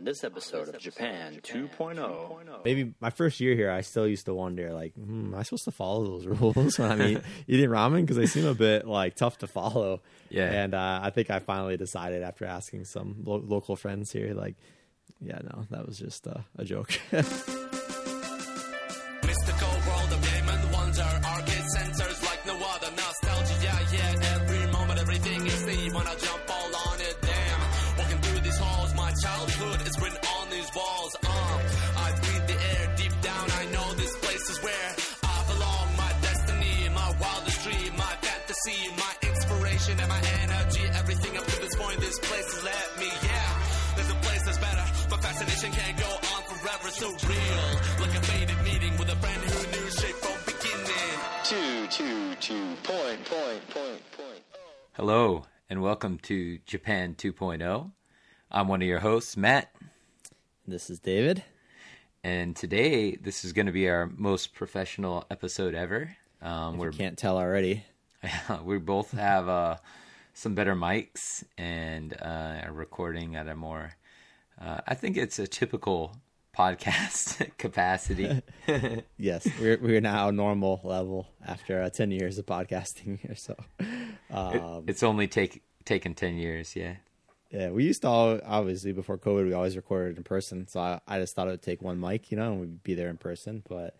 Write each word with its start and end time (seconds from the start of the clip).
On 0.00 0.04
this 0.06 0.24
episode 0.24 0.74
of 0.74 0.78
Japan 0.78 1.40
2.0, 1.42 2.64
maybe 2.64 2.94
my 3.00 3.10
first 3.10 3.38
year 3.38 3.54
here, 3.54 3.70
I 3.70 3.82
still 3.82 4.08
used 4.08 4.24
to 4.24 4.34
wonder, 4.34 4.72
like, 4.72 4.94
hmm, 4.94 5.26
am 5.26 5.34
I 5.34 5.42
supposed 5.42 5.64
to 5.64 5.72
follow 5.72 6.06
those 6.06 6.26
rules 6.40 6.78
when 6.78 6.90
I'm 6.90 7.02
eat, 7.02 7.18
eating 7.46 7.68
ramen? 7.68 8.00
Because 8.00 8.16
they 8.16 8.24
seem 8.24 8.46
a 8.46 8.54
bit 8.54 8.86
like 8.86 9.14
tough 9.14 9.36
to 9.40 9.46
follow. 9.46 10.00
Yeah. 10.30 10.50
And 10.50 10.72
uh, 10.72 11.00
I 11.02 11.10
think 11.10 11.28
I 11.28 11.38
finally 11.38 11.76
decided 11.76 12.22
after 12.22 12.46
asking 12.46 12.86
some 12.86 13.16
lo- 13.24 13.44
local 13.46 13.76
friends 13.76 14.10
here, 14.10 14.32
like, 14.32 14.54
yeah, 15.20 15.40
no, 15.42 15.66
that 15.68 15.86
was 15.86 15.98
just 15.98 16.26
uh, 16.26 16.38
a 16.56 16.64
joke. 16.64 16.98
So 47.00 47.08
real 47.08 47.16
Like 47.98 48.14
a 48.14 48.20
faded 48.20 48.62
meeting 48.62 48.94
With 48.98 49.08
a 49.08 49.16
friend 49.16 49.42
who 49.42 49.80
knew 49.80 49.90
shape 49.90 50.16
from 50.16 50.36
beginning 50.44 51.18
two, 51.44 51.86
two, 51.86 52.34
two, 52.34 52.76
point, 52.82 53.24
point, 53.24 53.70
point, 53.70 54.02
point. 54.12 54.42
Hello, 54.92 55.44
and 55.70 55.80
welcome 55.80 56.18
to 56.24 56.58
Japan 56.66 57.14
2.0. 57.14 57.90
I'm 58.50 58.68
one 58.68 58.82
of 58.82 58.86
your 58.86 58.98
hosts, 58.98 59.34
Matt, 59.34 59.74
this 60.66 60.90
is 60.90 61.00
David. 61.00 61.42
and 62.22 62.54
today 62.54 63.16
this 63.16 63.46
is 63.46 63.54
going 63.54 63.64
to 63.64 63.72
be 63.72 63.88
our 63.88 64.10
most 64.18 64.52
professional 64.52 65.24
episode 65.30 65.74
ever. 65.74 66.14
Um, 66.42 66.76
We 66.76 66.90
can't 66.90 67.16
tell 67.16 67.38
already. 67.38 67.82
we 68.62 68.76
both 68.76 69.12
have 69.12 69.48
uh, 69.48 69.76
some 70.34 70.54
better 70.54 70.74
mics 70.74 71.44
and 71.56 72.12
uh, 72.20 72.66
are 72.66 72.72
recording 72.74 73.36
at 73.36 73.48
a 73.48 73.56
more, 73.56 73.92
uh, 74.60 74.82
I 74.86 74.94
think 74.94 75.16
it's 75.16 75.38
a 75.38 75.46
typical 75.46 76.14
podcast 76.56 77.50
capacity. 77.58 78.42
Yes, 79.18 79.46
we're 79.60 79.78
we're 79.78 80.00
now 80.00 80.30
normal 80.30 80.80
level 80.84 81.28
after 81.46 81.82
uh, 81.82 81.90
ten 81.90 82.10
years 82.10 82.38
of 82.38 82.46
podcasting 82.46 83.18
here. 83.18 83.34
So, 83.34 83.56
um, 84.30 84.84
it's 84.86 85.02
only 85.02 85.26
take 85.26 85.62
taken 85.84 86.14
10 86.14 86.36
years, 86.36 86.76
yeah. 86.76 86.96
yeah, 87.50 87.70
we 87.70 87.84
used 87.84 88.02
to 88.02 88.08
all 88.08 88.40
obviously 88.44 88.92
before 88.92 89.18
COVID, 89.18 89.46
we 89.46 89.52
always 89.52 89.76
recorded 89.76 90.16
in 90.16 90.22
person. 90.22 90.68
So 90.68 90.80
I, 90.80 91.00
I 91.06 91.18
just 91.18 91.34
thought 91.34 91.48
it 91.48 91.52
would 91.52 91.62
take 91.62 91.82
one 91.82 91.98
mic, 91.98 92.30
you 92.30 92.36
know, 92.36 92.52
and 92.52 92.60
we'd 92.60 92.82
be 92.82 92.94
there 92.94 93.08
in 93.08 93.16
person. 93.16 93.62
But 93.68 93.96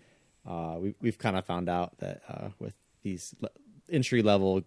uh, 0.49 0.77
we 0.79 0.95
we've 1.01 1.19
kind 1.19 1.37
of 1.37 1.45
found 1.45 1.69
out 1.69 1.99
that 1.99 2.23
uh, 2.29 2.49
with 2.59 2.75
these 3.03 3.35
entry 3.91 4.23
level 4.23 4.63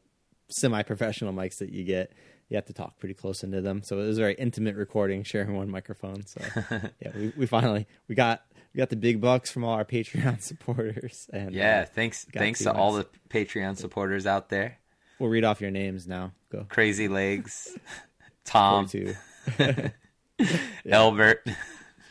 semi 0.50 0.82
professional 0.84 1.34
mics 1.34 1.58
that 1.60 1.72
you 1.72 1.84
get, 1.84 2.12
you 2.50 2.56
have 2.58 2.66
to 2.66 2.74
talk 2.74 3.00
pretty 3.00 3.14
close 3.14 3.44
into 3.44 3.62
them. 3.62 3.82
So 3.84 4.00
it 4.00 4.06
was 4.06 4.18
a 4.18 4.22
very 4.22 4.34
intimate 4.36 4.76
recording, 4.76 5.24
sharing 5.24 5.56
one 5.56 5.70
microphone. 5.70 6.26
So 6.26 6.42
yeah, 7.00 7.12
we, 7.16 7.34
we 7.38 7.46
finally 7.46 7.88
we 8.08 8.16
got 8.16 8.44
we 8.74 8.78
got 8.80 8.90
the 8.90 8.96
big 8.96 9.22
bucks 9.22 9.52
from 9.52 9.64
all 9.64 9.74
our 9.74 9.86
Patreon 9.86 10.42
supporters. 10.42 11.28
And 11.34 11.54
Yeah, 11.54 11.82
uh, 11.82 11.86
thanks 11.86 12.26
thanks 12.26 12.60
to 12.64 12.72
all 12.74 12.94
the 12.94 13.08
Patreon 13.30 13.78
supporters 13.78 14.26
out 14.26 14.50
there. 14.50 14.78
we'll 15.20 15.30
read 15.30 15.44
off 15.44 15.62
your 15.62 15.72
names 15.72 16.08
now. 16.08 16.32
Go. 16.52 16.66
Crazy 16.70 17.08
Legs, 17.08 17.76
Tom, 18.46 18.88
42. 18.88 19.92
Albert. 20.92 21.48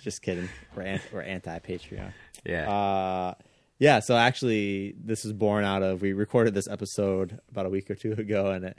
Just 0.02 0.22
kidding. 0.22 0.48
We're 0.74 0.82
an- 0.82 1.00
we're 1.12 1.22
anti 1.22 1.58
Patreon. 1.60 2.12
Yeah. 2.44 2.68
Uh, 2.70 3.34
yeah. 3.82 3.98
So 3.98 4.16
actually, 4.16 4.94
this 5.02 5.24
is 5.24 5.32
born 5.32 5.64
out 5.64 5.82
of 5.82 6.02
we 6.02 6.12
recorded 6.12 6.54
this 6.54 6.68
episode 6.68 7.40
about 7.50 7.66
a 7.66 7.68
week 7.68 7.90
or 7.90 7.96
two 7.96 8.12
ago, 8.18 8.52
and 8.52 8.64
it 8.64 8.78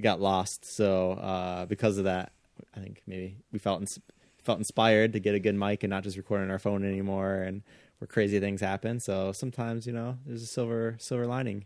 got 0.00 0.20
lost. 0.20 0.64
So 0.64 1.14
uh, 1.14 1.66
because 1.66 1.98
of 1.98 2.04
that, 2.04 2.30
I 2.72 2.78
think 2.78 3.02
maybe 3.08 3.38
we 3.50 3.58
felt 3.58 3.80
ins- 3.80 3.98
felt 4.44 4.58
inspired 4.58 5.14
to 5.14 5.18
get 5.18 5.34
a 5.34 5.40
good 5.40 5.56
mic 5.56 5.82
and 5.82 5.90
not 5.90 6.04
just 6.04 6.16
record 6.16 6.42
on 6.42 6.52
our 6.52 6.60
phone 6.60 6.84
anymore, 6.84 7.34
and 7.42 7.62
where 7.98 8.06
crazy 8.06 8.38
things 8.38 8.60
happen. 8.60 9.00
So 9.00 9.32
sometimes 9.32 9.84
you 9.84 9.92
know 9.92 10.16
there's 10.24 10.44
a 10.44 10.46
silver 10.46 10.94
silver 11.00 11.26
lining. 11.26 11.64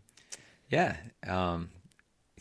Yeah. 0.70 0.96
Um, 1.26 1.68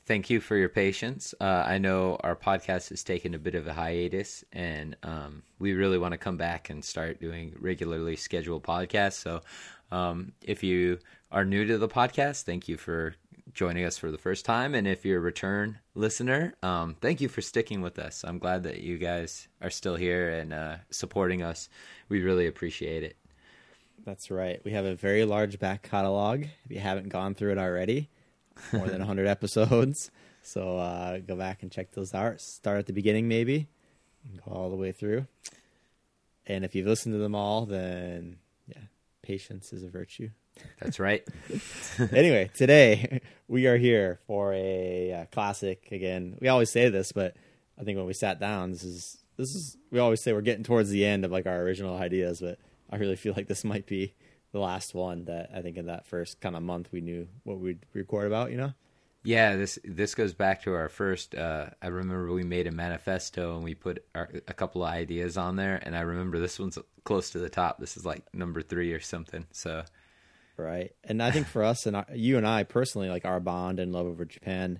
thank 0.10 0.30
you 0.30 0.40
for 0.40 0.56
your 0.56 0.70
patience. 0.70 1.36
Uh, 1.42 1.64
I 1.68 1.80
know 1.80 2.18
our 2.22 2.36
podcast 2.36 2.90
has 2.90 3.04
taken 3.04 3.36
a 3.36 3.40
bit 3.40 3.56
of 3.56 3.68
a 3.68 3.74
hiatus, 3.74 4.46
and 4.54 4.96
um, 5.04 5.44
we 5.60 5.74
really 5.74 5.98
want 5.98 6.14
to 6.14 6.18
come 6.18 6.38
back 6.38 6.70
and 6.70 6.84
start 6.84 7.20
doing 7.20 7.54
regularly 7.60 8.16
scheduled 8.16 8.64
podcasts. 8.64 9.20
So, 9.22 9.42
um, 9.92 10.34
if 10.42 10.64
you 10.64 11.00
are 11.32 11.46
new 11.46 11.66
to 11.66 11.78
the 11.78 11.88
podcast, 11.88 12.44
thank 12.44 12.68
you 12.68 12.78
for 12.78 13.16
joining 13.54 13.86
us 13.86 13.98
for 13.98 14.12
the 14.12 14.18
first 14.18 14.46
time. 14.46 14.76
And 14.76 14.88
if 14.88 15.06
you're 15.06 15.18
a 15.18 15.22
return 15.22 15.80
listener, 15.96 16.54
um, 16.64 16.96
thank 17.02 17.22
you 17.22 17.28
for 17.28 17.42
sticking 17.42 17.82
with 17.82 18.00
us. 18.00 18.24
I'm 18.24 18.40
glad 18.40 18.64
that 18.64 18.82
you 18.82 18.98
guys 18.98 19.48
are 19.62 19.70
still 19.70 19.96
here 19.96 20.30
and 20.30 20.54
uh, 20.54 20.76
supporting 20.92 21.42
us. 21.42 21.70
We 22.10 22.22
really 22.22 22.48
appreciate 22.48 23.04
it. 23.04 23.18
That's 24.06 24.32
right. 24.32 24.62
We 24.64 24.72
have 24.72 24.86
a 24.86 24.96
very 24.96 25.26
large 25.26 25.60
back 25.60 25.84
catalog. 25.84 26.44
If 26.44 26.72
you 26.72 26.80
haven't 26.80 27.10
gone 27.10 27.36
through 27.36 27.54
it 27.54 27.58
already, 27.58 28.10
more 28.72 28.88
than 28.88 29.00
100 29.00 29.28
episodes. 29.28 30.12
So 30.42 30.78
uh, 30.78 31.20
go 31.20 31.36
back 31.36 31.64
and 31.64 31.72
check 31.72 31.92
those 31.92 32.14
out. 32.14 32.40
Start 32.40 32.80
at 32.80 32.86
the 32.86 32.94
beginning, 32.94 33.28
maybe, 33.28 33.68
and 34.24 34.42
go 34.42 34.52
all 34.52 34.70
the 34.70 34.76
way 34.76 34.92
through. 34.92 35.28
And 36.46 36.64
if 36.64 36.76
you've 36.76 36.88
listened 36.88 37.14
to 37.14 37.20
them 37.20 37.36
all, 37.36 37.66
then 37.66 38.38
patience 39.30 39.74
is 39.74 39.84
a 39.84 39.90
virtue. 39.90 40.32
That's 40.80 41.00
right. 41.00 41.24
anyway, 42.12 42.50
today 42.56 43.22
we 43.48 43.68
are 43.68 43.78
here 43.78 44.20
for 44.26 44.52
a 44.54 45.14
uh, 45.14 45.26
classic. 45.26 45.88
Again, 45.92 46.36
we 46.42 46.48
always 46.48 46.72
say 46.72 46.90
this, 46.90 47.12
but 47.12 47.36
I 47.80 47.84
think 47.84 47.96
when 47.98 48.08
we 48.08 48.14
sat 48.14 48.40
down, 48.40 48.72
this 48.72 48.84
is 48.84 49.18
this 49.38 49.54
is 49.54 49.78
we 49.92 50.00
always 50.00 50.20
say 50.20 50.34
we're 50.34 50.42
getting 50.42 50.64
towards 50.64 50.90
the 50.90 51.06
end 51.06 51.26
of 51.26 51.32
like 51.32 51.46
our 51.46 51.62
original 51.62 51.96
ideas, 51.96 52.42
but 52.42 52.58
I 52.90 52.96
really 52.96 53.16
feel 53.16 53.36
like 53.38 53.48
this 53.48 53.64
might 53.64 53.86
be 53.86 54.16
the 54.52 54.60
last 54.60 54.96
one 54.96 55.26
that 55.26 55.52
I 55.54 55.62
think 55.62 55.78
in 55.78 55.86
that 55.86 56.08
first 56.08 56.42
kind 56.42 56.56
of 56.56 56.64
month 56.64 56.90
we 56.92 57.02
knew 57.02 57.28
what 57.44 57.60
we'd 57.60 57.86
record 57.94 58.26
about. 58.26 58.50
You 58.50 58.58
know, 58.58 58.74
Yeah, 59.24 59.58
this 59.58 59.78
this 59.84 60.16
goes 60.16 60.34
back 60.34 60.64
to 60.64 60.74
our 60.74 60.90
first. 60.90 61.36
Uh, 61.36 61.68
I 61.84 61.88
remember 61.88 62.32
we 62.32 62.44
made 62.44 62.66
a 62.66 62.72
manifesto 62.72 63.56
and 63.56 63.64
we 63.64 63.76
put 63.76 64.04
our, 64.16 64.32
a 64.48 64.54
couple 64.56 64.84
of 64.84 64.90
ideas 64.90 65.38
on 65.38 65.56
there, 65.56 65.80
and 65.84 65.96
I 65.96 66.02
remember 66.02 66.40
this 66.40 66.58
one's 66.58 66.80
close 67.10 67.32
to 67.32 67.40
the 67.40 67.50
top. 67.50 67.80
This 67.80 67.98
is 67.98 68.06
like 68.06 68.24
number 68.36 68.62
three 68.62 68.94
or 68.94 69.00
something. 69.00 69.48
So 69.52 69.84
right? 70.58 70.92
And 71.04 71.24
I 71.24 71.32
think 71.32 71.48
for 71.48 71.64
us 71.64 71.88
and 71.88 71.96
our, 71.96 72.06
you 72.14 72.38
and 72.38 72.46
I 72.46 72.62
personally, 72.66 73.10
like 73.10 73.26
our 73.26 73.40
bond 73.40 73.80
and 73.80 73.92
love 73.92 74.06
over 74.06 74.26
Japan. 74.26 74.80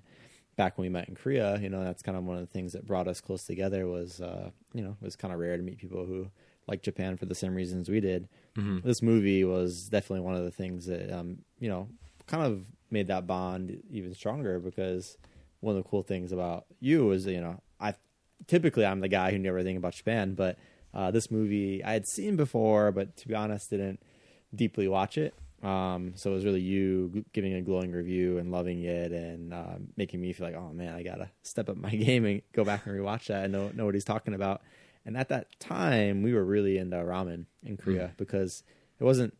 Back 0.54 0.78
when 0.78 0.84
we 0.84 0.90
met 0.90 1.08
in 1.08 1.16
Korea, 1.16 1.58
you 1.58 1.68
know, 1.70 1.82
that's 1.82 2.02
kind 2.02 2.16
of 2.16 2.22
one 2.22 2.36
of 2.36 2.42
the 2.42 2.52
things 2.52 2.74
that 2.74 2.86
brought 2.86 3.08
us 3.08 3.20
close 3.20 3.42
together. 3.44 3.88
Was 3.88 4.20
uh, 4.20 4.50
you 4.72 4.82
know, 4.82 4.96
it 5.02 5.04
was 5.04 5.16
kind 5.16 5.34
of 5.34 5.40
rare 5.40 5.56
to 5.56 5.62
meet 5.62 5.78
people 5.78 6.06
who 6.06 6.28
like 6.68 6.82
Japan 6.82 7.16
for 7.16 7.26
the 7.26 7.34
same 7.34 7.56
reasons 7.56 7.88
we 7.88 7.98
did. 7.98 8.28
This 8.84 9.02
movie 9.02 9.42
was 9.42 9.88
definitely 9.88 10.20
one 10.20 10.36
of 10.36 10.44
the 10.44 10.52
things 10.52 10.86
that 10.86 11.10
um, 11.10 11.38
you 11.58 11.68
know 11.68 11.88
kind 12.28 12.44
of 12.44 12.64
made 12.92 13.08
that 13.08 13.26
bond 13.26 13.82
even 13.90 14.14
stronger 14.14 14.60
because 14.60 15.16
one 15.60 15.76
of 15.76 15.82
the 15.82 15.88
cool 15.88 16.04
things 16.04 16.30
about 16.30 16.66
you 16.78 17.10
is 17.10 17.26
you 17.26 17.40
know 17.40 17.60
I 17.80 17.94
typically 18.46 18.86
I'm 18.86 19.00
the 19.00 19.08
guy 19.08 19.32
who 19.32 19.38
knew 19.38 19.48
everything 19.48 19.76
about 19.76 19.94
Japan, 19.94 20.34
but 20.34 20.58
uh, 20.94 21.10
this 21.10 21.30
movie 21.30 21.82
I 21.84 21.92
had 21.92 22.06
seen 22.06 22.36
before, 22.36 22.92
but 22.92 23.16
to 23.18 23.28
be 23.28 23.34
honest, 23.34 23.70
didn't 23.70 24.00
deeply 24.54 24.88
watch 24.88 25.18
it. 25.18 25.34
Um, 25.62 26.14
so 26.16 26.30
it 26.30 26.34
was 26.34 26.44
really 26.44 26.60
you 26.60 27.24
giving 27.32 27.52
a 27.52 27.60
glowing 27.60 27.92
review 27.92 28.38
and 28.38 28.50
loving 28.50 28.82
it 28.82 29.12
and 29.12 29.52
uh, 29.52 29.74
making 29.96 30.20
me 30.20 30.32
feel 30.32 30.46
like, 30.46 30.56
oh 30.56 30.72
man, 30.72 30.94
I 30.94 31.02
gotta 31.02 31.30
step 31.42 31.68
up 31.68 31.76
my 31.76 31.90
game 31.94 32.24
and 32.24 32.42
go 32.52 32.64
back 32.64 32.86
and 32.86 32.94
rewatch 32.94 33.26
that 33.26 33.44
and 33.44 33.52
know 33.52 33.70
know 33.74 33.84
what 33.84 33.94
he's 33.94 34.04
talking 34.04 34.34
about. 34.34 34.62
And 35.04 35.16
at 35.16 35.28
that 35.28 35.46
time, 35.60 36.22
we 36.22 36.32
were 36.32 36.44
really 36.44 36.78
into 36.78 36.96
ramen 36.96 37.46
in 37.62 37.76
Korea 37.76 38.12
because 38.16 38.62
it 38.98 39.04
wasn't 39.04 39.34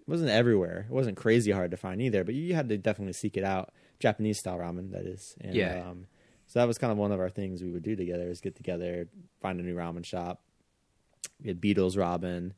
it 0.00 0.10
wasn't 0.10 0.30
everywhere. 0.30 0.86
It 0.88 0.92
wasn't 0.92 1.16
crazy 1.16 1.52
hard 1.52 1.70
to 1.72 1.76
find 1.76 2.00
either, 2.02 2.24
but 2.24 2.34
you 2.34 2.54
had 2.54 2.68
to 2.68 2.78
definitely 2.78 3.12
seek 3.12 3.36
it 3.36 3.44
out. 3.44 3.72
Japanese 3.98 4.38
style 4.38 4.58
ramen, 4.58 4.92
that 4.92 5.06
is. 5.06 5.34
And, 5.40 5.54
Yeah. 5.54 5.88
Um, 5.88 6.06
so 6.46 6.60
that 6.60 6.68
was 6.68 6.78
kind 6.78 6.92
of 6.92 6.98
one 6.98 7.10
of 7.10 7.18
our 7.18 7.30
things 7.30 7.62
we 7.62 7.70
would 7.70 7.82
do 7.82 7.96
together: 7.96 8.28
is 8.30 8.40
get 8.40 8.54
together, 8.54 9.08
find 9.40 9.58
a 9.58 9.62
new 9.62 9.74
ramen 9.74 10.04
shop. 10.04 10.40
We 11.42 11.48
had 11.48 11.60
Beatles 11.60 11.96
ramen, 11.96 12.52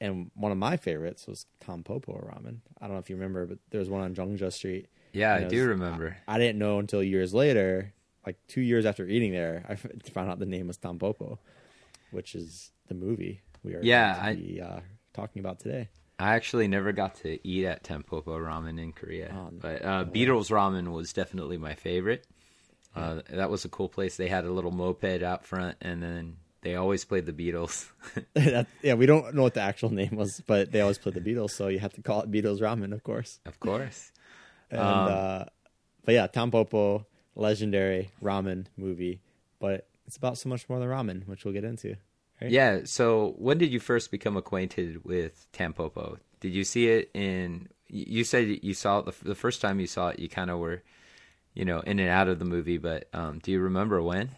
and 0.00 0.30
one 0.34 0.52
of 0.52 0.58
my 0.58 0.76
favorites 0.76 1.26
was 1.26 1.46
Tampopo 1.64 2.24
ramen. 2.26 2.58
I 2.80 2.86
don't 2.86 2.94
know 2.94 3.00
if 3.00 3.10
you 3.10 3.16
remember, 3.16 3.46
but 3.46 3.58
there 3.70 3.80
was 3.80 3.90
one 3.90 4.02
on 4.02 4.14
Jongja 4.14 4.52
Street. 4.52 4.88
yeah, 5.12 5.34
I 5.34 5.38
it 5.40 5.48
do 5.48 5.66
remember. 5.66 6.16
I 6.28 6.38
didn't 6.38 6.58
know 6.58 6.78
until 6.78 7.02
years 7.02 7.34
later, 7.34 7.92
like 8.26 8.36
two 8.48 8.60
years 8.60 8.86
after 8.86 9.06
eating 9.06 9.32
there, 9.32 9.64
I 9.68 9.74
found 10.10 10.30
out 10.30 10.38
the 10.38 10.46
name 10.46 10.68
was 10.68 10.78
Tampopo, 10.78 11.38
which 12.10 12.34
is 12.34 12.70
the 12.88 12.94
movie 12.94 13.42
we 13.64 13.74
are 13.74 13.82
Yeah, 13.82 14.14
going 14.14 14.26
I- 14.26 14.34
be 14.34 14.60
uh, 14.60 14.80
talking 15.12 15.40
about 15.40 15.58
today. 15.60 15.88
I 16.18 16.34
actually 16.36 16.68
never 16.68 16.92
got 16.92 17.16
to 17.16 17.44
eat 17.46 17.64
at 17.64 17.82
Tampopo 17.82 18.26
Ramen 18.26 18.80
in 18.80 18.92
Korea, 18.92 19.32
Oh, 19.36 19.44
no. 19.50 19.58
but 19.60 19.84
uh, 19.84 20.04
Beatles 20.04 20.50
Ramen 20.52 20.92
was 20.92 21.12
definitely 21.12 21.58
my 21.58 21.74
favorite. 21.74 22.26
Uh, 22.94 23.22
that 23.30 23.50
was 23.50 23.64
a 23.64 23.68
cool 23.68 23.88
place. 23.88 24.16
They 24.18 24.28
had 24.28 24.44
a 24.44 24.50
little 24.52 24.70
moped 24.70 25.22
out 25.24 25.44
front, 25.44 25.78
and 25.80 26.00
then 26.00 26.36
they 26.62 26.76
always 26.76 27.04
played 27.04 27.26
the 27.26 27.32
Beatles. 27.32 27.90
that, 28.34 28.66
yeah, 28.82 28.94
we 28.94 29.06
don't 29.06 29.34
know 29.34 29.42
what 29.42 29.54
the 29.54 29.60
actual 29.60 29.90
name 29.90 30.16
was, 30.16 30.40
but 30.46 30.72
they 30.72 30.80
always 30.80 30.98
played 30.98 31.14
the 31.14 31.20
Beatles, 31.20 31.50
so 31.50 31.68
you 31.68 31.78
have 31.78 31.92
to 31.94 32.02
call 32.02 32.22
it 32.22 32.30
Beatles 32.30 32.60
Ramen, 32.60 32.92
of 32.92 33.02
course. 33.02 33.40
of 33.46 33.60
course. 33.60 34.10
And 34.70 34.80
Um, 34.80 35.08
uh, 35.10 35.44
but 36.06 36.14
yeah, 36.14 36.26
Tampopo, 36.28 37.04
legendary 37.34 38.10
ramen 38.22 38.64
movie, 38.78 39.20
but 39.58 39.86
it's 40.06 40.16
about 40.16 40.38
so 40.38 40.48
much 40.48 40.66
more 40.66 40.78
than 40.78 40.88
ramen, 40.88 41.26
which 41.28 41.44
we'll 41.44 41.52
get 41.52 41.64
into. 41.64 41.96
Right? 42.40 42.50
Yeah. 42.50 42.80
So 42.84 43.34
when 43.36 43.58
did 43.58 43.70
you 43.70 43.80
first 43.80 44.10
become 44.10 44.36
acquainted 44.36 45.04
with 45.04 45.46
Tampopo? 45.52 46.18
Did 46.40 46.54
you 46.54 46.64
see 46.64 46.88
it 46.88 47.10
in? 47.12 47.68
You 47.88 48.24
said 48.24 48.60
you 48.62 48.72
saw 48.72 49.00
it 49.00 49.04
the, 49.04 49.28
the 49.28 49.34
first 49.34 49.60
time 49.60 49.78
you 49.78 49.86
saw 49.86 50.08
it. 50.08 50.18
You 50.18 50.30
kind 50.30 50.50
of 50.50 50.58
were, 50.58 50.82
you 51.52 51.66
know, 51.66 51.80
in 51.80 52.00
and 52.00 52.08
out 52.08 52.28
of 52.28 52.38
the 52.38 52.46
movie. 52.46 52.78
But 52.78 53.08
um, 53.12 53.38
do 53.40 53.52
you 53.52 53.60
remember 53.60 54.02
when? 54.02 54.30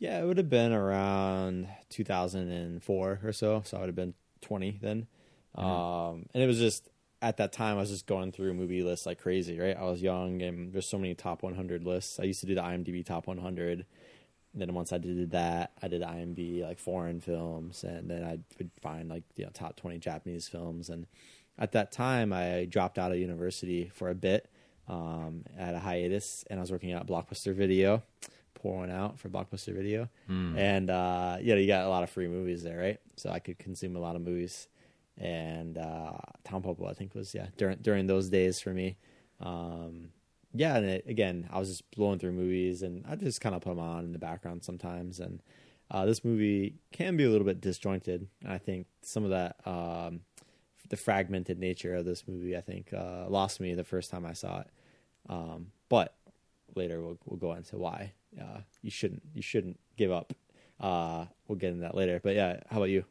Yeah, 0.00 0.18
it 0.18 0.26
would 0.26 0.38
have 0.38 0.48
been 0.48 0.72
around 0.72 1.68
2004 1.90 3.20
or 3.22 3.32
so. 3.32 3.62
So 3.66 3.76
I 3.76 3.80
would 3.80 3.88
have 3.90 3.94
been 3.94 4.14
20 4.40 4.78
then. 4.80 5.06
Um, 5.54 6.26
and 6.32 6.42
it 6.42 6.46
was 6.46 6.58
just 6.58 6.88
at 7.20 7.36
that 7.36 7.52
time 7.52 7.76
I 7.76 7.80
was 7.80 7.90
just 7.90 8.06
going 8.06 8.32
through 8.32 8.54
movie 8.54 8.82
lists 8.82 9.04
like 9.04 9.20
crazy, 9.20 9.60
right? 9.60 9.76
I 9.76 9.82
was 9.82 10.00
young 10.00 10.40
and 10.40 10.72
there's 10.72 10.88
so 10.88 10.96
many 10.96 11.14
top 11.14 11.42
100 11.42 11.84
lists. 11.84 12.18
I 12.18 12.22
used 12.22 12.40
to 12.40 12.46
do 12.46 12.54
the 12.54 12.62
IMDb 12.62 13.04
top 13.04 13.26
100. 13.26 13.84
Then 14.54 14.72
once 14.72 14.90
I 14.90 14.96
did 14.96 15.32
that, 15.32 15.72
I 15.82 15.88
did 15.88 16.00
IMDb 16.00 16.62
like 16.62 16.78
foreign 16.78 17.20
films, 17.20 17.84
and 17.84 18.10
then 18.10 18.24
I 18.24 18.40
would 18.58 18.70
find 18.82 19.08
like 19.08 19.22
you 19.36 19.44
know 19.44 19.50
top 19.54 19.76
20 19.76 19.98
Japanese 19.98 20.48
films. 20.48 20.88
And 20.88 21.06
at 21.56 21.70
that 21.72 21.92
time, 21.92 22.32
I 22.32 22.64
dropped 22.68 22.98
out 22.98 23.12
of 23.12 23.18
university 23.18 23.92
for 23.94 24.10
a 24.10 24.14
bit. 24.14 24.50
Um, 24.88 25.44
had 25.56 25.76
a 25.76 25.78
hiatus, 25.78 26.44
and 26.50 26.58
I 26.58 26.62
was 26.62 26.72
working 26.72 26.90
at 26.90 27.06
Blockbuster 27.06 27.54
Video 27.54 28.02
pour 28.60 28.76
one 28.76 28.90
out 28.90 29.18
for 29.18 29.28
Blockbuster 29.28 29.74
Video, 29.74 30.08
and 30.56 30.90
uh, 30.90 31.38
yeah, 31.40 31.54
you 31.54 31.66
got 31.66 31.84
a 31.84 31.88
lot 31.88 32.02
of 32.02 32.10
free 32.10 32.28
movies 32.28 32.62
there, 32.62 32.78
right? 32.78 33.00
So 33.16 33.30
I 33.30 33.38
could 33.38 33.58
consume 33.58 33.96
a 33.96 34.00
lot 34.00 34.16
of 34.16 34.22
movies, 34.22 34.68
and 35.16 35.78
uh, 35.78 36.18
Tampopo, 36.44 36.88
I 36.88 36.94
think, 36.94 37.14
was 37.14 37.34
yeah 37.34 37.46
during 37.56 37.78
during 37.78 38.06
those 38.06 38.28
days 38.28 38.60
for 38.60 38.70
me. 38.70 38.96
Um, 39.40 40.10
yeah, 40.52 40.76
and 40.76 40.86
it, 40.86 41.04
again, 41.06 41.48
I 41.50 41.58
was 41.58 41.68
just 41.68 41.90
blowing 41.92 42.18
through 42.18 42.32
movies, 42.32 42.82
and 42.82 43.04
I 43.08 43.16
just 43.16 43.40
kind 43.40 43.54
of 43.54 43.62
put 43.62 43.70
them 43.70 43.78
on 43.78 44.04
in 44.04 44.12
the 44.12 44.18
background 44.18 44.62
sometimes. 44.64 45.20
And 45.20 45.42
uh, 45.90 46.04
this 46.04 46.24
movie 46.24 46.74
can 46.92 47.16
be 47.16 47.24
a 47.24 47.30
little 47.30 47.46
bit 47.46 47.60
disjointed. 47.60 48.28
I 48.46 48.58
think 48.58 48.86
some 49.02 49.24
of 49.24 49.30
that, 49.30 49.56
um, 49.64 50.20
the 50.88 50.96
fragmented 50.96 51.58
nature 51.58 51.94
of 51.94 52.04
this 52.04 52.26
movie, 52.26 52.56
I 52.56 52.60
think, 52.60 52.92
uh, 52.92 53.26
lost 53.28 53.60
me 53.60 53.74
the 53.74 53.84
first 53.84 54.10
time 54.10 54.26
I 54.26 54.34
saw 54.34 54.60
it. 54.60 54.66
Um, 55.28 55.68
but 55.88 56.14
later 56.74 57.00
we'll 57.00 57.18
we'll 57.24 57.38
go 57.38 57.52
into 57.52 57.76
why 57.78 58.12
uh, 58.38 58.60
you 58.82 58.90
shouldn't 58.90 59.22
you 59.34 59.42
shouldn't 59.42 59.78
give 59.96 60.12
up. 60.12 60.32
Uh, 60.78 61.26
we'll 61.46 61.58
get 61.58 61.70
into 61.70 61.82
that 61.82 61.94
later. 61.94 62.20
But 62.22 62.34
yeah, 62.34 62.60
how 62.70 62.78
about 62.78 62.90
you? 62.90 63.04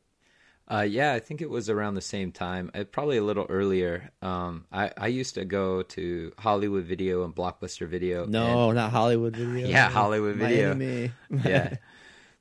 Uh, 0.72 0.82
yeah, 0.82 1.14
I 1.14 1.20
think 1.20 1.42
it 1.42 1.50
was 1.50 1.68
around 1.68 1.96
the 1.96 2.02
same 2.02 2.32
time, 2.32 2.70
uh, 2.76 2.84
probably 2.84 3.18
a 3.18 3.24
little 3.24 3.48
earlier. 3.50 4.12
Um, 4.22 4.66
I, 4.72 4.92
I 4.96 5.08
used 5.08 5.34
to 5.34 5.44
go 5.46 5.82
to 5.82 6.32
Hollywood 6.38 6.84
Video 6.84 7.24
and 7.24 7.34
Blockbuster 7.34 7.88
Video. 7.88 8.26
No, 8.28 8.72
not 8.72 8.92
Hollywood 8.92 9.36
Video. 9.36 9.68
Yeah, 9.68 9.90
Hollywood 9.90 10.36
Video. 10.36 11.10
yeah. 11.44 11.78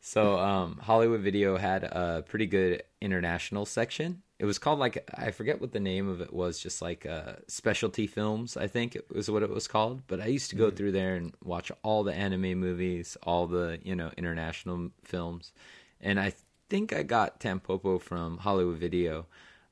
So 0.00 0.38
um, 0.38 0.76
Hollywood 0.76 1.22
Video 1.22 1.56
had 1.56 1.84
a 1.84 2.22
pretty 2.28 2.46
good 2.46 2.82
international 3.00 3.64
section. 3.64 4.22
It 4.38 4.44
was 4.44 4.58
called 4.58 4.78
like 4.78 5.08
I 5.16 5.32
forget 5.32 5.60
what 5.60 5.72
the 5.72 5.80
name 5.80 6.08
of 6.08 6.20
it 6.20 6.32
was, 6.32 6.60
just 6.60 6.80
like 6.80 7.04
uh, 7.06 7.34
specialty 7.48 8.06
films. 8.06 8.56
I 8.56 8.68
think 8.68 8.94
it 8.94 9.10
was 9.12 9.28
what 9.30 9.42
it 9.42 9.50
was 9.50 9.66
called. 9.66 10.02
But 10.06 10.20
I 10.20 10.26
used 10.26 10.50
to 10.50 10.56
go 10.56 10.70
through 10.70 10.92
there 10.92 11.16
and 11.16 11.34
watch 11.42 11.72
all 11.82 12.04
the 12.04 12.14
anime 12.14 12.54
movies, 12.54 13.16
all 13.24 13.48
the 13.48 13.80
you 13.82 13.96
know 13.96 14.12
international 14.16 14.90
films, 15.02 15.52
and 16.00 16.20
I 16.20 16.34
think 16.68 16.92
I 16.92 17.02
got 17.02 17.40
Tampopo 17.40 18.00
from 18.00 18.38
Hollywood 18.38 18.78
Video. 18.78 19.26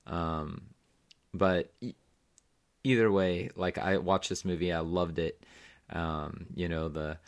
Um, 0.07 0.63
but 1.33 1.73
e- 1.81 1.95
either 2.83 3.11
way, 3.11 3.51
like 3.55 3.79
I 3.79 3.99
watched 3.99 4.31
this 4.31 4.45
movie, 4.45 4.73
I 4.73 4.81
loved 4.81 5.19
it. 5.19 5.45
Um, 5.91 6.47
you 6.57 6.69
know 6.69 6.89
the 6.89 7.19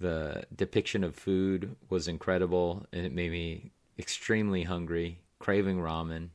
the 0.00 0.44
depiction 0.54 1.02
of 1.02 1.16
food 1.16 1.74
was 1.90 2.06
incredible, 2.06 2.86
and 2.92 3.04
it 3.04 3.12
made 3.12 3.32
me 3.32 3.72
extremely 3.98 4.62
hungry, 4.62 5.18
craving 5.40 5.78
ramen. 5.78 6.28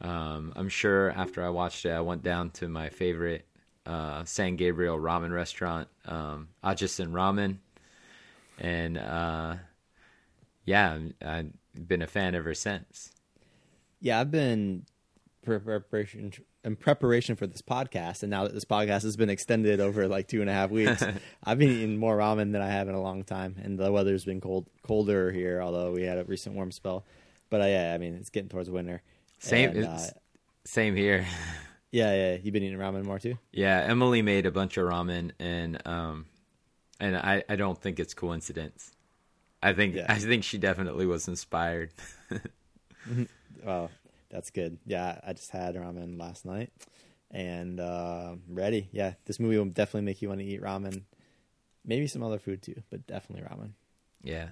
Um, 0.00 0.52
I'm 0.56 0.68
sure 0.68 1.10
after 1.10 1.44
I 1.44 1.50
watched 1.50 1.84
it, 1.84 1.90
I 1.90 2.00
went 2.00 2.22
down 2.22 2.50
to 2.52 2.68
my 2.68 2.88
favorite 2.88 3.46
uh, 3.86 4.24
San 4.24 4.56
Gabriel 4.56 4.98
ramen 4.98 5.32
restaurant, 5.32 5.88
um, 6.06 6.48
Ajisen 6.64 7.12
Ramen, 7.12 7.58
and 8.58 8.98
uh, 8.98 9.56
yeah, 10.64 10.98
I've 11.24 11.52
been 11.74 12.02
a 12.02 12.06
fan 12.06 12.34
ever 12.34 12.54
since. 12.54 13.12
Yeah, 14.00 14.20
I've 14.20 14.30
been 14.30 14.84
preparation 15.44 16.32
in 16.62 16.76
preparation 16.76 17.36
for 17.36 17.46
this 17.46 17.62
podcast, 17.62 18.22
and 18.22 18.30
now 18.30 18.44
that 18.44 18.54
this 18.54 18.64
podcast 18.64 19.02
has 19.02 19.16
been 19.16 19.30
extended 19.30 19.80
over 19.80 20.06
like 20.08 20.28
two 20.28 20.40
and 20.40 20.50
a 20.50 20.52
half 20.52 20.70
weeks, 20.70 21.02
I've 21.44 21.58
been 21.58 21.70
eating 21.70 21.98
more 21.98 22.16
ramen 22.18 22.52
than 22.52 22.62
I 22.62 22.68
have 22.68 22.88
in 22.88 22.94
a 22.94 23.02
long 23.02 23.24
time, 23.24 23.56
and 23.62 23.78
the 23.78 23.90
weather's 23.90 24.24
been 24.24 24.40
cold, 24.40 24.66
colder 24.82 25.32
here. 25.32 25.60
Although 25.60 25.92
we 25.92 26.02
had 26.02 26.18
a 26.18 26.24
recent 26.24 26.54
warm 26.54 26.70
spell, 26.70 27.04
but 27.48 27.60
uh, 27.62 27.66
yeah, 27.66 27.92
I 27.94 27.98
mean 27.98 28.14
it's 28.14 28.30
getting 28.30 28.48
towards 28.48 28.70
winter. 28.70 29.02
Same, 29.40 29.70
And, 29.70 29.84
uh, 29.86 29.98
same 30.64 30.94
here. 30.94 31.26
yeah, 31.92 32.14
yeah. 32.14 32.38
You've 32.42 32.52
been 32.52 32.62
eating 32.62 32.78
ramen 32.78 33.04
more 33.04 33.18
too. 33.18 33.36
Yeah, 33.52 33.80
Emily 33.80 34.22
made 34.22 34.46
a 34.46 34.50
bunch 34.50 34.76
of 34.76 34.86
ramen, 34.86 35.32
and 35.40 35.80
um, 35.86 36.26
and 37.00 37.16
I, 37.16 37.42
I 37.48 37.56
don't 37.56 37.80
think 37.80 37.98
it's 37.98 38.14
coincidence. 38.14 38.92
I 39.62 39.72
think 39.72 39.96
Yeah. 39.96 40.06
I 40.08 40.18
think 40.18 40.44
she 40.44 40.58
definitely 40.58 41.06
was 41.06 41.26
inspired. 41.28 41.92
well, 43.64 43.90
that's 44.30 44.50
good. 44.50 44.78
Yeah, 44.86 45.20
I 45.26 45.32
just 45.32 45.50
had 45.50 45.74
ramen 45.74 46.18
last 46.18 46.44
night, 46.44 46.70
and 47.30 47.80
uh, 47.80 48.36
ready. 48.48 48.88
Yeah, 48.92 49.14
this 49.24 49.40
movie 49.40 49.58
will 49.58 49.64
definitely 49.66 50.02
make 50.06 50.22
you 50.22 50.28
want 50.28 50.40
to 50.40 50.46
eat 50.46 50.62
ramen. 50.62 51.02
Maybe 51.84 52.06
some 52.06 52.22
other 52.22 52.38
food 52.38 52.62
too, 52.62 52.82
but 52.90 53.06
definitely 53.06 53.46
ramen. 53.48 53.72
yeah. 54.22 54.48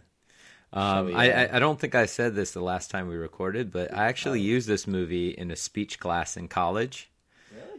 Um, 0.72 1.16
I, 1.16 1.30
I 1.32 1.56
I 1.56 1.58
don't 1.58 1.80
think 1.80 1.94
I 1.94 2.06
said 2.06 2.34
this 2.34 2.50
the 2.50 2.60
last 2.60 2.90
time 2.90 3.08
we 3.08 3.16
recorded, 3.16 3.72
but 3.72 3.92
I 3.94 4.06
actually 4.06 4.40
used 4.40 4.68
this 4.68 4.86
movie 4.86 5.30
in 5.30 5.50
a 5.50 5.56
speech 5.56 5.98
class 5.98 6.36
in 6.36 6.48
college. 6.48 7.10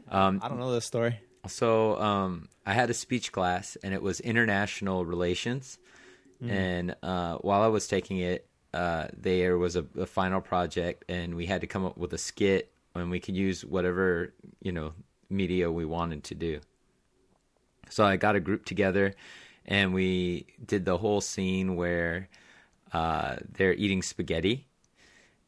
Um, 0.10 0.40
I 0.44 0.48
don't 0.48 0.60
know 0.60 0.74
this 0.74 0.86
story. 0.86 1.20
So 1.48 2.00
um, 2.00 2.50
I 2.66 2.74
had 2.74 2.90
a 2.90 2.94
speech 2.94 3.32
class, 3.32 3.78
and 3.84 3.94
it 3.94 4.02
was 4.02 4.20
international 4.20 5.06
relations. 5.06 5.78
And 6.50 6.96
uh, 7.04 7.36
while 7.38 7.62
I 7.62 7.68
was 7.68 7.88
taking 7.88 8.18
it, 8.20 8.48
uh, 8.74 9.08
there 9.16 9.58
was 9.58 9.76
a, 9.76 9.86
a 9.98 10.06
final 10.06 10.42
project, 10.42 11.04
and 11.10 11.36
we 11.36 11.46
had 11.46 11.62
to 11.62 11.68
come 11.68 11.86
up 11.86 11.98
with 11.98 12.14
a 12.14 12.18
skit, 12.18 12.72
and 12.96 13.12
we 13.12 13.20
could 13.20 13.36
use 13.36 13.66
whatever 13.66 14.34
you 14.62 14.72
know 14.72 14.94
media 15.30 15.72
we 15.72 15.86
wanted 15.86 16.24
to 16.26 16.36
do. 16.36 16.60
So 17.90 18.06
I 18.06 18.16
got 18.16 18.36
a 18.36 18.40
group 18.40 18.66
together, 18.66 19.16
and 19.66 19.94
we 19.94 20.46
did 20.66 20.86
the 20.86 20.98
whole 20.98 21.22
scene 21.22 21.76
where 21.76 22.30
uh, 22.92 23.38
they're 23.52 23.74
eating 23.74 24.02
spaghetti 24.02 24.68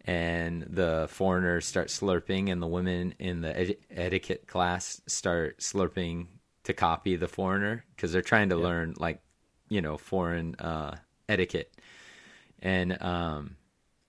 and 0.05 0.63
the 0.63 1.07
foreigners 1.09 1.65
start 1.65 1.89
slurping, 1.89 2.51
and 2.51 2.61
the 2.61 2.67
women 2.67 3.13
in 3.19 3.41
the 3.41 3.57
ed- 3.57 3.77
etiquette 3.91 4.47
class 4.47 5.01
start 5.05 5.59
slurping 5.59 6.27
to 6.63 6.73
copy 6.73 7.15
the 7.15 7.27
foreigner 7.27 7.85
because 7.95 8.11
they're 8.11 8.21
trying 8.21 8.49
to 8.49 8.55
learn 8.55 8.93
like 8.97 9.21
you 9.69 9.81
know 9.81 9.97
foreign 9.97 10.55
uh, 10.55 10.95
etiquette. 11.29 11.71
And 12.59 13.01
um, 13.01 13.57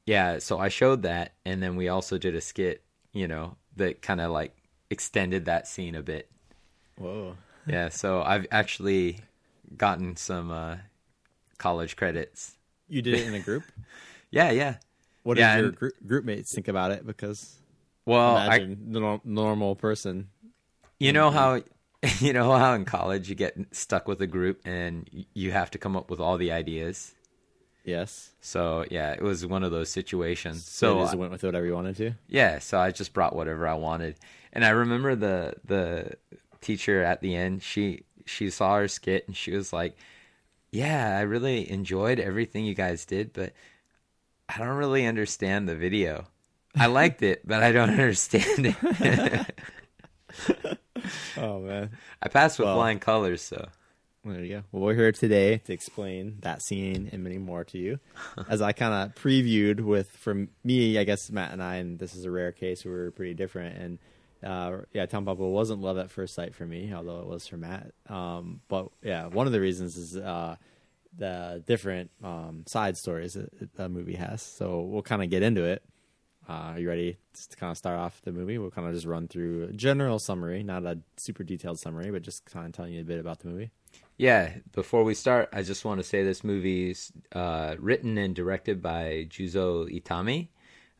yeah, 0.07 0.39
so 0.39 0.59
I 0.59 0.69
showed 0.69 1.03
that, 1.03 1.35
and 1.45 1.63
then 1.63 1.77
we 1.77 1.89
also 1.89 2.19
did 2.19 2.35
a 2.35 2.41
skit, 2.41 2.83
you 3.13 3.29
know, 3.29 3.57
that 3.77 4.03
kind 4.03 4.21
of 4.21 4.31
like 4.31 4.57
extended 4.91 5.45
that 5.47 5.69
scene 5.69 5.95
a 5.95 6.03
bit. 6.03 6.31
Whoa. 6.97 7.37
Yeah, 7.67 7.91
so 7.91 8.23
I've 8.23 8.47
actually 8.51 9.19
gotten 9.77 10.17
some 10.17 10.51
uh, 10.51 10.77
college 11.59 11.97
credits. 11.97 12.57
You 12.93 13.01
did 13.03 13.15
it 13.15 13.27
in 13.27 13.35
a 13.35 13.41
group. 13.41 13.65
Yeah, 14.31 14.51
yeah. 14.51 14.77
What 15.25 15.35
did 15.35 15.41
Yeah, 15.43 15.57
your 15.59 15.67
and- 15.69 15.77
group, 15.77 15.95
group 16.07 16.25
mates 16.25 16.55
think 16.55 16.67
about 16.69 16.91
it? 16.91 17.07
Because 17.07 17.59
Well, 18.07 18.35
I, 18.37 18.57
imagine 18.57 18.93
the 18.93 19.01
nor- 19.01 19.21
normal 19.25 19.77
person. 19.77 20.29
You 20.99 21.13
know 21.13 21.29
mm-hmm. 21.29 21.37
how 21.37 21.63
you 22.27 22.33
know 22.33 22.51
how 22.57 22.73
in 22.73 22.87
college 22.87 23.29
you 23.29 23.35
get 23.35 23.55
stuck 23.73 24.09
with 24.09 24.21
a 24.23 24.27
group 24.27 24.63
and 24.65 25.07
you 25.35 25.53
have 25.53 25.71
to 25.73 25.79
come 25.79 25.97
up 25.99 26.09
with 26.11 26.19
all 26.19 26.39
the 26.39 26.51
ideas. 26.51 27.15
Yes. 27.85 28.31
So 28.41 28.87
yeah, 28.91 29.13
it 29.13 29.21
was 29.23 29.45
one 29.45 29.65
of 29.65 29.71
those 29.71 29.91
situations. 29.91 30.65
So 30.65 31.01
just 31.01 31.13
I- 31.13 31.17
went 31.17 31.31
with 31.33 31.43
whatever 31.43 31.67
you 31.67 31.75
wanted 31.75 31.97
to. 31.97 32.13
yeah, 32.29 32.59
so 32.59 32.79
I 32.79 32.91
just 32.91 33.13
brought 33.13 33.37
whatever 33.37 33.69
I 33.69 33.75
wanted. 33.75 34.17
And 34.55 34.65
I 34.65 34.71
remember 34.71 35.15
the 35.15 35.55
the 35.67 36.13
teacher 36.63 37.03
at 37.03 37.21
the 37.21 37.37
end, 37.37 37.63
she 37.63 38.05
she 38.25 38.49
saw 38.49 38.77
her 38.77 38.89
skit 38.89 39.27
and 39.27 39.37
she 39.37 39.51
was 39.53 39.73
like, 39.75 39.95
"Yeah, 40.73 41.17
I 41.17 41.21
really 41.23 41.71
enjoyed 41.71 42.19
everything 42.19 42.65
you 42.65 42.75
guys 42.75 43.05
did, 43.05 43.33
but 43.33 43.53
I 44.49 44.59
don't 44.59 44.77
really 44.77 45.07
understand 45.07 45.69
the 45.69 45.77
video. 45.77 46.27
I 46.75 46.87
liked 46.87 47.23
it, 47.23 47.47
but 47.47 47.63
I 47.63 47.71
don't 47.71 47.91
understand 48.01 48.75
it." 48.79 49.47
Oh 51.37 51.61
man. 51.61 51.91
I 52.23 52.29
passed 52.29 52.59
with 52.59 52.67
Well- 52.67 52.77
flying 52.77 52.99
colors, 53.01 53.43
so 53.43 53.69
There 54.25 54.39
you 54.41 54.49
go. 54.57 54.63
Well, 54.71 54.83
we're 54.83 54.95
here 54.95 55.11
today 55.11 55.59
to 55.59 55.73
explain 55.73 56.37
that 56.43 56.63
scene 56.63 57.09
and 57.13 57.25
many 57.25 57.39
more 57.39 57.65
to 57.65 57.79
you. 57.79 57.99
As 58.49 58.63
I 58.63 58.71
kind 58.73 58.95
of 58.95 59.17
previewed 59.21 59.81
with, 59.81 60.11
for 60.13 60.47
me, 60.63 60.97
I 60.99 61.03
guess 61.05 61.29
Matt 61.31 61.53
and 61.53 61.61
I, 61.63 61.77
and 61.77 61.99
this 61.99 62.15
is 62.15 62.25
a 62.25 62.31
rare 62.31 62.53
case, 62.53 62.85
we 62.85 62.93
were 62.93 63.11
pretty 63.11 63.35
different. 63.35 63.77
And 63.79 63.99
uh, 64.43 64.79
yeah, 64.93 65.07
Tampopo 65.07 65.51
wasn't 65.51 65.81
love 65.81 65.99
at 65.99 66.11
first 66.11 66.35
sight 66.35 66.55
for 66.55 66.67
me, 66.67 66.93
although 66.93 67.21
it 67.21 67.27
was 67.27 67.47
for 67.47 67.57
Matt. 67.57 67.93
Um, 68.09 68.61
but 68.69 68.89
yeah, 69.03 69.27
one 69.27 69.47
of 69.47 69.53
the 69.53 69.61
reasons 69.61 69.97
is 69.97 70.17
uh, 70.17 70.57
the 71.17 71.63
different 71.67 72.11
um, 72.23 72.65
side 72.67 72.97
stories 72.97 73.35
that 73.35 73.75
the 73.75 73.89
movie 73.89 74.17
has. 74.17 74.43
So 74.43 74.81
we'll 74.81 75.03
kind 75.03 75.23
of 75.23 75.31
get 75.31 75.43
into 75.43 75.65
it. 75.65 75.83
Uh, 76.49 76.73
are 76.73 76.79
you 76.81 76.89
ready 76.89 77.17
just 77.35 77.53
to 77.53 77.57
kind 77.57 77.71
of 77.71 77.79
start 77.79 77.99
off 77.99 78.21
the 78.23 78.33
movie? 78.33 78.59
We'll 78.59 78.73
kind 78.73 78.89
of 78.89 78.95
just 78.95 79.07
run 79.07 79.29
through 79.29 79.69
a 79.71 79.73
general 79.73 80.19
summary, 80.19 80.63
not 80.65 80.85
a 80.85 80.99
super 81.17 81.45
detailed 81.45 81.79
summary, 81.79 82.11
but 82.11 82.23
just 82.23 82.45
kind 82.47 82.67
of 82.67 82.73
telling 82.73 82.95
you 82.95 83.01
a 83.01 83.05
bit 83.05 83.21
about 83.21 83.41
the 83.41 83.49
movie. 83.49 83.71
Yeah, 84.17 84.55
before 84.73 85.05
we 85.05 85.15
start, 85.15 85.49
I 85.53 85.63
just 85.63 85.85
want 85.85 86.01
to 86.01 86.05
say 86.05 86.25
this 86.25 86.43
movie's 86.43 87.13
uh, 87.33 87.77
written 87.79 88.19
and 88.19 88.35
directed 88.35 88.83
by 88.83 89.27
Juzo 89.29 89.89
Itami. 89.89 90.49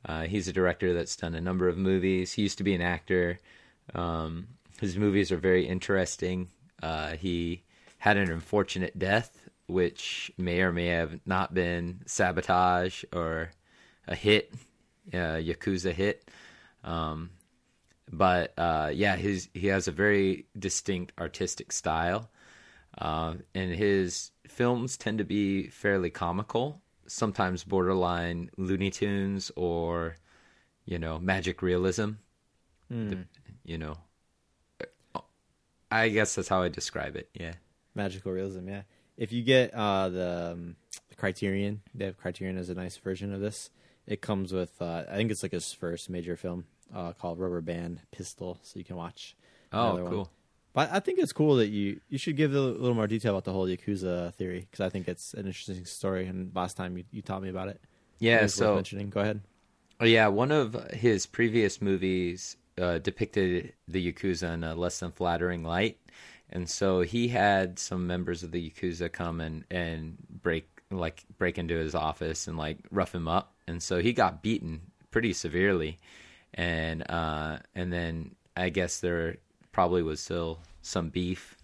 Uh, 0.05 0.23
he's 0.23 0.49
a 0.49 0.53
director 0.53 0.93
that's 0.95 1.17
done 1.17 1.35
a 1.35 1.41
number 1.41 1.69
of 1.69 1.77
movies. 1.77 2.33
He 2.33 2.43
used 2.43 2.59
to 2.59 2.65
be 2.65 2.75
an 2.75 2.81
actor. 2.81 3.39
Um, 3.95 4.49
his 4.81 4.97
movies 4.97 5.31
are 5.31 5.37
very 5.37 5.67
interesting. 5.67 6.49
Uh, 6.83 7.13
he 7.13 7.63
had 7.99 8.17
an 8.17 8.31
unfortunate 8.31 8.99
death, 8.99 9.49
which 9.67 10.33
may 10.37 10.61
or 10.63 10.73
may 10.73 10.87
have 10.87 11.21
not 11.25 11.55
been 11.55 12.01
sabotage 12.07 13.05
or 13.13 13.51
a 14.09 14.17
hit, 14.17 14.53
uh, 15.15 15.39
Yakuza 15.39 15.93
hit. 15.93 16.29
Um, 16.83 17.31
but 18.11 18.53
uh, 18.59 18.91
yeah, 18.93 19.17
his 19.17 19.49
he 19.55 19.69
has 19.69 19.89
a 19.89 19.93
very 19.93 20.47
distinct 20.59 21.13
artistic 21.19 21.73
style. 21.73 22.29
Uh, 22.99 23.35
and 23.55 23.73
his 23.73 24.33
films 24.47 24.97
tend 24.97 25.19
to 25.19 25.25
be 25.25 25.69
fairly 25.69 26.11
comical, 26.11 26.82
sometimes 27.13 27.63
borderline 27.65 28.51
Looney 28.57 28.91
Tunes 28.91 29.51
or, 29.55 30.17
you 30.85 30.99
know, 30.99 31.19
magic 31.19 31.63
realism. 31.63 32.13
The- 33.11 33.27
you 33.65 33.79
know, 33.79 33.97
I 35.91 36.09
guess 36.09 36.35
that's 36.35 36.49
how 36.49 36.63
I 36.63 36.69
describe 36.69 37.17
it. 37.17 37.29
Yeah. 37.35 37.55
Magical 37.95 38.33
realism, 38.33 38.69
yeah. 38.69 38.83
If 39.17 39.31
you 39.33 39.43
get 39.43 39.75
uh, 39.75 40.09
the, 40.09 40.53
um, 40.53 40.77
the 41.11 41.15
Criterion, 41.15 41.83
they 41.95 42.07
have 42.07 42.17
Criterion 42.17 42.57
as 42.57 42.71
a 42.71 42.75
nice 42.75 42.97
version 42.97 43.33
of 43.33 43.41
this. 43.41 43.71
It 44.07 44.21
comes 44.21 44.53
with, 44.53 44.81
uh, 44.81 45.05
I 45.09 45.15
think 45.17 45.31
it's 45.31 45.43
like 45.43 45.53
his 45.53 45.73
first 45.73 46.11
major 46.11 46.37
film 46.37 46.65
uh, 46.95 47.13
called 47.13 47.39
Rubber 47.39 47.61
Band 47.61 48.01
Pistol, 48.11 48.59
so 48.63 48.79
you 48.79 48.85
can 48.85 48.97
watch. 48.97 49.37
Oh, 49.73 49.97
another 49.97 50.05
one. 50.05 50.27
But 50.75 50.91
I 50.91 51.01
think 51.01 51.19
it's 51.19 51.33
cool 51.33 51.57
that 51.57 51.69
you 51.69 52.01
you 52.09 52.19
should 52.19 52.37
give 52.37 52.55
a 52.55 52.61
little 52.61 52.95
more 52.95 53.07
detail 53.07 53.33
about 53.33 53.45
the 53.45 53.53
whole 53.53 53.67
Yakuza 53.67 54.33
theory 54.35 54.67
because 54.71 54.81
I 54.81 54.89
think 54.89 55.09
it's 55.09 55.35
an 55.35 55.47
interesting 55.47 55.85
story. 55.85 56.27
And 56.27 56.55
last 56.55 56.77
time 56.77 56.97
you, 56.97 57.05
you 57.11 57.23
taught 57.23 57.43
me 57.43 57.51
about 57.51 57.69
it. 57.69 57.81
Yeah. 58.19 58.45
It 58.45 58.49
So 58.49 58.75
mentioning. 58.75 59.11
Go 59.11 59.21
ahead. 59.21 59.41
Oh, 60.01 60.05
yeah, 60.05 60.27
one 60.27 60.51
of 60.51 60.91
his 60.91 61.27
previous 61.27 61.81
movies 61.81 62.57
uh, 62.81 62.99
depicted 62.99 63.73
the 63.87 64.13
Yakuza 64.13 64.53
in 64.55 64.65
a 64.65 64.75
less 64.75 64.99
than 64.99 65.13
flattering 65.13 65.63
light. 65.63 65.99
And 66.51 66.69
so 66.69 67.03
he 67.03 67.29
had 67.29 67.79
some 67.79 68.07
members 68.07 68.43
of 68.43 68.51
the 68.51 68.71
Yakuza 68.71 69.13
come 69.13 69.41
and, 69.41 69.65
and 69.71 70.17
break 70.43 70.69
like 70.91 71.25
break 71.39 71.57
into 71.57 71.75
his 71.75 71.95
office 71.95 72.49
and 72.49 72.59
like 72.59 72.79
rough 72.91 73.15
him 73.15 73.29
up. 73.29 73.55
And 73.67 73.83
so 73.83 74.01
he 74.01 74.13
got 74.13 74.43
beaten 74.43 74.81
pretty 75.11 75.33
severely. 75.33 75.99
And 76.55 77.09
uh, 77.09 77.59
and 77.75 77.93
then 77.93 78.35
I 78.57 78.71
guess 78.71 79.01
there 79.01 79.37
probably 79.73 80.03
was 80.03 80.21
still 80.21 80.61
some 80.83 81.09
beef 81.09 81.57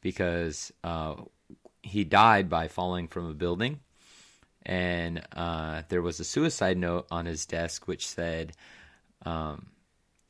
because 0.00 0.72
uh, 0.84 1.14
he 1.82 2.04
died 2.04 2.48
by 2.48 2.68
falling 2.68 3.08
from 3.08 3.28
a 3.28 3.34
building. 3.34 3.80
And 4.64 5.22
uh, 5.34 5.82
there 5.88 6.02
was 6.02 6.20
a 6.20 6.24
suicide 6.24 6.78
note 6.78 7.06
on 7.10 7.26
his 7.26 7.46
desk 7.46 7.88
which 7.88 8.06
said 8.06 8.52
um, 9.26 9.66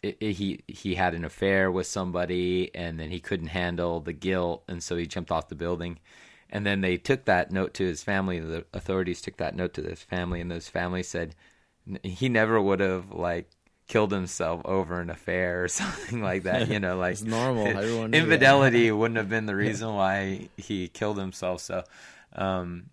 it, 0.03 0.17
it- 0.21 0.33
he 0.33 0.61
he 0.69 0.95
had 0.95 1.15
an 1.15 1.25
affair 1.25 1.71
with 1.71 1.87
somebody 1.87 2.71
and 2.75 2.99
then 2.99 3.11
he 3.11 3.21
couldn't 3.21 3.49
handle 3.49 4.01
the 4.01 4.13
guilt. 4.15 4.65
And 4.69 4.83
so 4.83 4.97
he 4.97 5.07
jumped 5.07 5.31
off 5.31 5.49
the 5.49 5.55
building. 5.55 5.99
And 6.49 6.67
then 6.67 6.83
they 6.83 6.99
took 6.99 7.25
that 7.25 7.51
note 7.51 7.75
to 7.75 7.85
his 7.85 8.03
family. 8.03 8.39
The 8.39 8.65
authorities 8.75 9.23
took 9.23 9.39
that 9.39 9.57
note 9.57 9.75
to 9.75 9.83
his 9.83 10.03
family. 10.03 10.41
And 10.41 10.51
his 10.51 10.69
family 10.69 11.03
said 11.03 11.35
he 12.03 12.29
never 12.29 12.61
would 12.61 12.81
have 12.81 13.11
like 13.11 13.51
killed 13.93 14.13
himself 14.13 14.63
over 14.65 15.01
an 15.01 15.11
affair 15.11 15.65
or 15.65 15.69
something 15.81 16.23
like 16.23 16.45
that 16.45 16.69
you 16.69 16.81
know 16.81 16.97
like 16.97 17.13
It's 17.13 17.23
normal. 17.25 17.67
Everyone 17.79 18.15
infidelity 18.15 18.91
wouldn't 19.01 19.19
have 19.19 19.29
been 19.29 19.47
the 19.47 19.57
reason 19.57 19.95
why 19.95 20.49
he 20.57 20.89
killed 20.89 21.19
himself 21.19 21.61
so 21.61 21.85
um 22.35 22.87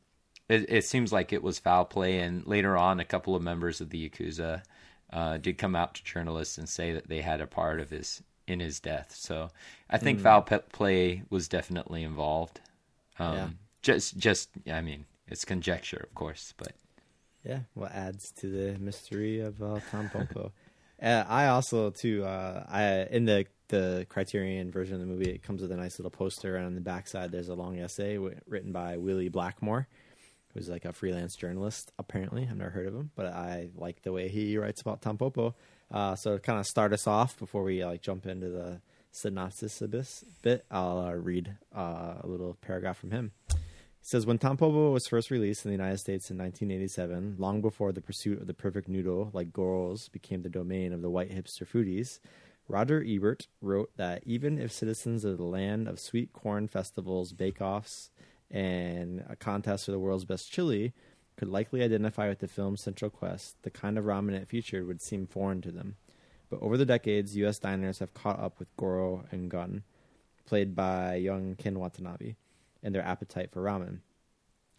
it, 0.50 0.66
it 0.68 0.86
seems 0.86 1.14
like 1.14 1.32
it 1.32 1.44
was 1.44 1.60
foul 1.60 1.86
play, 1.86 2.20
and 2.20 2.46
later 2.48 2.76
on, 2.76 3.00
a 3.00 3.06
couple 3.06 3.36
of 3.36 3.44
members 3.44 3.82
of 3.82 3.92
the 3.92 4.10
yakuza 4.10 4.64
uh, 5.14 5.38
did 5.38 5.60
come 5.60 5.76
out 5.76 5.94
to 5.94 6.04
journalists 6.04 6.58
and 6.58 6.68
say 6.68 6.92
that 6.94 7.08
they 7.08 7.22
had 7.22 7.40
a 7.40 7.48
part 7.48 7.80
of 7.80 7.92
his 7.92 8.24
in 8.48 8.60
his 8.60 8.80
death. 8.80 9.14
So 9.16 9.50
I 9.92 9.98
think 10.00 10.20
foul 10.20 10.42
pe- 10.42 10.60
play 10.72 11.22
was 11.30 11.48
definitely 11.48 12.04
involved. 12.04 12.62
Um, 13.20 13.36
Yeah. 13.36 13.48
Just, 13.82 14.18
just, 14.18 14.50
I 14.72 14.82
mean, 14.82 15.06
it's 15.28 15.46
conjecture, 15.46 16.02
of 16.04 16.14
course, 16.16 16.54
but 16.58 16.74
Yeah, 17.46 17.60
what 17.74 17.92
adds 17.92 18.32
to 18.34 18.48
the 18.48 18.78
mystery 18.80 19.40
of 19.40 19.62
uh, 19.62 19.80
Tampopo. 19.92 20.52
Uh, 21.02 21.24
I 21.28 21.48
also 21.48 21.92
too. 21.92 22.26
Uh, 22.26 22.66
I 22.70 23.08
in 23.12 23.26
the 23.26 23.46
the 23.70 24.06
Criterion 24.10 24.72
version 24.72 24.96
of 24.96 25.00
the 25.02 25.06
movie, 25.06 25.30
it 25.30 25.44
comes 25.44 25.62
with 25.62 25.72
a 25.72 25.78
nice 25.78 26.00
little 26.00 26.10
poster, 26.12 26.56
and 26.56 26.66
on 26.66 26.76
the 26.76 26.82
backside 26.82 27.32
there's 27.32 27.50
a 27.50 27.54
long 27.56 27.80
essay 27.80 28.16
w- 28.16 28.36
written 28.48 28.72
by 28.72 28.98
Willy 28.98 29.30
Blackmore, 29.30 29.88
who's 30.54 30.70
like 30.70 30.86
a 30.86 30.94
freelance 30.94 31.36
journalist. 31.36 31.92
Apparently, 32.00 32.48
I've 32.50 32.58
never 32.58 32.72
heard 32.72 32.88
of 32.88 32.96
him, 32.96 33.12
but 33.16 33.28
I 33.28 33.70
like 33.76 34.02
the 34.02 34.12
way 34.12 34.28
he 34.28 34.58
writes 34.58 34.82
about 34.82 35.02
Tampopo. 35.02 35.54
Uh, 35.92 36.16
so 36.16 36.34
to 36.36 36.40
kind 36.40 36.60
of 36.60 36.66
start 36.66 36.94
us 36.94 37.08
off 37.08 37.38
before 37.38 37.64
we 37.64 37.84
like 37.86 38.02
jump 38.02 38.26
into 38.26 38.50
the 38.50 38.82
synopsis 39.12 39.82
of 39.82 39.92
this 39.92 40.24
bit, 40.42 40.66
I'll 40.70 41.00
uh, 41.00 41.14
read 41.14 41.56
uh, 41.76 42.16
a 42.22 42.28
little 42.28 42.58
paragraph 42.62 42.98
from 42.98 43.12
him. 43.12 43.32
He 44.00 44.06
says 44.06 44.26
when 44.26 44.40
Tampopo 44.40 44.92
was 44.92 45.08
first 45.08 45.30
released 45.30 45.66
in 45.66 45.72
the 45.72 45.78
United 45.78 45.98
States 45.98 46.32
in 46.32 46.38
1987, 46.38 47.36
long 47.38 47.62
before 47.62 47.92
the 47.92 48.02
pursuit 48.02 48.42
of 48.42 48.48
the 48.48 48.54
perfect 48.54 48.88
noodle 48.88 49.30
like 49.34 49.52
Goros 49.52 50.12
became 50.12 50.42
the 50.42 50.50
domain 50.50 50.94
of 50.94 51.02
the 51.02 51.10
white 51.10 51.32
hipster 51.32 51.68
foodies, 51.68 52.20
Roger 52.68 53.04
Ebert 53.06 53.48
wrote 53.62 53.92
that 53.98 54.24
even 54.26 54.60
if 54.60 54.72
citizens 54.72 55.26
of 55.26 55.38
the 55.38 55.44
land 55.44 55.88
of 55.88 56.00
sweet 56.00 56.32
corn 56.34 56.68
festivals, 56.68 57.34
bake-offs, 57.34 58.12
and 58.50 59.24
a 59.28 59.36
contest 59.36 59.86
for 59.86 59.92
the 59.92 60.00
world's 60.00 60.26
best 60.26 60.52
chili 60.52 60.94
could 61.36 61.48
likely 61.48 61.82
identify 61.82 62.30
with 62.30 62.40
the 62.40 62.48
film's 62.48 62.82
central 62.82 63.10
quest, 63.10 63.56
the 63.64 63.70
kind 63.70 63.98
of 63.98 64.06
ramen 64.06 64.34
it 64.34 64.48
featured 64.48 64.86
would 64.86 65.02
seem 65.02 65.26
foreign 65.26 65.62
to 65.62 65.72
them. 65.72 65.96
But 66.50 66.62
over 66.62 66.78
the 66.78 66.86
decades, 66.86 67.36
U.S. 67.38 67.60
diners 67.60 68.00
have 68.00 68.14
caught 68.14 68.40
up 68.40 68.60
with 68.60 68.76
Goro 68.76 69.26
and 69.32 69.50
Gun, 69.50 69.84
played 70.46 70.76
by 70.76 71.16
young 71.16 71.56
Ken 71.56 71.80
Watanabe, 71.80 72.36
and 72.84 72.94
their 72.94 73.06
appetite 73.06 73.52
for 73.52 73.62
ramen. 73.62 74.00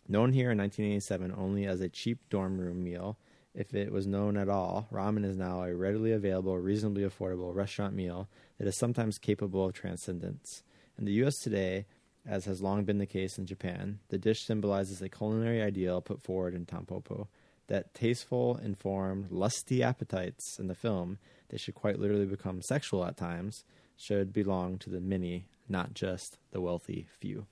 Known 0.09 0.33
here 0.33 0.51
in 0.51 0.59
1987 0.59 1.35
only 1.37 1.67
as 1.67 1.81
a 1.81 1.89
cheap 1.89 2.19
dorm 2.31 2.59
room 2.61 2.83
meal, 2.83 3.19
if 3.55 3.75
it 3.75 3.93
was 3.93 4.07
known 4.07 4.37
at 4.37 4.49
all, 4.49 4.89
ramen 4.93 5.25
is 5.25 5.37
now 5.37 5.63
a 5.63 5.75
readily 5.75 6.13
available, 6.13 6.57
reasonably 6.59 7.03
affordable 7.03 7.55
restaurant 7.55 7.95
meal 7.95 8.29
that 8.59 8.69
is 8.69 8.77
sometimes 8.77 9.19
capable 9.19 9.67
of 9.67 9.73
transcendence. 9.73 10.63
In 10.99 11.05
the 11.05 11.13
U.S. 11.15 11.39
today, 11.39 11.87
as 12.27 12.45
has 12.45 12.61
long 12.61 12.85
been 12.85 12.99
the 12.99 13.07
case 13.07 13.39
in 13.39 13.47
Japan, 13.47 13.99
the 14.09 14.19
dish 14.19 14.45
symbolizes 14.45 15.03
a 15.03 15.09
culinary 15.09 15.63
ideal 15.63 16.01
put 16.01 16.23
forward 16.23 16.55
in 16.55 16.67
Tampopo 16.67 17.27
that 17.67 17.95
tasteful, 17.95 18.59
informed, 18.63 19.31
lusty 19.31 19.83
appetites 19.83 20.59
in 20.59 20.67
the 20.67 20.75
film 20.75 21.19
that 21.49 21.61
should 21.61 21.75
quite 21.75 21.99
literally 21.99 22.27
become 22.27 22.61
sexual 22.61 23.05
at 23.05 23.17
times 23.17 23.65
should 23.97 24.33
belong 24.33 24.79
to 24.79 24.91
the 24.91 25.01
many, 25.01 25.47
not 25.69 25.95
just 25.95 26.39
the 26.51 26.61
wealthy 26.61 27.07
few. 27.19 27.47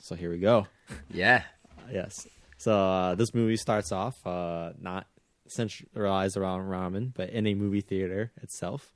So 0.00 0.14
here 0.14 0.30
we 0.30 0.38
go. 0.38 0.66
yeah, 1.10 1.42
Yes. 1.90 2.26
So 2.58 2.78
uh, 2.78 3.14
this 3.16 3.34
movie 3.34 3.56
starts 3.56 3.90
off 3.92 4.24
uh, 4.26 4.72
not 4.80 5.06
centralized 5.48 6.36
around 6.36 6.62
ramen, 6.68 7.12
but 7.14 7.30
in 7.30 7.46
a 7.46 7.54
movie 7.54 7.80
theater 7.80 8.30
itself. 8.40 8.92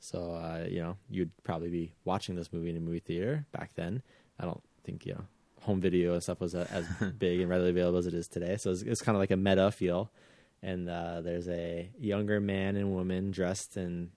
So 0.00 0.32
uh, 0.32 0.66
you 0.68 0.80
know 0.82 0.96
you'd 1.08 1.30
probably 1.44 1.70
be 1.70 1.92
watching 2.04 2.34
this 2.34 2.52
movie 2.52 2.70
in 2.70 2.76
a 2.76 2.80
movie 2.80 2.98
theater 3.00 3.46
back 3.52 3.74
then. 3.74 4.02
I 4.38 4.44
don't 4.44 4.62
think 4.84 5.06
you 5.06 5.14
know 5.14 5.24
home 5.62 5.80
video 5.80 6.12
and 6.14 6.22
stuff 6.22 6.40
was 6.40 6.54
uh, 6.54 6.66
as 6.70 6.86
big 7.18 7.40
and 7.40 7.48
readily 7.48 7.70
available 7.70 7.98
as 7.98 8.06
it 8.06 8.14
is 8.14 8.28
today. 8.28 8.56
So 8.58 8.70
it's, 8.70 8.82
it's 8.82 9.00
kind 9.00 9.16
of 9.16 9.20
like 9.20 9.30
a 9.30 9.36
meta 9.36 9.70
feel. 9.70 10.10
And 10.62 10.88
uh, 10.90 11.20
there's 11.20 11.48
a 11.48 11.88
younger 11.98 12.40
man 12.40 12.76
and 12.76 12.92
woman 12.94 13.30
dressed 13.30 13.76
in 13.76 14.10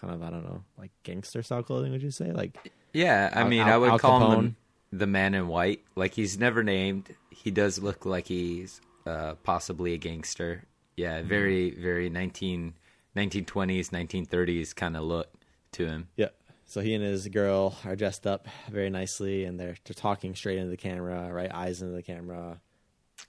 kind 0.00 0.14
of 0.14 0.22
I 0.22 0.30
don't 0.30 0.44
know 0.44 0.62
like 0.78 0.92
gangster 1.02 1.42
style 1.42 1.62
clothing. 1.62 1.90
Would 1.92 2.02
you 2.02 2.10
say 2.10 2.30
like 2.32 2.70
yeah. 2.92 3.30
I 3.34 3.44
mean, 3.44 3.62
Al- 3.62 3.74
I 3.74 3.76
would 3.78 3.90
Al 3.90 3.98
call 3.98 4.20
Capone. 4.20 4.34
him 4.36 4.56
the, 4.98 5.06
man 5.06 5.34
in 5.34 5.48
white. 5.48 5.82
Like 5.96 6.14
he's 6.14 6.38
never 6.38 6.62
named. 6.62 7.14
He 7.30 7.50
does 7.50 7.78
look 7.78 8.04
like 8.06 8.26
he's 8.26 8.80
uh, 9.06 9.34
possibly 9.42 9.94
a 9.94 9.98
gangster. 9.98 10.64
Yeah, 10.96 11.18
Mm-hmm. 11.18 11.28
very, 11.28 11.70
very 11.70 12.08
19, 12.08 12.74
1920s, 13.16 13.90
1930s 13.90 14.74
kind 14.74 14.96
of 14.96 15.02
look 15.02 15.28
to 15.72 15.86
him. 15.86 16.08
Yeah, 16.16 16.28
So 16.66 16.80
he 16.80 16.94
and 16.94 17.02
his 17.02 17.26
girl 17.28 17.76
are 17.84 17.96
dressed 17.96 18.26
up 18.26 18.46
very 18.70 18.90
nicely, 18.90 19.44
and 19.44 19.58
they're 19.58 19.76
they're 19.84 19.94
talking 19.94 20.34
straight 20.34 20.58
into 20.58 20.70
the 20.70 20.76
camera, 20.76 21.32
right? 21.32 21.52
Eyes 21.52 21.82
into 21.82 21.94
the 21.94 22.02
camera, 22.02 22.60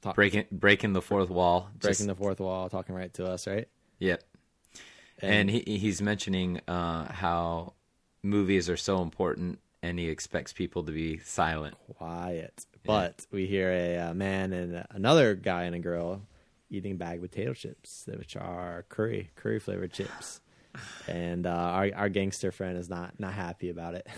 talk, 0.01 0.15
breaking 0.15 0.45
breaking 0.51 0.93
the 0.93 1.01
fourth 1.01 1.29
wall, 1.29 1.69
breaking 1.79 2.07
the 2.07 2.15
fourth 2.15 2.39
wall, 2.39 2.69
talking 2.69 2.93
right 2.95 3.13
to 3.15 3.25
us, 3.25 3.47
right? 3.47 3.67
Yep. 3.99 4.23
And, 5.21 5.49
he 5.49 5.61
he's 5.65 6.01
mentioning 6.01 6.61
uh, 6.67 7.11
how 7.11 7.73
movies 8.21 8.69
are 8.69 8.77
so 8.77 9.01
important, 9.01 9.59
and 9.85 9.99
he 9.99 10.09
expects 10.09 10.51
people 10.53 10.83
to 10.83 10.91
be 10.91 11.19
silent. 11.19 11.75
quiet. 11.97 12.65
But 12.85 13.25
we 13.31 13.45
hear 13.45 13.71
a, 13.71 13.97
uh 13.97 14.13
man 14.13 14.53
and 14.53 14.85
another 14.91 15.35
guy 15.35 15.63
and 15.63 15.75
a 15.75 15.79
girl 15.79 16.21
eating 16.69 16.97
bag 16.97 17.21
potato 17.21 17.53
chips, 17.53 18.07
which 18.07 18.35
are 18.35 18.85
curry 18.89 19.31
curry 19.35 19.59
flavored 19.59 19.93
chips, 19.93 20.41
and 21.07 21.45
uh, 21.45 21.49
our 21.49 21.89
our 21.95 22.09
gangster 22.09 22.51
friend 22.51 22.77
is 22.77 22.89
not 22.89 23.19
not 23.19 23.33
happy 23.33 23.69
about 23.69 23.95
it. 23.95 24.07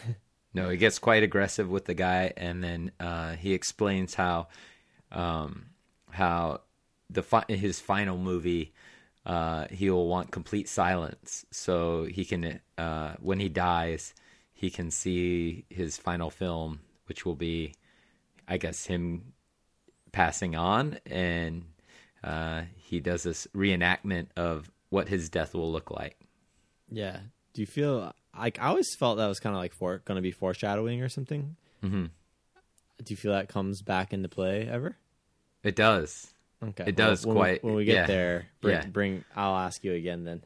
No, 0.54 0.70
he 0.70 0.78
gets 0.78 0.98
quite 0.98 1.22
aggressive 1.22 1.70
with 1.70 1.86
the 1.86 1.94
guy, 1.94 2.34
and 2.36 2.64
then 2.64 2.92
uh, 3.00 3.34
he 3.34 3.54
explains 3.54 4.16
how 4.16 4.48
um, 5.12 5.68
how 6.10 6.62
the 7.12 7.22
fi- 7.22 7.46
his 7.48 7.80
final 7.80 8.18
movie 8.18 8.74
uh, 9.24 9.68
he 9.70 9.92
will 9.92 10.08
want 10.08 10.32
complete 10.32 10.68
silence, 10.68 11.46
so 11.52 12.06
he 12.06 12.26
can 12.26 12.60
uh, 12.78 13.14
when 13.20 13.40
he 13.40 13.50
dies 13.50 14.16
he 14.60 14.70
can 14.72 14.90
see 14.90 15.66
his 15.70 15.98
final 15.98 16.32
film, 16.32 16.80
which 17.06 17.26
will 17.26 17.36
be, 17.36 17.76
I 18.48 18.58
guess, 18.58 18.86
him 18.88 19.34
passing 20.12 20.56
on, 20.56 20.98
and 21.06 21.64
uh, 22.24 22.64
he 22.76 23.00
does 23.00 23.22
this 23.22 23.48
reenactment 23.56 24.28
of 24.36 24.72
what 24.90 25.08
his 25.10 25.30
death 25.30 25.54
will 25.54 25.72
look 25.72 25.92
like. 25.92 26.18
yeah. 26.92 27.20
Do 27.54 27.62
you 27.62 27.68
feel 27.68 28.14
like 28.38 28.60
I 28.62 28.68
always 28.68 28.94
felt 28.96 29.18
that 29.18 29.26
was 29.28 29.40
kind 29.40 29.56
of 29.56 29.60
like 29.60 29.74
for 29.74 30.00
going 30.06 30.16
to 30.18 30.22
be 30.22 30.32
foreshadowing 30.32 31.02
or 31.02 31.10
something? 31.10 31.56
hmm 31.82 32.06
Do 33.04 33.06
you 33.12 33.16
feel 33.16 33.32
that 33.32 33.50
comes 33.50 33.82
back 33.82 34.14
into 34.14 34.30
play 34.30 34.68
ever? 34.68 34.96
It 35.64 35.76
does. 35.76 36.34
Okay, 36.64 36.84
It 36.88 36.96
does 36.96 37.26
when 37.26 37.36
we- 37.36 37.40
quite- 37.42 37.64
when 37.64 37.74
we 37.76 37.86
get 37.86 37.96
yeah. 37.96 38.06
there, 38.08 38.46
bring, 38.62 38.76
Yeah. 38.76 38.86
bring. 38.88 39.24
I'll 39.36 39.56
ask 39.58 39.84
you 39.84 39.94
again 39.94 40.24
then. 40.24 40.44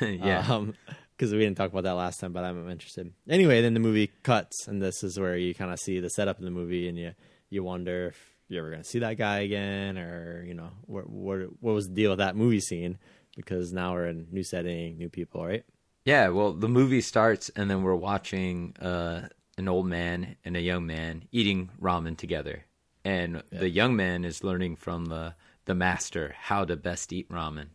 yeah. 0.20 0.40
Um 0.52 0.74
because 1.20 1.34
we 1.34 1.40
didn't 1.40 1.58
talk 1.58 1.70
about 1.70 1.84
that 1.84 1.92
last 1.92 2.18
time, 2.18 2.32
but 2.32 2.44
I'm 2.44 2.70
interested. 2.70 3.12
Anyway, 3.28 3.60
then 3.60 3.74
the 3.74 3.80
movie 3.80 4.10
cuts, 4.22 4.66
and 4.66 4.80
this 4.80 5.04
is 5.04 5.20
where 5.20 5.36
you 5.36 5.54
kind 5.54 5.70
of 5.70 5.78
see 5.78 6.00
the 6.00 6.08
setup 6.08 6.38
of 6.38 6.44
the 6.44 6.50
movie, 6.50 6.88
and 6.88 6.96
you 6.96 7.12
you 7.50 7.62
wonder 7.62 8.06
if 8.06 8.34
you're 8.48 8.64
ever 8.64 8.70
going 8.70 8.82
to 8.82 8.88
see 8.88 9.00
that 9.00 9.18
guy 9.18 9.40
again, 9.40 9.98
or 9.98 10.42
you 10.46 10.54
know, 10.54 10.70
what 10.86 11.10
what 11.10 11.40
what 11.60 11.74
was 11.74 11.88
the 11.88 11.94
deal 11.94 12.10
with 12.12 12.20
that 12.20 12.36
movie 12.36 12.60
scene? 12.60 12.96
Because 13.36 13.70
now 13.70 13.92
we're 13.92 14.06
in 14.06 14.28
new 14.32 14.42
setting, 14.42 14.96
new 14.96 15.10
people, 15.10 15.44
right? 15.44 15.62
Yeah, 16.06 16.28
well, 16.28 16.54
the 16.54 16.70
movie 16.70 17.02
starts, 17.02 17.50
and 17.50 17.70
then 17.70 17.82
we're 17.82 17.94
watching 17.94 18.74
uh, 18.80 19.28
an 19.58 19.68
old 19.68 19.86
man 19.86 20.36
and 20.42 20.56
a 20.56 20.62
young 20.62 20.86
man 20.86 21.24
eating 21.32 21.68
ramen 21.78 22.16
together, 22.16 22.64
and 23.04 23.42
the 23.52 23.68
young 23.68 23.94
man 23.94 24.24
is 24.24 24.42
learning 24.42 24.76
from 24.76 25.04
the 25.04 25.34
the 25.66 25.74
master 25.74 26.34
how 26.38 26.64
to 26.64 26.76
best 26.76 27.12
eat 27.12 27.28
ramen. 27.28 27.66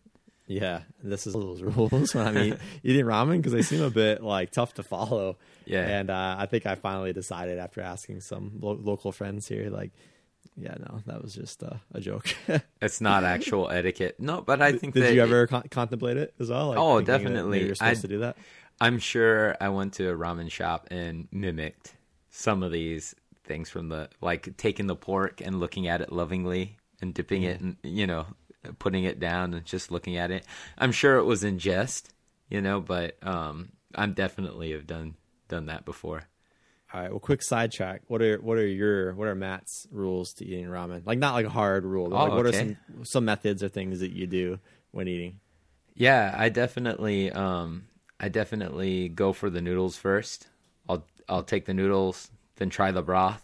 Yeah, 0.47 0.81
this 1.03 1.25
is 1.27 1.33
those 1.33 1.61
rules 1.63 2.13
when 2.13 2.27
I'm 2.27 2.37
eat, 2.37 2.57
eating 2.83 3.05
ramen 3.05 3.37
because 3.37 3.51
they 3.53 3.61
seem 3.63 3.81
a 3.81 3.89
bit 3.89 4.21
like 4.23 4.51
tough 4.51 4.75
to 4.75 4.83
follow. 4.83 5.37
Yeah. 5.65 5.81
and 5.87 6.09
uh, 6.11 6.35
I 6.37 6.45
think 6.45 6.65
I 6.67 6.75
finally 6.75 7.13
decided 7.13 7.57
after 7.57 7.81
asking 7.81 8.21
some 8.21 8.59
lo- 8.61 8.79
local 8.79 9.11
friends 9.11 9.47
here, 9.47 9.69
like, 9.71 9.91
yeah, 10.55 10.75
no, 10.79 11.01
that 11.07 11.21
was 11.23 11.33
just 11.33 11.63
uh, 11.63 11.73
a 11.93 11.99
joke. 11.99 12.35
It's 12.81 13.01
not 13.01 13.23
actual 13.23 13.69
etiquette. 13.71 14.19
No, 14.19 14.41
but 14.41 14.61
I 14.61 14.73
think 14.73 14.93
Did 14.93 15.03
that 15.03 15.13
you 15.15 15.21
ever 15.23 15.47
con- 15.47 15.63
contemplate 15.71 16.17
it 16.17 16.35
as 16.39 16.49
well? 16.51 16.67
Like, 16.69 16.77
Oh, 16.77 16.99
that 17.01 17.05
definitely. 17.05 17.65
You're 17.65 17.75
supposed 17.75 17.99
I- 17.99 18.01
to 18.03 18.07
do 18.07 18.19
that. 18.19 18.37
I'm 18.79 18.99
sure 18.99 19.55
I 19.59 19.69
went 19.69 19.93
to 19.93 20.09
a 20.09 20.15
ramen 20.15 20.51
shop 20.51 20.87
and 20.91 21.27
mimicked 21.31 21.95
some 22.29 22.61
of 22.61 22.71
these 22.71 23.15
things 23.45 23.69
from 23.69 23.89
the 23.89 24.09
like 24.21 24.55
taking 24.57 24.85
the 24.87 24.95
pork 24.95 25.41
and 25.41 25.59
looking 25.59 25.87
at 25.87 26.01
it 26.01 26.11
lovingly 26.11 26.75
and 27.01 27.13
dipping 27.13 27.43
it 27.43 27.61
and 27.61 27.77
you 27.83 28.05
know 28.05 28.25
putting 28.79 29.03
it 29.03 29.19
down 29.19 29.53
and 29.53 29.65
just 29.65 29.91
looking 29.91 30.17
at 30.17 30.31
it. 30.31 30.45
I'm 30.77 30.91
sure 30.91 31.17
it 31.17 31.23
was 31.25 31.43
in 31.43 31.59
jest, 31.59 32.13
you 32.49 32.61
know, 32.61 32.79
but 32.81 33.17
um 33.25 33.69
I'm 33.93 34.13
definitely 34.13 34.71
have 34.71 34.87
done 34.87 35.15
done 35.47 35.67
that 35.67 35.85
before. 35.85 36.23
All 36.93 37.01
right. 37.01 37.09
Well, 37.09 37.19
quick 37.19 37.41
sidetrack. 37.43 38.03
What 38.07 38.21
are 38.21 38.37
what 38.37 38.57
are 38.57 38.67
your 38.67 39.13
what 39.15 39.27
are 39.27 39.35
Matt's 39.35 39.87
rules 39.91 40.33
to 40.35 40.45
eating 40.45 40.65
ramen? 40.67 41.05
Like 41.05 41.19
not 41.19 41.33
like 41.33 41.45
a 41.45 41.49
hard 41.49 41.83
rule. 41.83 42.09
But 42.09 42.15
Oh, 42.15 42.23
like 42.25 42.33
what 42.33 42.45
okay. 42.47 42.57
are 42.57 42.75
some 42.95 43.05
some 43.05 43.25
methods 43.25 43.63
or 43.63 43.69
things 43.69 43.99
that 43.99 44.11
you 44.11 44.27
do 44.27 44.59
when 44.91 45.07
eating? 45.07 45.39
Yeah, 45.95 46.33
I 46.37 46.49
definitely 46.49 47.31
um 47.31 47.87
I 48.19 48.29
definitely 48.29 49.09
go 49.09 49.33
for 49.33 49.49
the 49.49 49.61
noodles 49.61 49.97
first. 49.97 50.47
I'll 50.87 51.05
I'll 51.27 51.43
take 51.43 51.65
the 51.65 51.73
noodles, 51.73 52.29
then 52.57 52.69
try 52.69 52.91
the 52.91 53.01
broth. 53.01 53.43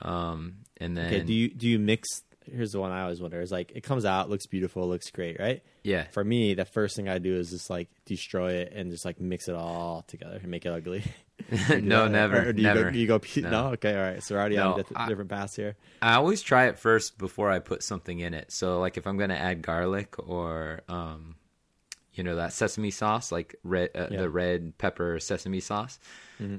Um 0.00 0.58
and 0.78 0.96
then 0.96 1.12
Okay. 1.12 1.24
Do 1.24 1.32
you 1.34 1.48
do 1.48 1.68
you 1.68 1.78
mix? 1.78 2.22
Here's 2.50 2.72
the 2.72 2.80
one 2.80 2.92
I 2.92 3.02
always 3.02 3.20
wonder: 3.20 3.40
is 3.40 3.50
like 3.52 3.72
it 3.74 3.82
comes 3.82 4.04
out, 4.04 4.30
looks 4.30 4.46
beautiful, 4.46 4.88
looks 4.88 5.10
great, 5.10 5.38
right? 5.40 5.62
yeah. 5.82 6.04
For 6.12 6.24
me, 6.24 6.54
the 6.54 6.64
first 6.64 6.96
thing 6.96 7.08
I 7.08 7.18
do 7.18 7.34
is 7.36 7.50
just 7.50 7.70
like 7.70 7.88
destroy 8.04 8.52
it 8.54 8.72
and 8.74 8.90
just 8.90 9.04
like 9.04 9.20
mix 9.20 9.48
it 9.48 9.54
all 9.54 10.02
together 10.08 10.38
and 10.42 10.48
make 10.50 10.64
it 10.66 10.70
ugly. 10.70 11.02
No, 11.70 12.08
never. 12.08 12.48
Or 12.48 12.52
do 12.54 12.62
you 12.62 12.66
never. 12.66 12.84
Go, 12.84 12.90
do 12.92 12.98
you 12.98 13.06
go? 13.06 13.20
No. 13.42 13.50
No. 13.50 13.66
Okay. 13.74 13.94
All 13.94 14.02
right. 14.02 14.22
So 14.22 14.34
we're 14.34 14.40
already 14.40 14.56
No, 14.56 14.70
on 14.72 14.76
diff- 14.78 14.92
I- 14.96 15.06
different 15.08 15.28
paths 15.30 15.54
here. 15.54 15.76
I 16.00 16.14
always 16.14 16.40
try 16.40 16.66
it 16.66 16.78
first 16.78 17.18
before 17.18 17.50
I 17.50 17.58
put 17.58 17.82
something 17.82 18.18
in 18.20 18.32
it. 18.32 18.50
So 18.50 18.80
like 18.80 18.96
if 18.96 19.06
I'm 19.06 19.18
gonna 19.18 19.34
add 19.34 19.60
garlic 19.62 20.14
or 20.18 20.80
um, 20.88 21.36
you 22.14 22.24
know 22.24 22.36
that 22.36 22.54
sesame 22.54 22.90
sauce, 22.90 23.30
like 23.30 23.54
red 23.62 23.90
uh, 23.94 24.06
Yeah. 24.10 24.22
the 24.22 24.30
red 24.30 24.78
pepper 24.78 25.20
sesame 25.20 25.60
sauce, 25.60 25.98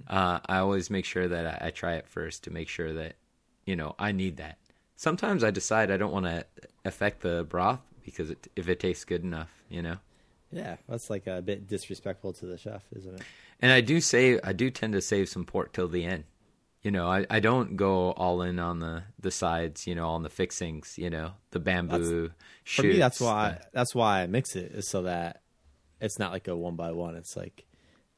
uh, 0.08 0.40
I 0.46 0.60
always 0.60 0.90
make 0.92 1.06
sure 1.06 1.28
that 1.28 1.62
I, 1.64 1.68
I 1.68 1.72
try 1.72 1.96
it 1.96 2.08
first 2.08 2.44
to 2.44 2.52
make 2.52 2.70
sure 2.70 2.94
that 2.94 3.16
you 3.66 3.76
know 3.76 3.96
I 3.98 4.12
need 4.12 4.38
that. 4.38 4.60
Sometimes 4.98 5.44
I 5.44 5.52
decide 5.52 5.92
I 5.92 5.98
don't 5.98 6.12
want 6.12 6.26
to 6.26 6.46
affect 6.84 7.22
the 7.22 7.46
broth 7.48 7.80
because 8.04 8.32
it, 8.32 8.48
if 8.56 8.68
it 8.68 8.80
tastes 8.80 9.06
good 9.06 9.24
enough, 9.24 9.64
you 9.70 9.82
know. 9.82 9.98
Yeah, 10.52 10.78
that's 10.90 11.10
like 11.10 11.28
a 11.28 11.42
bit 11.42 11.68
disrespectful 11.68 12.34
to 12.34 12.46
the 12.46 12.58
chef, 12.58 12.84
isn't 12.96 13.16
it? 13.16 13.22
And 13.62 13.72
I 13.72 13.82
do 13.82 14.02
save. 14.02 14.40
I 14.44 14.54
do 14.54 14.70
tend 14.70 14.94
to 14.94 15.02
save 15.02 15.30
some 15.30 15.46
pork 15.46 15.74
till 15.74 15.88
the 15.88 16.04
end. 16.04 16.24
You 16.82 16.92
know, 16.92 17.08
I, 17.08 17.26
I 17.30 17.40
don't 17.40 17.76
go 17.76 18.12
all 18.12 18.42
in 18.42 18.60
on 18.60 18.80
the, 18.80 19.04
the 19.20 19.32
sides. 19.32 19.86
You 19.86 19.96
know, 19.96 20.10
on 20.10 20.24
the 20.24 20.30
fixings. 20.30 20.98
You 20.98 21.10
know, 21.10 21.34
the 21.52 21.60
bamboo. 21.60 22.32
For 22.64 22.84
me, 22.84 22.98
that's 22.98 23.18
shoots, 23.18 23.28
why 23.28 23.60
that's 23.74 23.94
why 23.94 24.22
I 24.22 24.28
mix 24.28 24.56
it 24.56 24.72
is 24.72 24.90
so 24.90 25.04
that 25.04 25.42
it's 26.00 26.18
not 26.18 26.32
like 26.32 26.48
a 26.48 26.56
one 26.56 26.76
by 26.76 26.92
one. 26.92 27.16
It's 27.16 27.36
like 27.36 27.66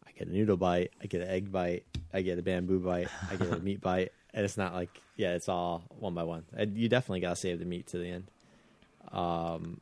I 0.07 0.11
get 0.11 0.27
a 0.27 0.31
noodle 0.31 0.57
bite, 0.57 0.91
I 1.01 1.07
get 1.07 1.21
an 1.21 1.29
egg 1.29 1.51
bite, 1.51 1.85
I 2.13 2.21
get 2.21 2.37
a 2.37 2.41
bamboo 2.41 2.79
bite, 2.79 3.09
I 3.31 3.35
get 3.35 3.51
a 3.51 3.59
meat 3.59 3.81
bite, 3.81 4.11
and 4.33 4.45
it's 4.45 4.57
not 4.57 4.73
like 4.73 5.01
yeah, 5.15 5.33
it's 5.33 5.49
all 5.49 5.83
one 5.99 6.13
by 6.13 6.23
one. 6.23 6.45
And 6.55 6.77
you 6.77 6.87
definitely 6.89 7.19
gotta 7.21 7.35
save 7.35 7.59
the 7.59 7.65
meat 7.65 7.87
to 7.87 7.97
the 7.97 8.07
end. 8.09 8.31
Um, 9.11 9.81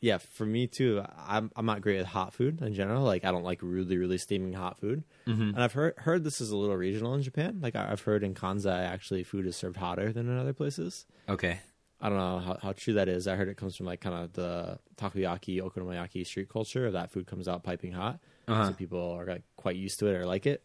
yeah, 0.00 0.18
for 0.18 0.44
me 0.44 0.66
too. 0.66 1.04
I'm 1.16 1.50
I'm 1.54 1.64
not 1.66 1.80
great 1.80 1.98
with 1.98 2.08
hot 2.08 2.34
food 2.34 2.60
in 2.60 2.74
general. 2.74 3.04
Like 3.04 3.24
I 3.24 3.30
don't 3.30 3.44
like 3.44 3.60
really 3.62 3.96
really 3.96 4.18
steaming 4.18 4.52
hot 4.52 4.80
food. 4.80 5.04
And 5.26 5.56
I've 5.62 5.72
heard 5.72 5.94
heard 5.98 6.24
this 6.24 6.40
is 6.40 6.50
a 6.50 6.56
little 6.56 6.76
regional 6.76 7.14
in 7.14 7.22
Japan. 7.22 7.60
Like 7.62 7.76
I've 7.76 8.00
heard 8.02 8.24
in 8.24 8.34
Kansai 8.34 8.84
actually 8.84 9.22
food 9.22 9.46
is 9.46 9.54
served 9.56 9.76
hotter 9.76 10.12
than 10.12 10.28
in 10.28 10.36
other 10.38 10.52
places. 10.52 11.06
Okay. 11.28 11.60
I 12.04 12.08
don't 12.08 12.18
know 12.18 12.38
how, 12.40 12.58
how 12.60 12.72
true 12.72 12.94
that 12.94 13.08
is. 13.08 13.28
I 13.28 13.36
heard 13.36 13.48
it 13.48 13.56
comes 13.56 13.76
from 13.76 13.86
like 13.86 14.00
kind 14.00 14.16
of 14.24 14.32
the 14.32 14.80
takoyaki, 14.96 15.62
okonomiyaki 15.62 16.26
street 16.26 16.48
culture. 16.48 16.90
That 16.90 17.12
food 17.12 17.28
comes 17.28 17.46
out 17.46 17.62
piping 17.62 17.92
hot, 17.92 18.18
Uh-huh. 18.48 18.66
so 18.70 18.72
people 18.72 19.12
are 19.12 19.24
like 19.24 19.44
quite 19.54 19.76
used 19.76 20.00
to 20.00 20.08
it 20.08 20.14
or 20.16 20.26
like 20.26 20.44
it. 20.44 20.64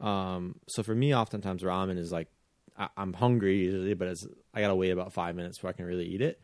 Um, 0.00 0.56
so 0.66 0.82
for 0.82 0.94
me, 0.94 1.14
oftentimes 1.14 1.62
ramen 1.62 1.98
is 1.98 2.12
like 2.12 2.28
I, 2.76 2.88
I'm 2.96 3.12
hungry 3.12 3.58
usually, 3.58 3.94
but 3.94 4.08
it's 4.08 4.26
I 4.54 4.60
gotta 4.60 4.76
wait 4.76 4.90
about 4.90 5.12
five 5.12 5.34
minutes 5.34 5.58
before 5.58 5.70
I 5.70 5.72
can 5.72 5.84
really 5.86 6.06
eat 6.06 6.20
it. 6.20 6.40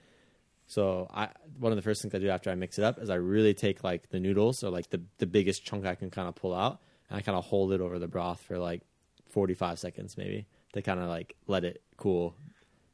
So 0.67 1.09
I 1.13 1.29
one 1.59 1.73
of 1.73 1.77
the 1.77 1.83
first 1.83 2.03
things 2.03 2.15
I 2.15 2.19
do 2.19 2.29
after 2.29 2.51
I 2.51 2.55
mix 2.55 2.79
it 2.79 2.85
up 2.85 2.99
is 2.99 3.11
I 3.11 3.17
really 3.17 3.55
take 3.55 3.85
like 3.85 4.11
the 4.11 4.19
noodles 4.19 4.65
or 4.65 4.71
like 4.71 4.91
the 4.91 5.03
the 5.19 5.27
biggest 5.27 5.65
chunk 5.65 5.87
I 5.87 5.95
can 5.95 6.11
kind 6.11 6.29
of 6.29 6.35
pull 6.35 6.55
out, 6.55 6.81
and 7.09 7.19
I 7.19 7.23
kind 7.23 7.37
of 7.37 7.45
hold 7.45 7.73
it 7.73 7.81
over 7.81 7.99
the 7.99 8.09
broth 8.09 8.41
for 8.43 8.59
like 8.59 8.83
45 9.31 9.79
seconds 9.79 10.17
maybe 10.17 10.47
to 10.73 10.83
kind 10.83 11.01
of 11.01 11.09
like 11.09 11.35
let 11.47 11.65
it 11.65 11.83
cool 11.97 12.37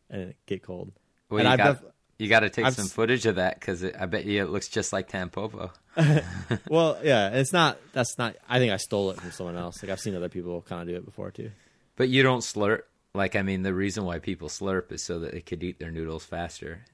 and 0.09 0.35
get 0.47 0.63
cold. 0.63 0.93
Well, 1.29 1.41
and 1.41 1.49
I've 1.49 1.59
got 1.59 1.83
def- 1.83 1.93
you 2.21 2.29
got 2.29 2.41
to 2.41 2.51
take 2.51 2.67
I've 2.67 2.75
some 2.75 2.85
s- 2.85 2.93
footage 2.93 3.27
of 3.27 3.37
that 3.37 3.59
because 3.59 3.83
I 3.85 4.07
bet 4.07 4.25
you 4.27 4.43
it 4.43 4.51
looks 4.51 4.69
just 4.69 4.93
like 4.93 5.11
Tampopo. 5.11 5.71
well, 6.69 6.99
yeah, 7.03 7.31
it's 7.31 7.53
not. 7.53 7.79
That's 7.93 8.17
not. 8.19 8.37
I 8.49 8.59
think 8.59 8.73
I 8.73 8.77
stole 8.77 9.11
it 9.11 9.21
from 9.21 9.31
someone 9.33 9.57
else. 9.57 9.83
Like 9.83 9.91
I've 9.91 10.01
seen 10.01 10.15
other 10.15 10.29
people 10.29 10.63
kind 10.63 10.83
of 10.83 10.89
do 10.89 10.95
it 10.97 11.05
before 11.05 11.31
too. 11.31 11.51
But 11.97 12.09
you 12.09 12.23
don't 12.23 12.41
slurp. 12.41 12.83
Like 13.15 13.35
I 13.37 13.43
mean, 13.43 13.63
the 13.63 13.75
reason 13.75 14.05
why 14.05 14.19
people 14.21 14.49
slurp 14.49 14.93
is 14.93 15.03
so 15.03 15.19
that 15.21 15.33
they 15.33 15.41
could 15.41 15.63
eat 15.65 15.79
their 15.81 15.91
noodles 15.91 16.25
faster. 16.25 16.85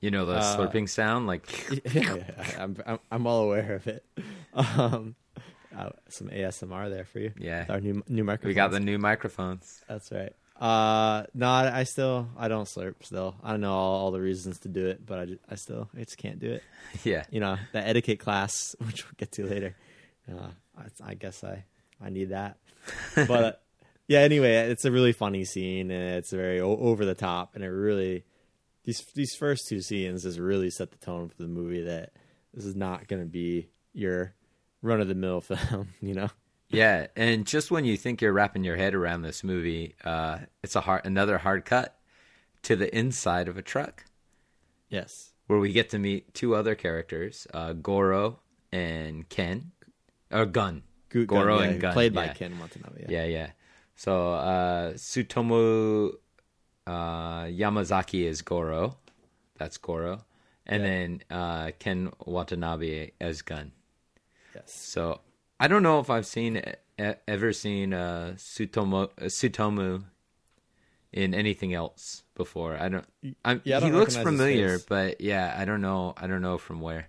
You 0.00 0.10
know 0.10 0.24
the 0.26 0.34
Uh, 0.36 0.56
slurping 0.56 0.88
sound, 0.88 1.26
like 1.26 1.44
yeah, 1.94 2.16
I'm, 2.58 2.76
I'm 2.86 2.98
I'm 3.10 3.24
well 3.24 3.40
aware 3.40 3.74
of 3.74 3.86
it. 3.86 4.04
Um, 4.54 5.14
uh, 5.76 5.90
some 6.08 6.28
ASMR 6.28 6.88
there 6.90 7.04
for 7.04 7.18
you. 7.18 7.32
Yeah. 7.38 7.66
Our 7.68 7.80
new 7.80 8.02
new 8.08 8.24
microphone. 8.24 8.48
we 8.48 8.54
got 8.54 8.70
the 8.70 8.80
new 8.80 8.98
microphones. 8.98 9.82
That's 9.88 10.10
right. 10.12 10.32
Uh, 10.58 11.24
no, 11.34 11.46
I, 11.48 11.80
I 11.80 11.82
still 11.84 12.28
I 12.38 12.48
don't 12.48 12.66
slurp. 12.66 12.94
Still, 13.02 13.34
I 13.42 13.50
don't 13.50 13.60
know 13.60 13.72
all, 13.74 14.04
all 14.04 14.10
the 14.10 14.20
reasons 14.20 14.58
to 14.60 14.68
do 14.68 14.86
it, 14.86 15.04
but 15.04 15.18
I, 15.18 15.26
I 15.50 15.54
still 15.56 15.90
I 15.94 16.04
just 16.04 16.16
can't 16.18 16.38
do 16.38 16.52
it. 16.52 16.62
Yeah, 17.04 17.24
You 17.30 17.40
know, 17.40 17.56
the 17.72 17.86
etiquette 17.86 18.20
class, 18.20 18.74
which 18.86 19.04
we'll 19.04 19.14
get 19.18 19.32
to 19.32 19.44
later. 19.46 19.76
Uh, 20.30 20.48
I, 20.78 21.10
I 21.10 21.14
guess 21.14 21.44
I 21.44 21.64
I 22.00 22.10
need 22.10 22.30
that. 22.30 22.56
but 23.28 23.62
yeah, 24.08 24.20
anyway, 24.20 24.54
it's 24.70 24.84
a 24.84 24.92
really 24.92 25.12
funny 25.12 25.44
scene 25.44 25.90
and 25.90 26.14
it's 26.16 26.32
very 26.32 26.60
o- 26.60 26.78
over 26.78 27.04
the 27.04 27.14
top, 27.14 27.54
and 27.54 27.62
it 27.62 27.68
really 27.68 28.24
these 28.84 29.04
these 29.14 29.34
first 29.34 29.66
two 29.68 29.82
scenes 29.82 30.22
just 30.22 30.38
really 30.38 30.70
set 30.70 30.90
the 30.90 30.98
tone 30.98 31.28
for 31.28 31.42
the 31.42 31.48
movie 31.48 31.82
that 31.82 32.12
this 32.54 32.64
is 32.64 32.76
not 32.76 33.08
going 33.08 33.20
to 33.20 33.28
be 33.28 33.68
your 33.92 34.32
run 34.80 35.00
of 35.00 35.08
the 35.08 35.14
mill 35.14 35.40
film, 35.40 35.88
you 36.00 36.14
know. 36.14 36.28
Yeah, 36.68 37.06
and 37.16 37.46
just 37.46 37.70
when 37.70 37.84
you 37.84 37.96
think 37.96 38.20
you're 38.20 38.32
wrapping 38.32 38.64
your 38.64 38.76
head 38.76 38.94
around 38.94 39.22
this 39.22 39.44
movie, 39.44 39.94
uh, 40.04 40.38
it's 40.62 40.74
a 40.76 40.80
hard, 40.82 41.06
another 41.06 41.38
hard 41.38 41.64
cut 41.64 41.98
to 42.62 42.74
the 42.76 42.94
inside 42.96 43.46
of 43.48 43.56
a 43.56 43.62
truck 43.62 44.04
Yes. 44.88 45.32
where 45.46 45.58
we 45.60 45.72
get 45.72 45.90
to 45.90 45.98
meet 45.98 46.34
two 46.34 46.54
other 46.56 46.74
characters, 46.74 47.46
uh, 47.54 47.72
Goro 47.74 48.40
and 48.72 49.28
Ken, 49.28 49.70
or 50.32 50.44
Gun. 50.46 50.82
Gu- 51.10 51.26
Goro 51.26 51.60
yeah, 51.60 51.68
and 51.68 51.80
Gun, 51.80 51.92
played 51.92 52.12
by. 52.14 52.28
Ken 52.28 52.58
Watanabe. 52.58 53.02
Yeah. 53.08 53.22
Yeah, 53.22 53.24
yeah. 53.26 53.50
So 53.94 54.32
uh, 54.32 54.92
Tsutomu 54.94 56.10
uh, 56.86 57.44
Yamazaki 57.44 58.24
is 58.24 58.42
Goro. 58.42 58.96
That's 59.56 59.78
Goro. 59.78 60.24
And 60.66 60.82
Yeah. 60.82 60.88
then 60.88 61.22
uh, 61.30 61.70
Ken 61.78 62.10
Watanabe 62.26 63.12
as 63.20 63.42
Gun. 63.42 63.70
Yes. 64.54 64.72
So 64.72 65.20
I 65.58 65.68
don't 65.68 65.82
know 65.82 66.00
if 66.00 66.10
I've 66.10 66.26
seen 66.26 66.62
ever 66.98 67.52
seen 67.52 67.92
uh, 67.92 68.34
Tsutomu 68.36 69.04
uh, 69.04 69.24
Tsutomu 69.24 70.04
in 71.12 71.34
anything 71.34 71.72
else 71.74 72.24
before. 72.34 72.76
I 72.76 72.88
don't. 72.88 73.04
I'm, 73.44 73.62
Yeah, 73.64 73.78
I 73.78 73.80
he 73.80 73.90
don't 73.90 73.98
looks 73.98 74.16
familiar, 74.16 74.78
but 74.88 75.20
yeah, 75.20 75.54
I 75.56 75.64
don't 75.64 75.80
know. 75.80 76.14
I 76.16 76.26
don't 76.26 76.42
know 76.42 76.58
from 76.58 76.80
where. 76.80 77.08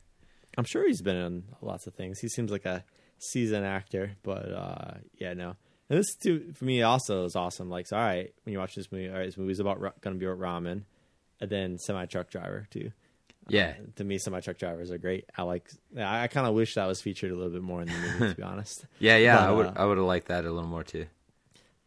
I'm 0.58 0.64
sure 0.64 0.88
he's 0.88 1.02
been 1.02 1.18
in 1.18 1.44
lots 1.62 1.88
of 1.88 1.94
things. 1.94 2.20
He 2.20 2.30
seems 2.30 2.52
like 2.52 2.66
a 2.66 2.84
seasoned 3.20 3.66
actor, 3.66 4.12
but 4.24 4.52
uh, 4.52 4.94
yeah, 5.20 5.34
no. 5.34 5.56
And 5.90 6.00
this 6.00 6.16
too 6.16 6.54
for 6.54 6.66
me 6.66 6.82
also 6.82 7.26
is 7.26 7.36
awesome. 7.36 7.70
Like, 7.70 7.88
so, 7.88 7.98
all 7.98 8.04
right, 8.04 8.34
when 8.44 8.54
you 8.54 8.60
watch 8.60 8.76
this 8.76 8.92
movie, 8.92 9.10
all 9.10 9.16
right, 9.16 9.26
this 9.26 9.38
movie's 9.38 9.60
about 9.60 9.80
ra- 9.80 9.92
gonna 10.02 10.16
be 10.16 10.26
about 10.26 10.40
ramen, 10.40 10.84
and 11.40 11.50
then 11.50 11.78
semi 11.78 12.06
truck 12.06 12.30
driver 12.30 12.68
too. 12.72 12.92
Yeah, 13.50 13.76
To 13.98 14.04
me, 14.04 14.18
semi 14.18 14.40
truck 14.42 14.58
drivers 14.58 14.92
are 14.92 14.98
great. 14.98 15.26
I 15.38 15.44
like. 15.44 15.70
I, 15.98 16.24
I 16.24 16.28
kind 16.28 16.48
of 16.48 16.54
wish 16.54 16.76
that 16.76 16.86
was 16.88 17.02
featured 17.02 17.32
a 17.32 17.36
little 17.36 17.52
bit 17.52 17.62
more 17.62 17.82
in 17.82 17.88
the 17.88 17.94
movie, 17.94 18.30
to 18.30 18.36
be 18.36 18.44
honest. 18.54 18.86
yeah, 19.00 19.18
yeah. 19.18 19.40
I 19.40 19.52
would. 19.52 19.68
uh, 19.68 19.74
I 19.76 19.86
would 19.86 19.98
have 19.98 20.06
liked 20.08 20.28
that 20.28 20.46
a 20.46 20.52
little 20.52 20.70
more 20.70 20.84
too. 20.84 21.06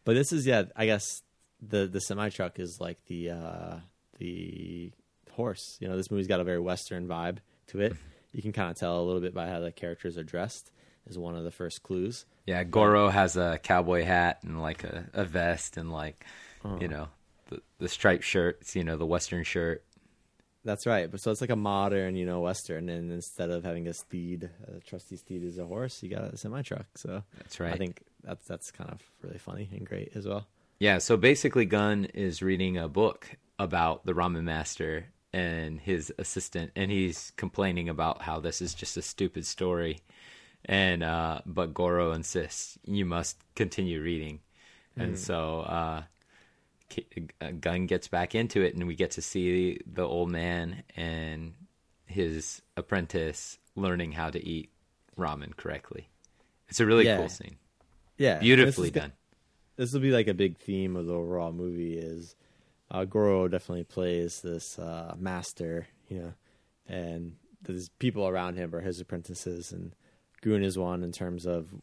But 0.03 0.13
this 0.15 0.31
is 0.31 0.45
yeah, 0.47 0.63
I 0.75 0.85
guess 0.85 1.21
the 1.61 1.87
the 1.87 1.99
semi 2.01 2.29
truck 2.29 2.59
is 2.59 2.77
like 2.79 2.97
the 3.05 3.29
uh 3.31 3.75
the 4.19 4.91
horse. 5.31 5.77
You 5.79 5.87
know, 5.87 5.97
this 5.97 6.11
movie's 6.11 6.27
got 6.27 6.39
a 6.39 6.43
very 6.43 6.59
western 6.59 7.07
vibe 7.07 7.37
to 7.67 7.81
it. 7.81 7.95
You 8.33 8.41
can 8.41 8.53
kind 8.53 8.71
of 8.71 8.77
tell 8.77 8.97
a 8.97 9.03
little 9.03 9.19
bit 9.19 9.33
by 9.33 9.49
how 9.49 9.59
the 9.59 9.73
characters 9.73 10.17
are 10.17 10.23
dressed. 10.23 10.71
Is 11.05 11.17
one 11.17 11.35
of 11.35 11.43
the 11.43 11.51
first 11.51 11.83
clues. 11.83 12.25
Yeah, 12.45 12.63
Goro 12.63 13.09
has 13.09 13.35
a 13.35 13.59
cowboy 13.61 14.05
hat 14.05 14.39
and 14.43 14.61
like 14.61 14.85
a, 14.85 15.03
a 15.13 15.25
vest 15.25 15.75
and 15.75 15.91
like 15.91 16.23
Uh-huh. 16.63 16.77
you 16.79 16.87
know 16.87 17.09
the 17.49 17.59
the 17.79 17.89
striped 17.89 18.23
shirts. 18.23 18.73
You 18.73 18.85
know 18.85 18.95
the 18.95 19.05
western 19.05 19.43
shirt. 19.43 19.83
That's 20.63 20.85
right. 20.85 21.09
But 21.09 21.19
so 21.21 21.31
it's 21.31 21.41
like 21.41 21.49
a 21.49 21.55
modern, 21.55 22.15
you 22.15 22.25
know, 22.25 22.41
western, 22.41 22.89
and 22.89 23.11
instead 23.11 23.49
of 23.49 23.63
having 23.63 23.87
a 23.87 23.93
steed, 23.93 24.49
a 24.67 24.79
trusty 24.79 25.17
steed 25.17 25.43
is 25.43 25.57
a 25.57 25.65
horse, 25.65 26.03
you 26.03 26.09
got 26.09 26.33
a 26.33 26.37
semi 26.37 26.61
truck. 26.61 26.85
So 26.95 27.23
That's 27.37 27.59
right. 27.59 27.73
I 27.73 27.77
think 27.77 28.03
that's 28.23 28.45
that's 28.47 28.71
kind 28.71 28.89
of 28.89 29.01
really 29.23 29.39
funny 29.39 29.69
and 29.71 29.85
great 29.85 30.11
as 30.15 30.27
well. 30.27 30.47
Yeah, 30.79 30.97
so 30.97 31.17
basically, 31.17 31.65
Gun 31.65 32.05
is 32.05 32.41
reading 32.41 32.77
a 32.77 32.87
book 32.87 33.37
about 33.59 34.05
the 34.05 34.13
ramen 34.13 34.43
master 34.43 35.05
and 35.33 35.79
his 35.79 36.13
assistant, 36.17 36.71
and 36.75 36.91
he's 36.91 37.33
complaining 37.37 37.89
about 37.89 38.23
how 38.23 38.39
this 38.39 38.61
is 38.61 38.73
just 38.73 38.97
a 38.97 39.01
stupid 39.01 39.45
story. 39.45 39.99
And 40.65 41.03
uh, 41.03 41.41
but 41.45 41.73
Goro 41.73 42.11
insists 42.11 42.77
you 42.85 43.05
must 43.05 43.37
continue 43.55 44.01
reading, 44.01 44.41
and 44.95 45.17
so 45.17 45.61
uh, 45.61 45.71
uh, 45.71 46.03
Gun 47.59 47.85
gets 47.85 48.07
back 48.07 48.35
into 48.35 48.61
it, 48.61 48.73
and 48.75 48.87
we 48.87 48.95
get 48.95 49.11
to 49.11 49.21
see 49.21 49.79
the 49.85 50.03
old 50.03 50.29
man 50.29 50.83
and 50.95 51.53
his 52.05 52.61
apprentice 52.77 53.57
learning 53.75 54.11
how 54.13 54.29
to 54.29 54.45
eat 54.45 54.69
ramen 55.17 55.55
correctly. 55.55 56.09
It's 56.69 56.79
a 56.79 56.85
really 56.85 57.05
Yeah. 57.05 57.17
cool 57.17 57.29
scene, 57.29 57.57
Yeah, 58.17 58.39
beautifully 58.39 58.89
this 58.89 59.01
done. 59.01 59.13
This 59.77 59.93
will 59.93 60.01
be 60.01 60.11
like 60.11 60.27
a 60.27 60.33
big 60.33 60.57
theme 60.57 60.95
of 60.95 61.05
the 61.07 61.13
overall 61.13 61.51
movie. 61.51 61.97
Is 61.97 62.35
uh, 62.89 63.05
Goro 63.05 63.47
definitely 63.47 63.85
plays 63.85 64.41
this 64.41 64.77
uh, 64.77 65.15
master, 65.17 65.87
you 66.09 66.19
know, 66.19 66.33
and 66.87 67.35
there's 67.61 67.89
people 67.89 68.27
around 68.27 68.55
him 68.57 68.73
are 68.75 68.81
his 68.81 68.99
apprentices, 68.99 69.71
and 69.71 69.95
Goon 70.41 70.63
is 70.63 70.77
one 70.77 71.03
in 71.03 71.11
terms 71.11 71.45
of 71.45 71.73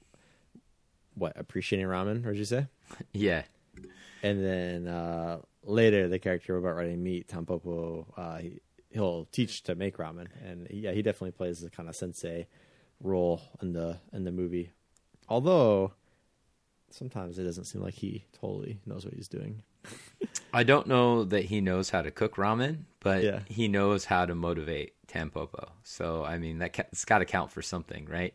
what 1.15 1.33
appreciating 1.37 1.87
ramen. 1.87 2.25
Or 2.27 2.33
did 2.33 2.39
you 2.39 2.45
say? 2.45 2.67
Yeah, 3.13 3.43
And 4.23 4.45
then 4.45 4.89
uh, 4.89 5.39
later, 5.63 6.09
the 6.09 6.19
character 6.19 6.61
we're 6.61 6.71
about 6.71 6.83
to 6.83 6.97
meet, 6.97 7.29
Tampopo, 7.29 8.07
uh, 8.17 8.39
he, 8.39 8.61
he'll 8.91 9.27
teach 9.27 9.63
to 9.65 9.75
make 9.75 9.97
ramen, 9.99 10.27
and 10.45 10.67
yeah, 10.71 10.93
he 10.93 11.03
definitely 11.03 11.33
plays 11.33 11.61
the 11.61 11.71
kind 11.71 11.89
of 11.89 11.95
sensei 11.97 12.47
role 13.01 13.41
in 13.63 13.73
the 13.73 13.99
in 14.13 14.25
the 14.25 14.33
movie. 14.33 14.71
Although 15.29 15.93
sometimes 16.91 17.39
it 17.39 17.45
doesn't 17.45 17.65
seem 17.65 17.83
like 17.83 17.95
he 17.95 18.25
totally 18.33 18.81
knows 18.87 19.05
what 19.05 19.15
he's 19.15 19.29
doing. 19.29 19.63
I 20.53 20.63
don't 20.63 20.87
know 20.87 21.25
that 21.25 21.45
he 21.45 21.61
knows 21.61 21.91
how 21.91 22.01
to 22.03 22.11
cook 22.11 22.37
ramen, 22.37 22.85
but 23.01 23.23
Yeah. 23.23 23.41
he 23.47 23.69
knows 23.69 24.07
how 24.07 24.25
to 24.25 24.35
motivate 24.35 24.95
Tampopo. 25.07 25.69
So 25.85 26.25
I 26.25 26.39
mean, 26.39 26.59
that 26.59 26.73
ca- 26.73 26.85
it's 26.91 27.05
got 27.05 27.19
to 27.19 27.25
count 27.27 27.53
for 27.53 27.63
something, 27.63 28.07
right? 28.07 28.35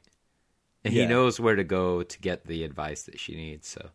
And 0.86 0.94
he 0.94 1.06
knows 1.06 1.40
where 1.40 1.56
to 1.56 1.64
go 1.64 2.04
to 2.04 2.20
get 2.20 2.46
the 2.46 2.64
advice 2.64 3.04
that 3.04 3.20
she 3.20 3.36
needs. 3.36 3.68
So 3.68 3.90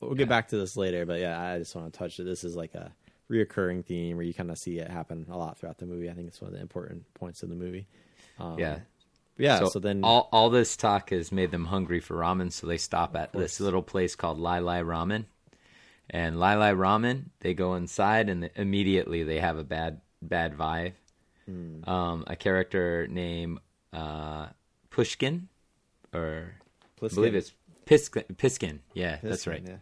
we'll 0.00 0.14
get 0.14 0.28
back 0.28 0.48
to 0.48 0.56
this 0.56 0.76
later. 0.76 1.06
But 1.06 1.20
yeah, 1.20 1.40
I 1.40 1.58
just 1.58 1.74
want 1.74 1.92
to 1.92 1.98
touch 1.98 2.18
it. 2.20 2.24
This 2.24 2.44
is 2.44 2.56
like 2.56 2.74
a 2.74 2.92
reoccurring 3.30 3.84
theme 3.84 4.16
where 4.16 4.26
you 4.26 4.34
kind 4.34 4.50
of 4.50 4.58
see 4.58 4.78
it 4.78 4.90
happen 4.90 5.26
a 5.30 5.36
lot 5.36 5.58
throughout 5.58 5.78
the 5.78 5.86
movie. 5.86 6.10
I 6.10 6.14
think 6.14 6.28
it's 6.28 6.40
one 6.40 6.48
of 6.48 6.54
the 6.54 6.60
important 6.60 7.12
points 7.14 7.42
of 7.42 7.48
the 7.48 7.54
movie. 7.54 7.86
Um, 8.38 8.58
yeah, 8.58 8.80
yeah. 9.38 9.64
So, 9.64 9.78
then, 9.78 10.04
all 10.04 10.28
all 10.32 10.50
this 10.50 10.76
talk 10.76 11.10
has 11.10 11.32
made 11.32 11.50
them 11.50 11.66
hungry 11.66 12.00
for 12.00 12.16
ramen, 12.16 12.52
so 12.52 12.66
they 12.66 12.78
stop 12.78 13.16
at 13.16 13.32
this 13.32 13.60
little 13.60 13.82
place 13.82 14.14
called 14.16 14.38
Lai 14.38 14.58
Lai 14.58 14.82
Ramen. 14.82 15.24
And 16.10 16.38
Lai 16.38 16.56
Lai 16.56 16.72
Ramen, 16.72 17.30
they 17.40 17.54
go 17.54 17.74
inside 17.74 18.28
and 18.28 18.50
immediately 18.56 19.22
they 19.22 19.40
have 19.40 19.56
a 19.56 19.64
bad 19.64 20.00
bad 20.20 20.56
vibe. 20.56 20.92
Hmm. 21.46 21.88
Um, 21.88 22.24
a 22.26 22.36
character 22.36 23.06
named 23.06 23.58
uh, 23.92 24.48
Pushkin, 24.90 25.48
or 26.12 26.54
I 27.02 27.08
believe 27.08 27.34
it's 27.34 27.52
Piskin. 27.86 28.24
Piskin. 28.36 28.78
Yeah, 28.94 29.18
that's 29.22 29.46
right. 29.46 29.62
Yeah. 29.64 29.76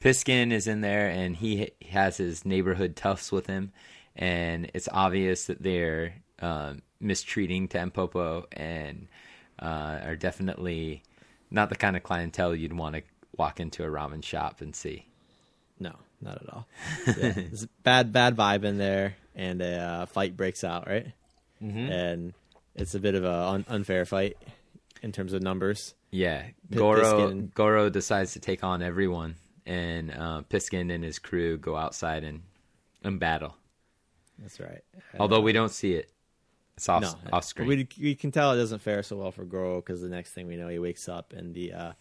Piskin 0.00 0.52
is 0.52 0.66
in 0.66 0.80
there, 0.82 1.08
and 1.08 1.34
he 1.34 1.70
has 1.90 2.18
his 2.18 2.44
neighborhood 2.44 2.94
toughs 2.96 3.32
with 3.32 3.46
him, 3.46 3.72
and 4.14 4.70
it's 4.74 4.88
obvious 4.92 5.46
that 5.46 5.62
they're 5.62 6.14
um, 6.40 6.82
mistreating 7.00 7.68
Tampopo 7.68 8.44
and 8.52 9.08
uh, 9.60 10.00
are 10.04 10.16
definitely 10.16 11.02
not 11.50 11.68
the 11.68 11.76
kind 11.76 11.96
of 11.96 12.02
clientele 12.02 12.54
you'd 12.54 12.76
want 12.76 12.96
to 12.96 13.02
walk 13.36 13.60
into 13.60 13.84
a 13.84 13.86
ramen 13.86 14.22
shop 14.22 14.60
and 14.60 14.74
see. 14.74 15.06
No, 15.78 15.94
not 16.20 16.42
at 16.42 16.52
all. 16.52 16.66
Yeah, 17.06 17.32
there's 17.32 17.64
a 17.64 17.68
bad, 17.82 18.12
bad 18.12 18.36
vibe 18.36 18.64
in 18.64 18.78
there, 18.78 19.16
and 19.34 19.62
a 19.62 19.78
uh, 19.78 20.06
fight 20.06 20.36
breaks 20.36 20.64
out, 20.64 20.86
right? 20.86 21.12
Mm-hmm. 21.62 21.90
And 21.90 22.34
it's 22.74 22.94
a 22.94 23.00
bit 23.00 23.14
of 23.14 23.24
an 23.24 23.30
un- 23.30 23.64
unfair 23.68 24.04
fight 24.04 24.36
in 25.02 25.12
terms 25.12 25.32
of 25.32 25.42
numbers. 25.42 25.94
Yeah, 26.14 26.44
P- 26.70 26.76
Goro 26.76 27.02
Piskin. 27.02 27.54
Goro 27.54 27.90
decides 27.90 28.34
to 28.34 28.40
take 28.40 28.62
on 28.62 28.82
everyone, 28.82 29.34
and 29.66 30.12
uh, 30.12 30.42
Piskin 30.48 30.94
and 30.94 31.02
his 31.02 31.18
crew 31.18 31.58
go 31.58 31.74
outside 31.74 32.22
and 32.22 32.42
and 33.02 33.18
battle. 33.18 33.56
That's 34.38 34.60
right. 34.60 34.82
Although 35.18 35.40
we 35.40 35.50
don't 35.50 35.72
see 35.72 35.94
it, 35.94 36.12
it's 36.76 36.88
off 36.88 37.02
no, 37.02 37.14
off 37.32 37.42
screen. 37.42 37.66
We 37.66 37.88
we 38.00 38.14
can 38.14 38.30
tell 38.30 38.52
it 38.52 38.58
doesn't 38.58 38.78
fare 38.78 39.02
so 39.02 39.16
well 39.16 39.32
for 39.32 39.44
Goro 39.44 39.80
because 39.80 40.02
the 40.02 40.08
next 40.08 40.30
thing 40.34 40.46
we 40.46 40.56
know, 40.56 40.68
he 40.68 40.78
wakes 40.78 41.08
up 41.08 41.32
in 41.32 41.52
the 41.52 41.72
uh, 41.72 41.92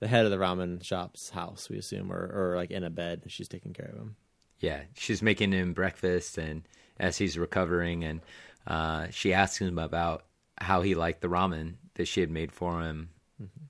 the 0.00 0.08
head 0.08 0.24
of 0.24 0.30
the 0.30 0.38
ramen 0.38 0.82
shop's 0.82 1.28
house. 1.28 1.68
We 1.68 1.76
assume, 1.76 2.10
or 2.10 2.30
or 2.34 2.56
like 2.56 2.70
in 2.70 2.84
a 2.84 2.90
bed, 2.90 3.20
and 3.22 3.30
she's 3.30 3.48
taking 3.48 3.74
care 3.74 3.90
of 3.92 3.98
him. 3.98 4.16
Yeah, 4.60 4.80
she's 4.94 5.20
making 5.20 5.52
him 5.52 5.74
breakfast, 5.74 6.38
and 6.38 6.62
as 6.98 7.18
he's 7.18 7.36
recovering, 7.36 8.02
and 8.02 8.22
uh, 8.66 9.08
she 9.10 9.34
asks 9.34 9.58
him 9.58 9.78
about 9.78 10.24
how 10.56 10.80
he 10.80 10.94
liked 10.94 11.20
the 11.20 11.28
ramen 11.28 11.74
that 11.96 12.08
she 12.08 12.20
had 12.20 12.30
made 12.30 12.50
for 12.50 12.80
him 12.80 13.10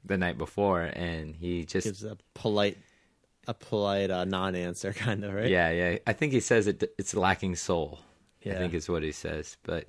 the 0.05 0.19
night 0.19 0.39
before, 0.39 0.83
and 0.83 1.35
he 1.35 1.65
just 1.65 1.87
Gives 1.87 2.05
a 2.05 2.17
polite, 2.35 2.79
a 3.47 3.55
polite 3.55 4.11
uh, 4.11 4.25
non-answer, 4.25 4.93
kind 5.07 5.25
of 5.25 5.33
right. 5.35 5.49
yeah, 5.49 5.71
yeah. 5.71 5.99
I 6.07 6.13
think 6.13 6.33
he 6.33 6.41
says 6.41 6.67
it 6.67 6.83
it's 6.99 7.15
lacking 7.15 7.57
soul. 7.57 8.01
I 8.45 8.55
think 8.55 8.75
is 8.75 8.89
what 8.89 9.05
he 9.05 9.13
says, 9.13 9.57
but 9.63 9.87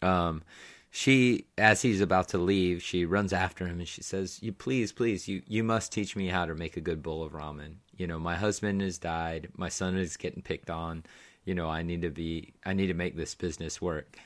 um, 0.00 0.42
she 0.90 1.46
as 1.58 1.82
he's 1.82 2.00
about 2.00 2.28
to 2.28 2.38
leave, 2.38 2.82
she 2.82 3.04
runs 3.04 3.32
after 3.32 3.66
him 3.66 3.80
and 3.80 3.88
she 3.88 4.02
says, 4.02 4.42
"You 4.42 4.52
please, 4.52 4.92
please, 4.92 5.26
you 5.26 5.42
you 5.46 5.64
must 5.64 5.92
teach 5.92 6.14
me 6.16 6.28
how 6.28 6.46
to 6.46 6.54
make 6.54 6.76
a 6.76 6.80
good 6.80 7.02
bowl 7.02 7.22
of 7.24 7.32
ramen. 7.32 7.76
You 7.96 8.06
know, 8.06 8.18
my 8.18 8.36
husband 8.36 8.82
has 8.82 8.98
died, 8.98 9.48
my 9.56 9.68
son 9.68 9.96
is 9.96 10.16
getting 10.16 10.42
picked 10.42 10.70
on. 10.70 11.04
You 11.44 11.54
know, 11.54 11.68
I 11.68 11.82
need 11.82 12.02
to 12.02 12.10
be, 12.10 12.54
I 12.64 12.72
need 12.72 12.88
to 12.88 12.94
make 12.94 13.16
this 13.16 13.34
business 13.34 13.82
work." 13.82 14.16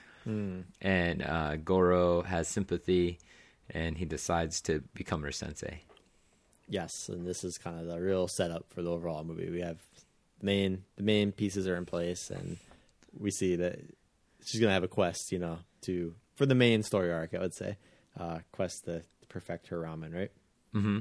And 0.83 1.23
uh, 1.23 1.57
Goro 1.57 2.23
has 2.23 2.47
sympathy, 2.47 3.19
and 3.75 3.99
he 3.99 4.05
decides 4.05 4.61
to 4.63 4.83
become 4.95 5.23
her 5.23 5.33
sensei. 5.33 5.83
Yes, 6.69 7.09
and 7.09 7.27
this 7.27 7.43
is 7.43 7.59
kind 7.59 7.81
of 7.81 7.87
the 7.87 8.01
real 8.01 8.29
setup 8.29 8.67
for 8.73 8.83
the 8.83 8.91
overall 8.91 9.25
movie. 9.25 9.51
We 9.51 9.61
have 9.61 9.79
the 10.39 10.47
main 10.47 10.85
the 10.97 11.03
main 11.03 11.33
pieces 11.33 11.67
are 11.67 11.77
in 11.77 11.85
place, 11.85 12.31
and 12.31 12.59
we 13.19 13.31
see 13.31 13.57
that 13.57 13.79
she's 14.45 14.61
gonna 14.61 14.73
have 14.73 14.85
a 14.85 14.89
quest, 14.89 15.33
you 15.33 15.39
know, 15.39 15.59
to 15.83 16.15
for 16.37 16.47
the 16.47 16.55
main 16.55 16.83
story 16.83 17.13
arc. 17.13 17.35
I 17.35 17.39
would 17.39 17.55
say, 17.55 17.77
uh, 18.19 18.39
quest 18.53 18.85
to 18.85 19.03
perfect 19.29 19.69
her 19.69 19.79
ramen, 19.79 20.15
right? 20.15 20.31
Mm-hmm. 20.75 20.99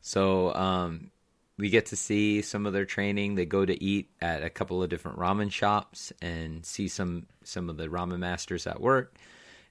So 0.00 0.52
um, 0.54 1.10
we 1.56 1.70
get 1.70 1.86
to 1.86 1.96
see 1.96 2.42
some 2.42 2.66
of 2.66 2.72
their 2.72 2.84
training. 2.84 3.36
They 3.36 3.46
go 3.46 3.64
to 3.64 3.82
eat 3.82 4.10
at 4.20 4.42
a 4.42 4.50
couple 4.50 4.82
of 4.82 4.90
different 4.90 5.18
ramen 5.18 5.50
shops 5.52 6.12
and 6.20 6.66
see 6.66 6.88
some 6.88 7.26
some 7.44 7.70
of 7.70 7.76
the 7.76 7.86
ramen 7.86 8.18
masters 8.18 8.66
at 8.66 8.80
work. 8.80 9.16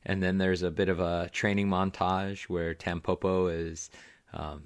And 0.06 0.22
then 0.24 0.38
there's 0.40 0.64
a 0.64 0.72
bit 0.72 0.90
of 0.90 1.00
a 1.00 1.30
training 1.32 1.68
montage 1.68 2.44
where 2.44 2.74
Tampopo 2.74 3.48
is 3.54 3.90
um, 4.34 4.64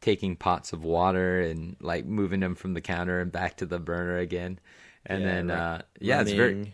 taking 0.00 0.36
pots 0.36 0.72
of 0.72 0.84
water 0.84 1.40
and 1.40 1.76
like 1.80 2.04
moving 2.06 2.40
them 2.40 2.54
from 2.54 2.74
the 2.74 2.80
counter 2.80 3.20
and 3.20 3.32
back 3.32 3.56
to 3.58 3.66
the 3.66 3.78
burner 3.78 4.18
again. 4.18 4.58
And 5.06 5.22
Yeah, 5.22 5.28
then 5.28 5.50
uh, 5.50 5.82
yeah, 6.00 6.20
it's 6.20 6.32
very 6.32 6.72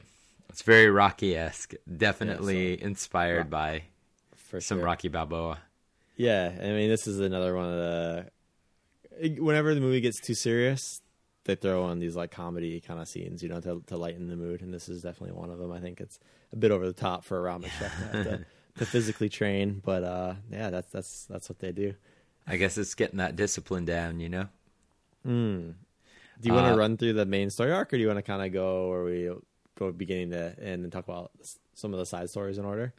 it's 0.51 0.63
very 0.63 0.91
Rocky 0.91 1.37
esque. 1.37 1.73
Definitely 1.97 2.79
so- 2.79 2.85
inspired 2.85 3.39
Rock- 3.39 3.51
by 3.51 3.83
for 4.37 4.61
some 4.61 4.79
sure. 4.79 4.85
Rocky 4.85 5.09
Balboa. 5.09 5.59
Yeah, 6.17 6.53
I 6.61 6.67
mean, 6.69 6.89
this 6.91 7.07
is 7.07 7.21
another 7.21 7.55
one 7.55 7.67
of 7.67 7.71
the. 9.21 9.41
Whenever 9.41 9.75
the 9.75 9.81
movie 9.81 10.01
gets 10.01 10.21
too 10.21 10.35
serious, 10.35 11.01
they 11.49 11.57
throw 11.57 11.91
in 11.91 12.01
these 12.01 12.17
like 12.17 12.31
comedy 12.33 12.81
kind 12.81 13.01
of 13.01 13.09
scenes, 13.09 13.43
you 13.43 13.51
know, 13.51 13.61
to 13.63 13.83
to 13.89 13.99
lighten 13.99 14.29
the 14.29 14.37
mood, 14.37 14.63
and 14.63 14.73
this 14.75 14.89
is 14.89 15.03
definitely 15.03 15.37
one 15.37 15.51
of 15.51 15.59
them. 15.59 15.73
I 15.73 15.81
think 15.81 16.01
it's 16.01 16.21
a 16.53 16.57
bit 16.57 16.73
over 16.73 16.87
the 16.87 16.95
top 16.95 17.25
for 17.25 17.41
a 17.47 17.53
ramen 17.53 17.73
chef 17.73 17.97
to, 17.99 18.19
to, 18.23 18.41
to 18.79 18.87
physically 18.87 19.31
train, 19.31 19.83
but 19.85 20.05
uh, 20.05 20.35
yeah, 20.51 20.71
that's 20.71 20.93
that's 20.93 21.27
that's 21.27 21.51
what 21.51 21.61
they 21.61 21.73
do. 21.73 21.95
I 22.49 22.57
guess 22.57 22.79
it's 22.79 22.95
getting 22.97 23.19
that 23.19 23.37
discipline 23.37 23.85
down, 23.85 24.21
you 24.21 24.29
know. 24.29 24.49
Do 26.41 26.49
you 26.49 26.55
want 26.55 26.67
to 26.67 26.73
Uh, 26.73 26.75
run 26.75 26.97
through 26.97 27.15
the 27.15 27.27
main 27.27 27.51
story 27.51 27.73
arc, 27.73 27.93
or 27.93 27.97
do 27.97 28.01
you 28.03 28.07
want 28.09 28.19
to 28.19 28.23
kind 28.23 28.43
of 28.45 28.53
go, 28.53 28.91
or 28.93 29.05
we 29.05 29.31
go 29.77 29.93
beginning 29.93 30.31
to 30.31 30.55
end 30.61 30.85
and 30.85 30.93
talk 30.93 31.05
about 31.09 31.33
some 31.75 31.93
of 31.93 31.99
the 31.99 32.07
side 32.07 32.31
stories 32.31 32.59
in 32.59 32.65
order? 32.65 32.95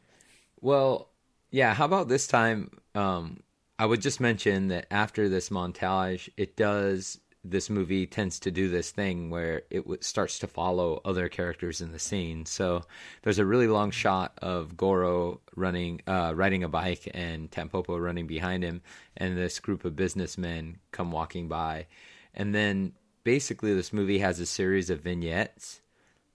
Well, 0.60 1.10
yeah. 1.50 1.74
How 1.74 1.84
about 1.84 2.08
this 2.08 2.26
time? 2.26 2.70
Um, 2.94 3.42
I 3.78 3.86
would 3.86 4.02
just 4.02 4.20
mention 4.20 4.68
that 4.68 4.86
after 4.90 5.28
this 5.28 5.48
montage, 5.48 6.28
it 6.36 6.56
does. 6.56 7.18
This 7.42 7.70
movie 7.70 8.06
tends 8.06 8.38
to 8.40 8.50
do 8.50 8.68
this 8.68 8.90
thing 8.90 9.30
where 9.30 9.62
it 9.70 9.80
w- 9.80 9.98
starts 10.02 10.38
to 10.40 10.46
follow 10.46 11.00
other 11.04 11.28
characters 11.28 11.80
in 11.80 11.92
the 11.92 11.98
scene. 11.98 12.44
So 12.44 12.82
there's 13.22 13.38
a 13.38 13.46
really 13.46 13.66
long 13.66 13.90
shot 13.90 14.38
of 14.42 14.76
Goro 14.76 15.40
running, 15.56 16.02
uh, 16.06 16.32
riding 16.36 16.64
a 16.64 16.68
bike, 16.68 17.10
and 17.14 17.50
Tampopo 17.50 17.98
running 17.98 18.26
behind 18.26 18.62
him, 18.62 18.82
and 19.16 19.38
this 19.38 19.58
group 19.58 19.84
of 19.84 19.96
businessmen 19.96 20.78
come 20.92 21.12
walking 21.12 21.48
by, 21.48 21.86
and 22.34 22.54
then 22.54 22.92
basically 23.24 23.74
this 23.74 23.92
movie 23.92 24.18
has 24.18 24.40
a 24.40 24.46
series 24.46 24.90
of 24.90 25.00
vignettes 25.00 25.80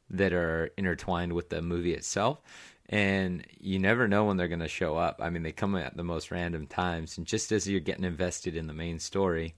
that 0.10 0.34
are 0.34 0.72
intertwined 0.78 1.34
with 1.34 1.50
the 1.50 1.62
movie 1.62 1.94
itself 1.94 2.42
and 2.90 3.46
you 3.60 3.80
never 3.80 4.08
know 4.08 4.26
when 4.26 4.38
they're 4.38 4.48
going 4.48 4.60
to 4.60 4.68
show 4.68 4.96
up 4.96 5.20
i 5.22 5.30
mean 5.30 5.44
they 5.44 5.52
come 5.52 5.76
at 5.76 5.98
the 5.98 6.04
most 6.04 6.30
random 6.30 6.68
times 6.68 7.18
and 7.18 7.26
just 7.26 7.52
as 7.52 7.68
you're 7.68 7.80
getting 7.80 8.06
invested 8.06 8.56
in 8.56 8.68
the 8.68 8.74
main 8.74 9.00
story 9.00 9.56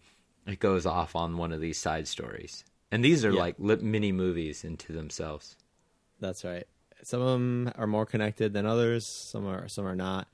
it 0.47 0.59
goes 0.59 0.85
off 0.85 1.15
on 1.15 1.37
one 1.37 1.51
of 1.51 1.59
these 1.61 1.77
side 1.77 2.07
stories 2.07 2.63
and 2.91 3.03
these 3.03 3.23
are 3.25 3.31
Yeah. 3.31 3.39
like 3.39 3.55
li- 3.59 3.75
mini 3.81 4.11
movies 4.11 4.63
into 4.63 4.93
themselves 4.93 5.55
That's 6.19 6.43
right. 6.43 6.65
Some 7.03 7.21
of 7.21 7.27
them 7.33 7.71
are 7.75 7.85
more 7.85 8.07
connected 8.07 8.53
than 8.53 8.65
others. 8.65 9.05
Some 9.05 9.45
are 9.45 9.67
some 9.67 9.85
are 9.85 9.95
not. 9.95 10.27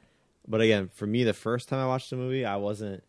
But 0.48 0.62
again, 0.62 0.88
for 0.88 1.06
me, 1.06 1.26
the 1.26 1.34
first 1.34 1.68
time 1.68 1.80
I 1.80 1.88
watched 1.88 2.10
the 2.10 2.16
movie, 2.16 2.46
I 2.46 2.56
wasn't 2.56 3.04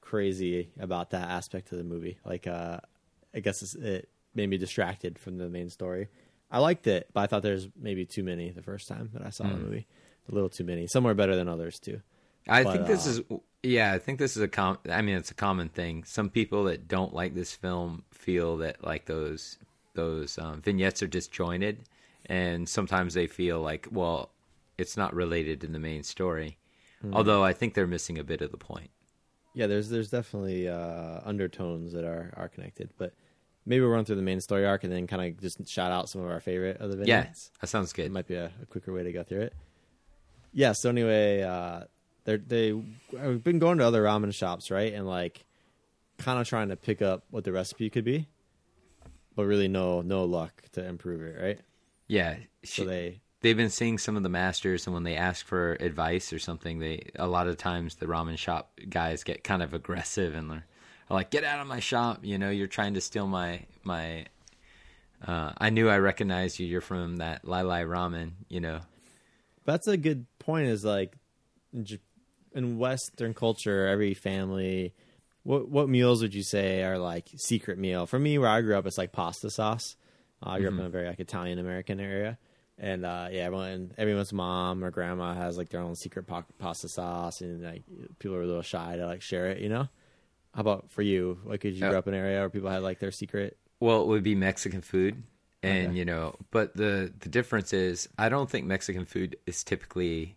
crazy 0.00 0.70
about 0.78 1.10
that 1.10 1.28
aspect 1.28 1.72
of 1.72 1.78
the 1.78 1.84
movie. 1.84 2.18
Like, 2.24 2.46
uh, 2.46 2.80
I 3.34 3.40
guess 3.40 3.74
it 3.74 4.08
made 4.34 4.48
me 4.48 4.56
distracted 4.58 5.18
from 5.18 5.38
the 5.38 5.48
main 5.48 5.68
story. 5.70 6.08
I 6.50 6.58
liked 6.58 6.86
it, 6.86 7.08
but 7.12 7.20
I 7.22 7.26
thought 7.26 7.42
there's 7.42 7.68
maybe 7.78 8.04
too 8.06 8.22
many 8.22 8.50
the 8.50 8.62
first 8.62 8.88
time 8.88 9.10
that 9.14 9.24
I 9.26 9.30
saw 9.30 9.44
the 9.44 9.56
movie. 9.56 9.86
A 10.30 10.34
little 10.34 10.48
too 10.48 10.64
many. 10.64 10.86
Some 10.86 11.06
are 11.06 11.14
better 11.14 11.36
than 11.36 11.48
others 11.48 11.78
too. 11.78 12.00
I 12.48 12.62
But, 12.62 12.72
think 12.72 12.86
this 12.86 13.06
uh, 13.06 13.10
is 13.10 13.22
yeah 13.62 13.92
i 13.92 13.98
think 13.98 14.18
this 14.18 14.36
is 14.36 14.42
a 14.42 14.48
com 14.48 14.78
i 14.90 15.00
mean 15.02 15.16
it's 15.16 15.30
a 15.30 15.34
common 15.34 15.68
thing 15.68 16.04
some 16.04 16.28
people 16.30 16.64
that 16.64 16.88
don't 16.88 17.14
like 17.14 17.34
this 17.34 17.54
film 17.54 18.04
feel 18.12 18.56
that 18.58 18.84
like 18.84 19.06
those 19.06 19.58
those 19.94 20.38
um, 20.38 20.60
vignettes 20.60 21.02
are 21.02 21.06
disjointed 21.06 21.78
and 22.26 22.68
sometimes 22.68 23.14
they 23.14 23.26
feel 23.26 23.60
like 23.60 23.86
well 23.90 24.30
it's 24.76 24.96
not 24.96 25.14
related 25.14 25.60
to 25.60 25.66
the 25.68 25.78
main 25.78 26.02
story 26.02 26.58
although 27.12 27.44
i 27.44 27.52
think 27.52 27.74
they're 27.74 27.86
missing 27.86 28.18
a 28.18 28.24
bit 28.24 28.40
of 28.40 28.50
the 28.50 28.56
point 28.56 28.90
Yeah, 29.54 29.68
there's 29.68 29.88
there's 29.88 30.10
definitely 30.10 30.68
uh, 30.68 31.20
undertones 31.24 31.92
that 31.92 32.04
are 32.04 32.32
are 32.36 32.48
connected, 32.48 32.88
but 32.98 33.12
maybe 33.66 33.82
we'll 33.82 33.90
run 33.94 34.04
through 34.04 34.16
the 34.16 34.28
main 34.32 34.40
story 34.40 34.66
arc 34.66 34.82
and 34.82 34.92
then 34.92 35.06
kind 35.06 35.22
of 35.22 35.40
just 35.40 35.56
shout 35.68 35.92
out 35.92 36.08
some 36.08 36.22
of 36.24 36.28
our 36.28 36.40
favorite 36.40 36.78
of 36.80 36.90
the 36.90 37.06
yeah 37.06 37.26
that 37.60 37.68
sounds 37.68 37.92
good. 37.92 38.06
It 38.06 38.12
might 38.12 38.26
be 38.26 38.34
a, 38.34 38.50
a 38.62 38.66
quicker 38.66 38.92
way 38.92 39.04
to 39.04 39.12
go 39.12 39.22
through 39.22 39.42
it. 39.42 39.52
Yeah. 40.52 40.72
So 40.72 40.88
anyway, 40.90 41.42
uh, 41.42 41.84
they're 42.24 42.38
they 42.38 42.72
I've 43.18 43.44
been 43.44 43.58
going 43.58 43.78
to 43.78 43.84
other 43.84 44.02
ramen 44.02 44.32
shops, 44.32 44.70
right, 44.70 44.92
and 44.92 45.06
like 45.06 45.44
kind 46.18 46.40
of 46.40 46.48
trying 46.48 46.68
to 46.68 46.76
pick 46.76 47.02
up 47.02 47.24
what 47.30 47.44
the 47.44 47.52
recipe 47.52 47.90
could 47.90 48.04
be, 48.04 48.28
but 49.34 49.44
really 49.44 49.68
no 49.68 50.02
no 50.02 50.24
luck 50.24 50.62
to 50.72 50.84
improve 50.84 51.22
it, 51.22 51.40
right? 51.40 51.60
yeah 52.06 52.36
So 52.64 52.84
they 52.84 53.22
they've 53.40 53.56
been 53.56 53.70
seeing 53.70 53.96
some 53.96 54.16
of 54.16 54.22
the 54.22 54.28
masters 54.28 54.86
and 54.86 54.92
when 54.92 55.04
they 55.04 55.16
ask 55.16 55.46
for 55.46 55.72
advice 55.80 56.34
or 56.34 56.38
something 56.38 56.78
they 56.78 57.10
a 57.16 57.26
lot 57.26 57.48
of 57.48 57.56
times 57.56 57.94
the 57.94 58.04
ramen 58.04 58.36
shop 58.36 58.78
guys 58.90 59.24
get 59.24 59.42
kind 59.42 59.62
of 59.62 59.72
aggressive 59.72 60.34
and 60.34 60.50
they're 60.50 60.66
like 61.08 61.30
get 61.30 61.44
out 61.44 61.60
of 61.60 61.66
my 61.66 61.80
shop 61.80 62.20
you 62.22 62.36
know 62.36 62.50
you're 62.50 62.66
trying 62.66 62.92
to 62.92 63.00
steal 63.00 63.26
my 63.26 63.60
my 63.84 64.26
uh, 65.26 65.52
i 65.56 65.70
knew 65.70 65.88
i 65.88 65.96
recognized 65.96 66.58
you 66.58 66.66
you're 66.66 66.82
from 66.82 67.16
that 67.16 67.42
lai 67.46 67.62
lai 67.62 67.84
ramen 67.84 68.32
you 68.50 68.60
know 68.60 68.80
that's 69.64 69.88
a 69.88 69.96
good 69.96 70.26
point. 70.38 70.66
Is 70.68 70.84
like 70.84 71.16
in 72.54 72.78
Western 72.78 73.34
culture, 73.34 73.86
every 73.88 74.14
family. 74.14 74.94
What 75.42 75.68
what 75.68 75.88
meals 75.88 76.22
would 76.22 76.34
you 76.34 76.42
say 76.42 76.82
are 76.82 76.98
like 76.98 77.28
secret 77.36 77.78
meal? 77.78 78.06
For 78.06 78.18
me, 78.18 78.38
where 78.38 78.48
I 78.48 78.60
grew 78.62 78.76
up, 78.76 78.86
it's 78.86 78.98
like 78.98 79.12
pasta 79.12 79.50
sauce. 79.50 79.96
Uh, 80.42 80.50
I 80.50 80.58
grew 80.58 80.68
up 80.68 80.78
in 80.78 80.84
a 80.86 80.88
very 80.88 81.06
like 81.06 81.20
Italian 81.20 81.58
American 81.58 82.00
area, 82.00 82.38
and 82.78 83.04
uh, 83.04 83.28
yeah, 83.30 83.42
everyone 83.42 83.92
everyone's 83.98 84.32
mom 84.32 84.82
or 84.82 84.90
grandma 84.90 85.34
has 85.34 85.58
like 85.58 85.68
their 85.68 85.80
own 85.80 85.96
secret 85.96 86.26
pa- 86.26 86.44
pasta 86.58 86.88
sauce, 86.88 87.40
and 87.40 87.62
like 87.62 87.82
people 88.18 88.36
are 88.36 88.42
a 88.42 88.46
little 88.46 88.62
shy 88.62 88.96
to 88.96 89.04
like 89.06 89.22
share 89.22 89.46
it. 89.46 89.58
You 89.58 89.68
know. 89.68 89.88
How 90.54 90.60
about 90.60 90.92
for 90.92 91.02
you? 91.02 91.40
Like, 91.44 91.60
did 91.62 91.74
you 91.74 91.80
grow 91.80 91.98
up 91.98 92.06
in 92.06 92.14
an 92.14 92.20
area 92.20 92.38
where 92.38 92.48
people 92.48 92.70
had 92.70 92.82
like 92.84 93.00
their 93.00 93.10
secret? 93.10 93.58
Well, 93.80 94.02
it 94.02 94.06
would 94.06 94.22
be 94.22 94.36
Mexican 94.36 94.82
food, 94.82 95.24
and 95.64 95.88
Okay. 95.88 95.98
you 95.98 96.04
know, 96.04 96.36
but 96.52 96.76
the 96.76 97.12
the 97.18 97.28
difference 97.28 97.72
is, 97.72 98.08
I 98.16 98.28
don't 98.28 98.48
think 98.48 98.64
Mexican 98.64 99.04
food 99.04 99.36
is 99.46 99.64
typically, 99.64 100.36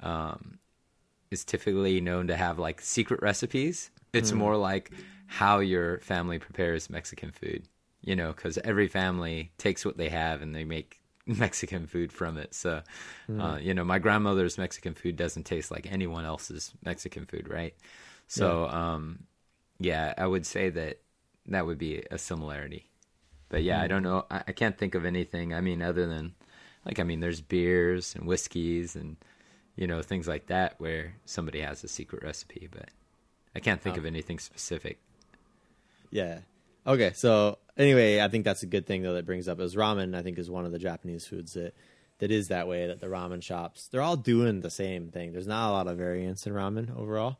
um, 0.00 0.58
is 1.30 1.44
typically 1.44 2.00
known 2.00 2.26
to 2.28 2.36
have 2.36 2.58
like 2.58 2.80
secret 2.80 3.22
recipes. 3.22 3.90
It's 4.12 4.32
more 4.32 4.56
like 4.56 4.92
how 5.26 5.58
your 5.60 6.00
family 6.00 6.38
prepares 6.38 6.90
Mexican 6.90 7.30
food. 7.32 7.64
You 8.02 8.16
know, 8.16 8.32
because 8.32 8.58
every 8.58 8.88
family 8.88 9.52
takes 9.58 9.84
what 9.84 9.96
they 9.96 10.08
have 10.08 10.40
and 10.40 10.54
they 10.54 10.64
make 10.64 11.00
Mexican 11.26 11.86
food 11.86 12.12
from 12.12 12.38
it. 12.38 12.54
So, 12.54 12.82
uh, 13.38 13.58
you 13.60 13.74
know, 13.74 13.84
my 13.84 13.98
grandmother's 13.98 14.58
Mexican 14.58 14.94
food 14.94 15.16
doesn't 15.16 15.44
taste 15.44 15.70
like 15.70 15.90
anyone 15.90 16.24
else's 16.24 16.72
Mexican 16.84 17.26
food, 17.26 17.48
right? 17.48 17.74
So, 18.28 18.68
um, 18.68 19.20
yeah, 19.78 20.14
I 20.18 20.26
would 20.26 20.46
say 20.46 20.70
that 20.70 21.00
that 21.46 21.66
would 21.66 21.78
be 21.78 22.02
a 22.10 22.18
similarity. 22.18 22.88
But 23.48 23.62
yeah, 23.62 23.80
I 23.80 23.86
don't 23.88 24.02
know. 24.02 24.26
I, 24.30 24.42
I 24.48 24.52
can't 24.52 24.78
think 24.78 24.94
of 24.94 25.04
anything. 25.04 25.54
I 25.54 25.60
mean, 25.60 25.82
other 25.82 26.06
than 26.06 26.34
like, 26.84 26.98
I 26.98 27.04
mean, 27.04 27.20
there's 27.20 27.40
beers 27.40 28.14
and 28.14 28.26
whiskeys 28.26 28.96
and 28.96 29.16
you 29.78 29.86
know 29.86 30.02
things 30.02 30.26
like 30.26 30.46
that 30.48 30.74
where 30.78 31.14
somebody 31.24 31.60
has 31.60 31.84
a 31.84 31.88
secret 31.88 32.24
recipe. 32.24 32.68
But 32.70 32.88
I 33.54 33.60
can't 33.60 33.80
think 33.80 33.96
of 33.96 34.04
anything 34.04 34.40
specific. 34.40 34.98
Yeah. 36.10 36.40
Okay. 36.84 37.12
So 37.14 37.58
anyway, 37.76 38.20
I 38.20 38.26
think 38.26 38.44
that's 38.44 38.64
a 38.64 38.66
good 38.66 38.86
thing 38.86 39.02
though 39.02 39.14
that 39.14 39.24
brings 39.24 39.46
up 39.46 39.60
is 39.60 39.76
ramen. 39.76 40.16
I 40.16 40.22
think 40.22 40.36
is 40.36 40.50
one 40.50 40.66
of 40.66 40.72
the 40.72 40.80
Japanese 40.80 41.26
foods 41.26 41.52
that 41.52 41.74
that 42.18 42.32
is 42.32 42.48
that 42.48 42.66
way. 42.66 42.88
That 42.88 43.00
the 43.00 43.06
ramen 43.06 43.40
shops 43.40 43.86
they're 43.86 44.02
all 44.02 44.16
doing 44.16 44.60
the 44.60 44.70
same 44.70 45.10
thing. 45.10 45.32
There's 45.32 45.46
not 45.46 45.70
a 45.70 45.72
lot 45.72 45.86
of 45.86 45.96
variance 45.96 46.44
in 46.44 46.52
ramen 46.52 46.94
overall. 46.98 47.38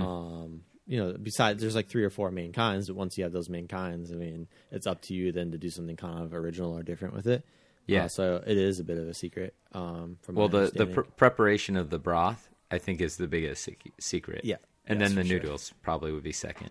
Um, 0.00 0.64
you 0.86 0.98
know, 0.98 1.14
besides 1.20 1.62
there's 1.62 1.74
like 1.74 1.88
three 1.88 2.04
or 2.04 2.10
four 2.10 2.30
main 2.30 2.52
kinds. 2.52 2.88
But 2.88 2.96
once 2.96 3.16
you 3.16 3.24
have 3.24 3.32
those 3.32 3.48
main 3.48 3.66
kinds, 3.66 4.12
I 4.12 4.16
mean, 4.16 4.46
it's 4.70 4.86
up 4.86 5.00
to 5.02 5.14
you 5.14 5.32
then 5.32 5.52
to 5.52 5.58
do 5.58 5.70
something 5.70 5.96
kind 5.96 6.22
of 6.22 6.34
original 6.34 6.76
or 6.76 6.82
different 6.82 7.14
with 7.14 7.26
it. 7.26 7.44
Yeah. 7.88 8.04
Uh, 8.04 8.08
so 8.08 8.42
it 8.46 8.56
is 8.56 8.78
a 8.78 8.84
bit 8.84 8.98
of 8.98 9.08
a 9.08 9.14
secret. 9.14 9.54
Um, 9.72 10.18
from 10.22 10.36
Well, 10.36 10.48
the 10.48 10.70
the 10.74 10.86
pr- 10.86 11.00
preparation 11.02 11.76
of 11.76 11.90
the 11.90 11.98
broth, 11.98 12.48
I 12.70 12.78
think, 12.78 13.00
is 13.00 13.16
the 13.16 13.26
biggest 13.26 13.64
sec- 13.64 13.82
secret. 13.98 14.44
Yeah. 14.44 14.56
and 14.86 15.00
Yes, 15.00 15.08
then 15.08 15.16
the 15.16 15.22
for 15.22 15.28
sure. 15.28 15.40
noodles 15.40 15.72
probably 15.82 16.12
would 16.12 16.22
be 16.22 16.32
second. 16.32 16.70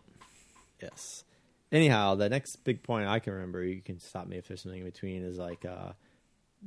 Yes. 0.82 1.24
Anyhow, 1.72 2.16
the 2.16 2.30
next 2.30 2.56
big 2.64 2.82
point 2.82 3.08
I 3.10 3.20
can 3.20 3.34
remember, 3.34 3.64
you 3.64 3.82
can 3.82 4.00
stop 4.00 4.26
me 4.28 4.38
if 4.38 4.48
there's 4.48 4.62
something 4.62 4.80
in 4.80 4.86
between, 4.86 5.24
is 5.24 5.38
like 5.38 5.66
uh, 5.66 5.92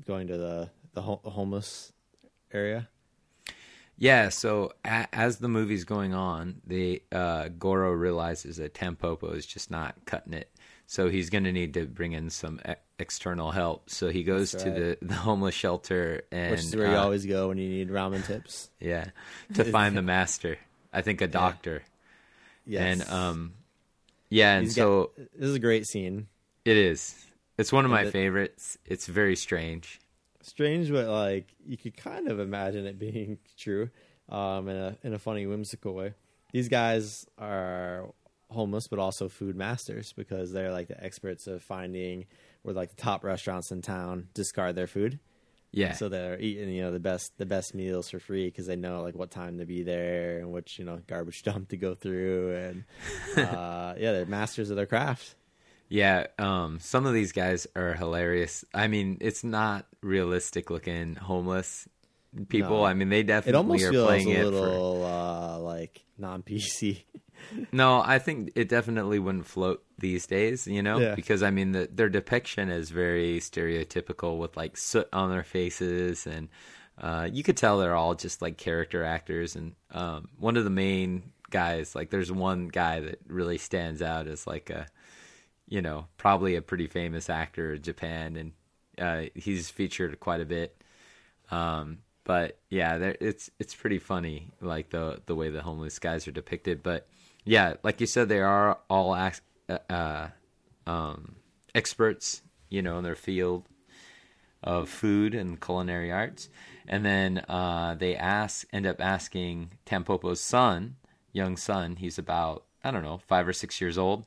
going 0.06 0.26
to 0.28 0.36
the 0.36 0.70
the 0.94 1.02
ho- 1.02 1.20
homeless 1.24 1.92
area. 2.52 2.88
Yeah, 3.96 4.30
so 4.30 4.72
a- 4.84 5.08
as 5.14 5.38
the 5.38 5.48
movie's 5.48 5.84
going 5.84 6.14
on, 6.14 6.60
the 6.66 7.02
uh, 7.12 7.48
Goro 7.48 7.92
realizes 7.92 8.56
that 8.56 8.74
Tampopo 8.74 9.34
is 9.34 9.46
just 9.46 9.70
not 9.70 9.94
cutting 10.06 10.32
it, 10.32 10.50
so 10.86 11.08
he's 11.08 11.28
going 11.30 11.44
to 11.44 11.52
need 11.52 11.74
to 11.74 11.86
bring 11.86 12.12
in 12.12 12.30
some 12.30 12.60
external 13.00 13.50
help. 13.50 13.88
So 13.90 14.08
he 14.10 14.22
goes 14.22 14.52
That's 14.52 14.64
to 14.64 14.70
the, 14.70 14.98
the 15.02 15.14
homeless 15.14 15.54
shelter 15.54 16.22
and 16.30 16.50
Which 16.52 16.60
is 16.60 16.76
where 16.76 16.88
you 16.88 16.96
uh, 16.96 17.02
always 17.02 17.26
go 17.26 17.48
when 17.48 17.58
you 17.58 17.68
need 17.68 17.88
ramen 17.90 18.24
tips. 18.26 18.70
yeah 18.78 19.06
to 19.54 19.64
find 19.72 19.96
the 19.96 20.02
master. 20.02 20.58
I 20.92 21.02
think 21.02 21.20
a 21.20 21.26
doctor, 21.28 21.82
Yes. 22.66 22.82
and 23.02 23.10
um, 23.10 23.52
yeah, 24.28 24.54
and 24.56 24.64
He's 24.66 24.74
so 24.74 25.10
got- 25.16 25.26
this 25.38 25.48
is 25.48 25.54
a 25.54 25.60
great 25.60 25.86
scene. 25.86 26.26
it 26.64 26.76
is. 26.76 27.14
It's 27.58 27.72
one 27.72 27.84
of 27.84 27.90
my 27.90 28.10
favorites. 28.10 28.78
It's 28.86 29.06
very 29.06 29.36
strange. 29.36 30.00
Strange, 30.42 30.90
but 30.90 31.06
like 31.08 31.46
you 31.66 31.76
could 31.76 31.96
kind 31.96 32.28
of 32.28 32.40
imagine 32.40 32.86
it 32.86 32.98
being 32.98 33.38
true, 33.58 33.90
um, 34.30 34.68
in 34.68 34.76
a 34.76 34.96
in 35.02 35.12
a 35.14 35.18
funny, 35.18 35.46
whimsical 35.46 35.94
way. 35.94 36.14
These 36.52 36.68
guys 36.68 37.26
are 37.38 38.06
homeless, 38.50 38.88
but 38.88 38.98
also 38.98 39.28
food 39.28 39.54
masters 39.56 40.12
because 40.12 40.50
they're 40.52 40.72
like 40.72 40.88
the 40.88 41.02
experts 41.04 41.46
of 41.46 41.62
finding 41.62 42.24
where 42.62 42.74
like 42.74 42.90
the 42.90 43.02
top 43.02 43.24
restaurants 43.24 43.70
in 43.70 43.82
town 43.82 44.28
discard 44.34 44.74
their 44.76 44.86
food. 44.86 45.18
Yeah, 45.72 45.92
So 45.92 46.08
they're 46.08 46.36
eating, 46.40 46.68
you 46.70 46.82
know, 46.82 46.90
the 46.90 46.98
best 46.98 47.38
the 47.38 47.46
best 47.46 47.74
meals 47.76 48.10
for 48.10 48.18
free 48.18 48.46
because 48.46 48.66
they 48.66 48.74
know 48.74 49.02
like 49.02 49.14
what 49.14 49.30
time 49.30 49.58
to 49.58 49.64
be 49.64 49.84
there 49.84 50.38
and 50.38 50.50
which 50.50 50.80
you 50.80 50.84
know 50.84 51.00
garbage 51.06 51.42
dump 51.44 51.68
to 51.68 51.76
go 51.76 51.94
through, 51.94 52.56
and 52.56 52.84
uh, 53.46 53.94
yeah, 53.96 54.10
they're 54.12 54.26
masters 54.26 54.70
of 54.70 54.76
their 54.76 54.86
craft. 54.86 55.36
Yeah, 55.88 56.26
um, 56.40 56.78
some 56.80 57.06
of 57.06 57.14
these 57.14 57.30
guys 57.32 57.68
are 57.76 57.94
hilarious. 57.94 58.64
I 58.74 58.88
mean, 58.88 59.18
it's 59.20 59.44
not 59.44 59.86
realistic 60.02 60.70
looking 60.70 61.14
homeless 61.16 61.88
people. 62.48 62.78
No. 62.78 62.84
I 62.84 62.94
mean, 62.94 63.08
they 63.08 63.22
definitely 63.22 63.50
It 63.50 63.56
almost 63.56 63.84
are 63.84 63.90
feels 63.90 64.06
playing 64.06 64.28
a 64.28 64.40
it 64.40 64.44
little 64.44 65.04
uh, 65.04 65.58
like 65.58 66.04
non 66.18 66.42
PC. 66.42 67.02
No, 67.72 68.00
I 68.04 68.18
think 68.18 68.52
it 68.54 68.68
definitely 68.68 69.18
wouldn't 69.18 69.46
float 69.46 69.82
these 69.98 70.26
days. 70.26 70.66
You 70.66 70.82
know, 70.82 70.98
Yeah. 70.98 71.14
because 71.14 71.42
I 71.42 71.50
mean, 71.50 71.72
the, 71.72 71.88
their 71.92 72.08
depiction 72.08 72.70
is 72.70 72.90
very 72.90 73.40
stereotypical 73.40 74.38
with 74.38 74.56
like 74.56 74.76
soot 74.76 75.08
on 75.12 75.30
their 75.30 75.42
faces, 75.44 76.26
and 76.26 76.48
uh, 76.98 77.28
you 77.32 77.42
could 77.42 77.56
tell 77.56 77.78
they're 77.78 77.96
all 77.96 78.14
just 78.14 78.42
like 78.42 78.56
character 78.56 79.04
actors. 79.04 79.56
And 79.56 79.74
um, 79.92 80.28
one 80.38 80.56
of 80.56 80.64
the 80.64 80.70
main 80.70 81.32
guys, 81.50 81.94
like, 81.94 82.10
there's 82.10 82.30
one 82.30 82.68
guy 82.68 83.00
that 83.00 83.18
really 83.26 83.58
stands 83.58 84.02
out 84.02 84.26
as 84.28 84.46
like 84.46 84.70
a 84.70 84.86
you 85.68 85.80
know, 85.80 86.06
probably 86.16 86.56
a 86.56 86.62
pretty 86.62 86.88
famous 86.88 87.30
actor 87.30 87.74
in 87.74 87.82
Japan, 87.82 88.36
and 88.36 88.52
uh, 88.98 89.30
he's 89.36 89.70
featured 89.70 90.18
quite 90.18 90.40
a 90.40 90.44
bit. 90.44 90.76
Um, 91.50 91.98
but 92.24 92.58
yeah, 92.68 93.12
it's 93.20 93.50
it's 93.60 93.74
pretty 93.74 93.98
funny, 93.98 94.50
like 94.60 94.90
the 94.90 95.20
the 95.26 95.34
way 95.34 95.48
the 95.48 95.62
homeless 95.62 95.98
guys 95.98 96.26
are 96.28 96.32
depicted. 96.32 96.82
But 96.82 97.08
yeah, 97.44 97.74
like 97.82 98.00
you 98.00 98.06
said, 98.06 98.28
they 98.28 98.40
are 98.40 98.78
all 98.88 99.16
ac- 99.16 99.40
uh, 99.68 99.78
uh, 99.88 100.28
um, 100.86 101.36
experts, 101.74 102.42
you 102.68 102.82
know, 102.82 102.98
in 102.98 103.04
their 103.04 103.16
field 103.16 103.66
of 104.62 104.88
food 104.88 105.34
and 105.34 105.60
culinary 105.60 106.12
arts. 106.12 106.48
And 106.86 107.04
then 107.04 107.38
uh, 107.48 107.94
they 107.98 108.16
ask, 108.16 108.66
end 108.72 108.86
up 108.86 109.00
asking 109.00 109.72
Tampopo's 109.86 110.40
son, 110.40 110.96
young 111.32 111.56
son, 111.56 111.96
he's 111.96 112.18
about 112.18 112.64
I 112.82 112.90
don't 112.90 113.02
know, 113.02 113.20
five 113.26 113.46
or 113.46 113.52
six 113.52 113.80
years 113.80 113.98
old 113.98 114.26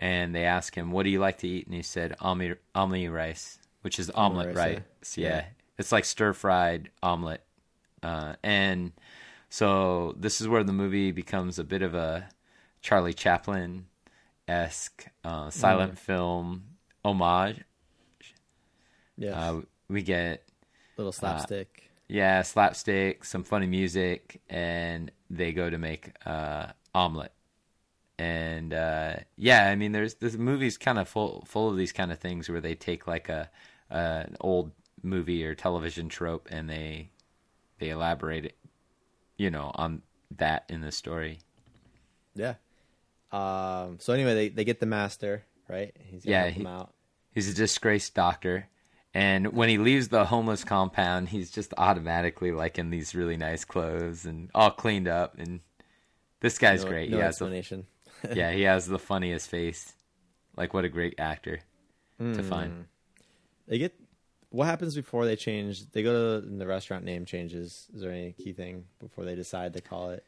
and 0.00 0.34
they 0.34 0.44
ask 0.44 0.74
him, 0.74 0.90
"What 0.90 1.04
do 1.04 1.10
you 1.10 1.20
like 1.20 1.38
to 1.38 1.48
eat?" 1.48 1.66
And 1.66 1.74
he 1.74 1.82
said, 1.82 2.16
"Omni 2.20 2.54
omni 2.74 3.08
rice, 3.08 3.58
which 3.82 3.98
is 3.98 4.10
omelet 4.10 4.56
rice, 4.56 4.56
rice. 4.56 5.18
yeah. 5.18 5.28
Yeah. 5.28 5.36
Yeah. 5.36 5.44
it's 5.78 5.92
like 5.92 6.04
stir 6.04 6.32
fried 6.32 6.90
omelet." 7.02 7.44
Uh, 8.02 8.34
and 8.42 8.92
so 9.50 10.14
this 10.18 10.40
is 10.40 10.48
where 10.48 10.64
the 10.64 10.72
movie 10.72 11.12
becomes 11.12 11.58
a 11.58 11.64
bit 11.64 11.82
of 11.82 11.94
a 11.94 12.28
Charlie 12.82 13.14
Chaplin 13.14 13.86
esque 14.48 15.06
uh, 15.24 15.50
silent 15.50 15.98
film 15.98 16.64
homage. 17.04 17.64
Yeah, 19.16 19.38
Uh, 19.38 19.60
we 19.88 20.02
get 20.02 20.44
little 20.96 21.12
slapstick. 21.12 21.90
yeah 22.08 22.42
slapstick, 22.42 23.24
some 23.24 23.44
funny 23.44 23.66
music, 23.66 24.40
and 24.48 25.10
they 25.28 25.52
go 25.52 25.68
to 25.70 25.78
make 25.78 26.12
uh, 26.26 26.68
omelet. 26.94 27.32
And 28.18 28.74
uh, 28.74 29.16
yeah, 29.36 29.68
I 29.68 29.76
mean, 29.76 29.92
there's 29.92 30.14
this 30.14 30.36
movie's 30.36 30.78
kind 30.78 30.98
of 30.98 31.08
full 31.08 31.44
full 31.46 31.70
of 31.70 31.76
these 31.76 31.92
kind 31.92 32.12
of 32.12 32.18
things 32.18 32.48
where 32.48 32.60
they 32.60 32.74
take 32.74 33.06
like 33.06 33.28
a 33.28 33.50
uh, 33.90 34.24
an 34.26 34.36
old 34.40 34.72
movie 35.02 35.44
or 35.44 35.54
television 35.54 36.08
trope 36.08 36.48
and 36.50 36.68
they 36.68 37.10
they 37.78 37.90
elaborate 37.90 38.44
it, 38.46 38.56
you 39.40 39.50
know, 39.50 39.70
on 39.74 40.02
that 40.36 40.64
in 40.68 40.82
the 40.82 40.92
story. 40.92 41.38
yeah. 42.34 42.54
Um. 43.32 43.98
So 44.00 44.12
anyway, 44.12 44.34
they 44.34 44.48
they 44.50 44.64
get 44.64 44.80
the 44.80 44.86
master 44.86 45.44
right. 45.68 45.96
He's 45.98 46.26
Yeah, 46.26 46.44
help 46.44 46.54
he-. 46.54 46.62
He's 47.32 47.48
a 47.48 47.54
disgraced 47.54 48.14
doctor. 48.14 48.68
And 49.14 49.52
when 49.54 49.68
he 49.68 49.78
leaves 49.78 50.08
the 50.08 50.24
homeless 50.26 50.62
compound, 50.62 51.30
he's 51.30 51.50
just 51.50 51.72
automatically 51.78 52.52
like 52.52 52.78
in 52.78 52.90
these 52.90 53.14
really 53.14 53.36
nice 53.36 53.64
clothes 53.64 54.24
and 54.26 54.50
all 54.54 54.70
cleaned 54.70 55.08
up. 55.08 55.36
And 55.38 55.60
this 56.40 56.58
guy's 56.58 56.84
No, 56.84 56.90
great. 56.90 57.10
No 57.10 57.16
he 57.16 57.22
has 57.22 57.38
the 57.38 57.84
yeah, 58.34 58.52
he 58.52 58.62
has 58.62 58.86
the 58.86 58.98
funniest 58.98 59.48
face. 59.48 59.94
Like 60.56 60.74
what 60.74 60.84
a 60.84 60.88
great 60.88 61.14
actor 61.18 61.60
Hmm. 62.18 62.34
to 62.34 62.42
find. 62.42 62.84
They 63.66 63.78
get 63.78 63.94
what 64.50 64.66
happens 64.66 64.94
before 64.94 65.24
they 65.24 65.36
change. 65.36 65.90
They 65.90 66.02
go 66.02 66.40
to 66.40 66.46
the 66.46 66.66
restaurant 66.66 67.04
name 67.04 67.24
changes. 67.24 67.86
Is 67.94 68.00
there 68.02 68.12
any 68.12 68.32
key 68.32 68.52
thing 68.52 68.84
before 69.00 69.24
they 69.24 69.34
decide 69.34 69.72
to 69.74 69.80
call 69.80 70.10
it? 70.10 70.24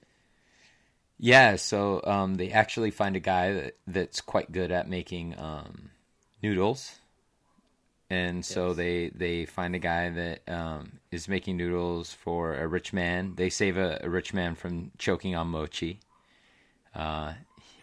Yeah, 1.19 1.57
so 1.57 2.01
um, 2.05 2.35
they 2.35 2.51
actually 2.51 2.91
find 2.91 3.15
a 3.15 3.21
guy 3.21 3.53
that, 3.53 3.77
that's 3.87 4.21
quite 4.21 4.51
good 4.51 4.73
at 4.73 4.89
making 4.89 5.39
um, 5.39 5.91
noodles, 6.43 6.99
and 8.11 8.45
so 8.45 8.75
they 8.75 9.11
they 9.15 9.47
find 9.47 9.75
a 9.75 9.79
guy 9.79 10.11
that 10.11 10.49
um, 10.49 10.99
is 11.11 11.29
making 11.29 11.57
noodles 11.57 12.13
for 12.13 12.57
a 12.57 12.67
rich 12.67 12.93
man. 12.93 13.35
They 13.37 13.51
save 13.51 13.77
a, 13.77 14.01
a 14.03 14.11
rich 14.11 14.35
man 14.35 14.55
from 14.55 14.91
choking 14.99 15.37
on 15.37 15.49
mochi. 15.49 16.01
Uh, 16.95 17.35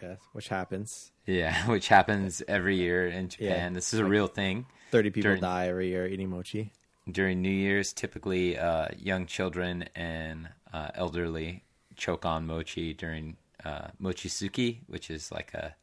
Yes, 0.01 0.19
which 0.33 0.47
happens. 0.47 1.11
yeah, 1.25 1.65
which 1.69 1.87
happens 1.87 2.41
every 2.47 2.75
year 2.77 3.07
in 3.07 3.29
Japan. 3.29 3.73
this 3.73 3.93
is 3.93 3.99
a 3.99 4.05
real 4.05 4.27
thing. 4.27 4.65
Thirty 4.91 5.09
people 5.09 5.29
During- 5.29 5.41
die 5.41 5.67
every 5.67 5.89
year 5.89 6.07
eating 6.07 6.29
mochi. 6.29 6.71
during 7.09 7.41
New 7.41 7.49
Year's, 7.49 7.91
typically 7.93 8.57
uh, 8.57 8.87
young 8.97 9.25
children 9.25 9.85
and 9.95 10.49
uh, 10.73 10.89
elderly 10.95 11.63
choke 11.95 12.25
on 12.25 12.45
mochi 12.45 12.93
during 12.93 13.37
uh, 13.65 13.87
mochisuki, 14.01 14.79
which 14.87 15.09
is 15.09 15.31
like 15.31 15.53
a 15.53 15.75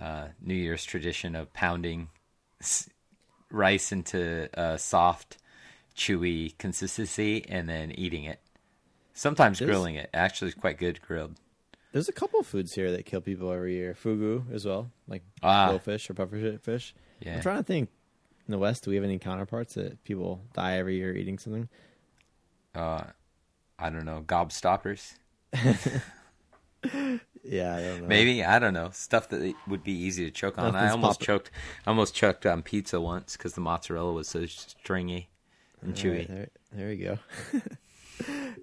uh, 0.00 0.28
New 0.40 0.54
Year's 0.54 0.84
tradition 0.84 1.34
of 1.36 1.52
pounding 1.52 2.08
s- 2.60 2.88
rice 3.50 3.92
into 3.92 4.48
a 4.54 4.78
soft, 4.78 5.36
chewy 5.96 6.56
consistency 6.58 7.44
and 7.48 7.68
then 7.68 7.92
eating 7.92 8.24
it. 8.24 8.40
Sometimes 9.12 9.58
There's- 9.58 9.68
grilling 9.70 9.96
it. 9.96 10.08
Actually, 10.14 10.48
it's 10.52 10.58
quite 10.60 10.78
good 10.78 11.00
grilled. 11.02 11.34
There's 11.92 12.08
a 12.08 12.12
couple 12.12 12.40
of 12.40 12.46
foods 12.46 12.72
here 12.72 12.90
that 12.92 13.04
kill 13.04 13.20
people 13.20 13.52
every 13.52 13.74
year. 13.74 13.94
Fugu 13.94 14.50
as 14.52 14.64
well, 14.64 14.90
like 15.06 15.22
Ah. 15.42 15.68
blowfish 15.70 16.08
or 16.08 16.14
puffer 16.14 16.56
fish. 16.56 16.94
Yeah. 17.20 17.34
I'm 17.34 17.42
trying 17.42 17.58
to 17.58 17.62
think. 17.62 17.90
In 18.46 18.52
the 18.52 18.58
West, 18.58 18.84
do 18.84 18.90
we 18.90 18.96
have 18.96 19.04
any 19.04 19.18
counterparts 19.18 19.74
that 19.74 20.02
people 20.04 20.42
die 20.52 20.76
every 20.76 20.96
year 20.96 21.14
eating 21.14 21.38
something? 21.38 21.68
Uh, 22.74 23.04
I 23.78 23.90
don't 23.90 24.04
know, 24.04 24.24
gobstoppers. 24.26 25.14
Yeah, 27.44 27.74
I 27.76 27.80
don't 27.82 28.02
know. 28.02 28.08
Maybe 28.08 28.44
I 28.44 28.58
don't 28.58 28.74
know 28.74 28.90
stuff 28.92 29.28
that 29.30 29.54
would 29.66 29.82
be 29.82 29.92
easy 29.92 30.24
to 30.24 30.30
choke 30.30 30.58
on. 30.58 30.76
I 30.76 30.90
almost 30.90 31.18
popping. 31.20 31.26
choked. 31.26 31.50
Almost 31.86 32.14
choked 32.14 32.46
on 32.46 32.62
pizza 32.62 33.00
once 33.00 33.36
because 33.36 33.54
the 33.54 33.60
mozzarella 33.60 34.12
was 34.12 34.28
so 34.28 34.46
stringy 34.46 35.28
and 35.80 35.96
All 35.96 36.02
chewy. 36.02 36.18
right, 36.18 36.28
there, 36.28 36.48
there 36.72 36.88
we 36.88 36.96
go. 36.96 37.18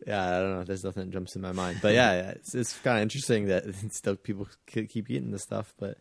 yeah, 0.07 0.27
I 0.27 0.39
don't 0.39 0.51
know. 0.51 0.63
There's 0.63 0.85
nothing 0.85 1.05
that 1.05 1.11
jumps 1.11 1.35
in 1.35 1.41
my 1.41 1.51
mind, 1.51 1.79
but 1.81 1.93
yeah, 1.93 2.13
yeah 2.13 2.29
it's, 2.31 2.55
it's 2.55 2.77
kind 2.79 2.97
of 2.97 3.03
interesting 3.03 3.47
that 3.47 3.65
still 3.91 4.15
people 4.15 4.47
keep 4.65 5.09
eating 5.09 5.31
this 5.31 5.43
stuff. 5.43 5.73
But 5.77 5.97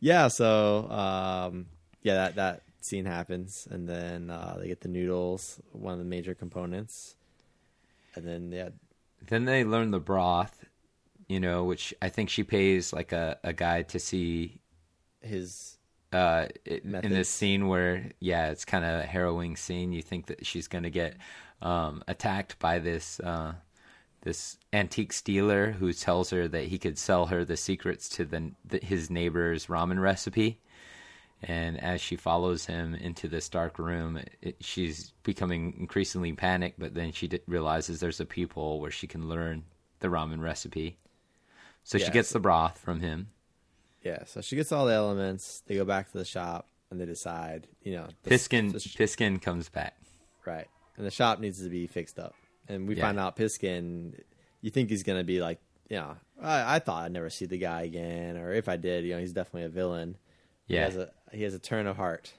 yeah, 0.00 0.26
so 0.28 0.90
um, 0.90 1.66
yeah, 2.02 2.14
that 2.14 2.34
that 2.34 2.62
scene 2.84 3.04
happens, 3.04 3.66
and 3.70 3.88
then 3.88 4.30
uh, 4.30 4.56
they 4.60 4.68
get 4.68 4.80
the 4.80 4.88
noodles, 4.88 5.60
one 5.72 5.92
of 5.92 5.98
the 5.98 6.04
major 6.04 6.34
components, 6.34 7.16
and 8.14 8.26
then 8.26 8.52
yeah, 8.52 8.70
Then 9.26 9.44
they 9.44 9.64
learn 9.64 9.90
the 9.90 10.00
broth, 10.00 10.64
you 11.28 11.40
know, 11.40 11.64
which 11.64 11.94
I 12.02 12.08
think 12.08 12.30
she 12.30 12.42
pays 12.44 12.92
like 12.92 13.12
a, 13.12 13.38
a 13.44 13.52
guy 13.52 13.82
to 13.82 13.98
see 13.98 14.60
his 15.20 15.76
uh, 16.12 16.46
it- 16.64 16.84
in 16.84 17.10
this 17.10 17.28
scene 17.28 17.68
where 17.68 18.10
yeah, 18.20 18.50
it's 18.50 18.64
kind 18.64 18.84
of 18.84 19.00
a 19.00 19.06
harrowing 19.06 19.56
scene. 19.56 19.92
You 19.92 20.02
think 20.02 20.26
that 20.26 20.46
she's 20.46 20.68
going 20.68 20.84
to 20.84 20.90
get 20.90 21.16
um, 21.62 22.02
attacked 22.08 22.58
by 22.58 22.78
this 22.78 23.20
uh, 23.20 23.54
this 24.22 24.58
antique 24.72 25.12
stealer 25.12 25.72
who 25.72 25.92
tells 25.92 26.30
her 26.30 26.48
that 26.48 26.64
he 26.64 26.78
could 26.78 26.98
sell 26.98 27.26
her 27.26 27.44
the 27.44 27.56
secrets 27.56 28.08
to 28.10 28.24
the, 28.24 28.52
the 28.64 28.78
his 28.82 29.10
neighbor's 29.10 29.66
ramen 29.66 30.00
recipe, 30.00 30.58
And 31.42 31.82
as 31.82 32.00
she 32.02 32.16
follows 32.16 32.66
him 32.66 32.94
into 32.94 33.26
this 33.26 33.48
dark 33.48 33.78
room, 33.78 34.20
it, 34.42 34.56
she's 34.60 35.12
becoming 35.22 35.74
increasingly 35.78 36.32
panicked. 36.34 36.78
But 36.78 36.94
then 36.94 37.12
she 37.12 37.28
d- 37.28 37.40
realizes 37.46 37.98
there's 38.00 38.20
a 38.20 38.26
peephole 38.26 38.80
where 38.80 38.90
she 38.90 39.06
can 39.06 39.28
learn 39.28 39.64
the 40.00 40.08
ramen 40.08 40.40
recipe. 40.42 40.98
So 41.82 41.96
she 41.98 42.10
gets 42.10 42.28
so- 42.28 42.34
the 42.34 42.40
broth 42.40 42.78
from 42.78 43.00
him. 43.00 43.28
Yeah, 44.02 44.24
so 44.24 44.40
she 44.40 44.56
gets 44.56 44.70
all 44.72 44.86
the 44.86 44.94
elements. 44.94 45.62
They 45.66 45.76
go 45.76 45.84
back 45.84 46.10
to 46.12 46.18
the 46.18 46.24
shop 46.24 46.66
and 46.90 47.00
they 47.00 47.04
decide, 47.06 47.66
you 47.82 47.92
know, 47.92 48.08
the- 48.22 48.30
Piskin 48.30 48.72
the 48.72 48.80
sh- 48.80 48.96
Piskin 48.96 49.40
comes 49.40 49.68
back. 49.68 49.96
right, 50.46 50.66
and 50.96 51.06
the 51.06 51.10
shop 51.10 51.38
needs 51.38 51.62
to 51.62 51.68
be 51.68 51.86
fixed 51.86 52.18
up. 52.18 52.34
And 52.68 52.88
we 52.88 52.96
Yeah. 52.96 53.02
find 53.02 53.18
out 53.18 53.36
Piskin, 53.36 54.18
you 54.62 54.70
think 54.70 54.88
he's 54.90 55.02
gonna 55.02 55.22
be 55.24 55.40
like, 55.40 55.60
you 55.88 55.96
know, 55.96 56.16
I, 56.40 56.76
I 56.76 56.78
thought 56.80 57.04
I'd 57.04 57.12
never 57.12 57.28
see 57.30 57.44
the 57.46 57.58
guy 57.58 57.82
again, 57.82 58.36
or 58.36 58.52
if 58.52 58.68
I 58.68 58.76
did, 58.76 59.04
you 59.04 59.12
know, 59.14 59.20
he's 59.20 59.32
definitely 59.32 59.64
a 59.64 59.68
villain. 59.68 60.16
He 60.70 60.76
Yeah. 60.76 60.84
has 60.84 60.96
a 60.96 61.10
he 61.32 61.42
has 61.42 61.52
a 61.52 61.58
turn 61.58 61.88
of 61.88 61.96
heart. 61.96 62.32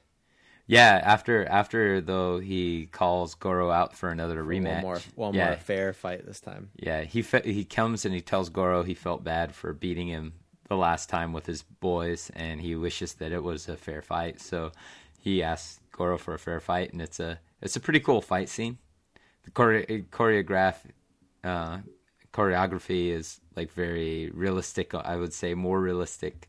Yeah, 0.66 1.02
after 1.04 1.46
after 1.46 2.00
though 2.00 2.40
he 2.40 2.86
calls 2.86 3.36
Goro 3.36 3.70
out 3.72 3.94
for 3.94 4.10
another 4.10 4.38
For 4.42 4.46
rematch. 4.50 4.74
One 4.76 4.82
more, 4.82 5.00
one 5.16 5.34
yeah, 5.34 5.48
more 5.48 5.56
fair 5.58 5.92
fight 5.92 6.26
this 6.26 6.40
time. 6.40 6.70
Yeah, 6.78 7.02
he 7.02 7.24
fe- 7.24 7.52
he 7.52 7.66
comes 7.66 8.06
and 8.06 8.14
he 8.16 8.22
tells 8.22 8.48
Goro 8.50 8.84
he 8.84 8.94
felt 8.94 9.22
bad 9.26 9.54
for 9.54 9.74
beating 9.74 10.08
him 10.08 10.32
the 10.70 10.78
last 10.78 11.10
time 11.10 11.34
with 11.34 11.46
his 11.46 11.62
boys, 11.64 12.32
and 12.34 12.62
he 12.62 12.74
wishes 12.74 13.16
that 13.16 13.34
it 13.34 13.44
was 13.44 13.68
a 13.68 13.76
fair 13.76 14.02
fight. 14.02 14.40
So 14.40 14.72
he 15.20 15.44
asks 15.44 15.82
Goro 15.92 16.18
for 16.18 16.34
a 16.34 16.40
fair 16.40 16.62
fight, 16.62 16.94
and 16.94 17.02
it's 17.02 17.20
a 17.20 17.40
it's 17.62 17.76
a 17.76 17.82
pretty 17.82 18.00
cool 18.00 18.22
fight 18.22 18.48
scene. 18.48 18.78
The 19.44 19.52
chore- 19.52 19.86
choreograph 20.10 20.76
uh, 21.44 21.80
choreography 22.32 23.10
is 23.10 23.42
like 23.58 23.74
very 23.74 24.30
realistic. 24.34 24.96
I 24.96 25.18
would 25.18 25.34
say 25.34 25.54
more 25.54 25.82
realistic. 25.82 26.48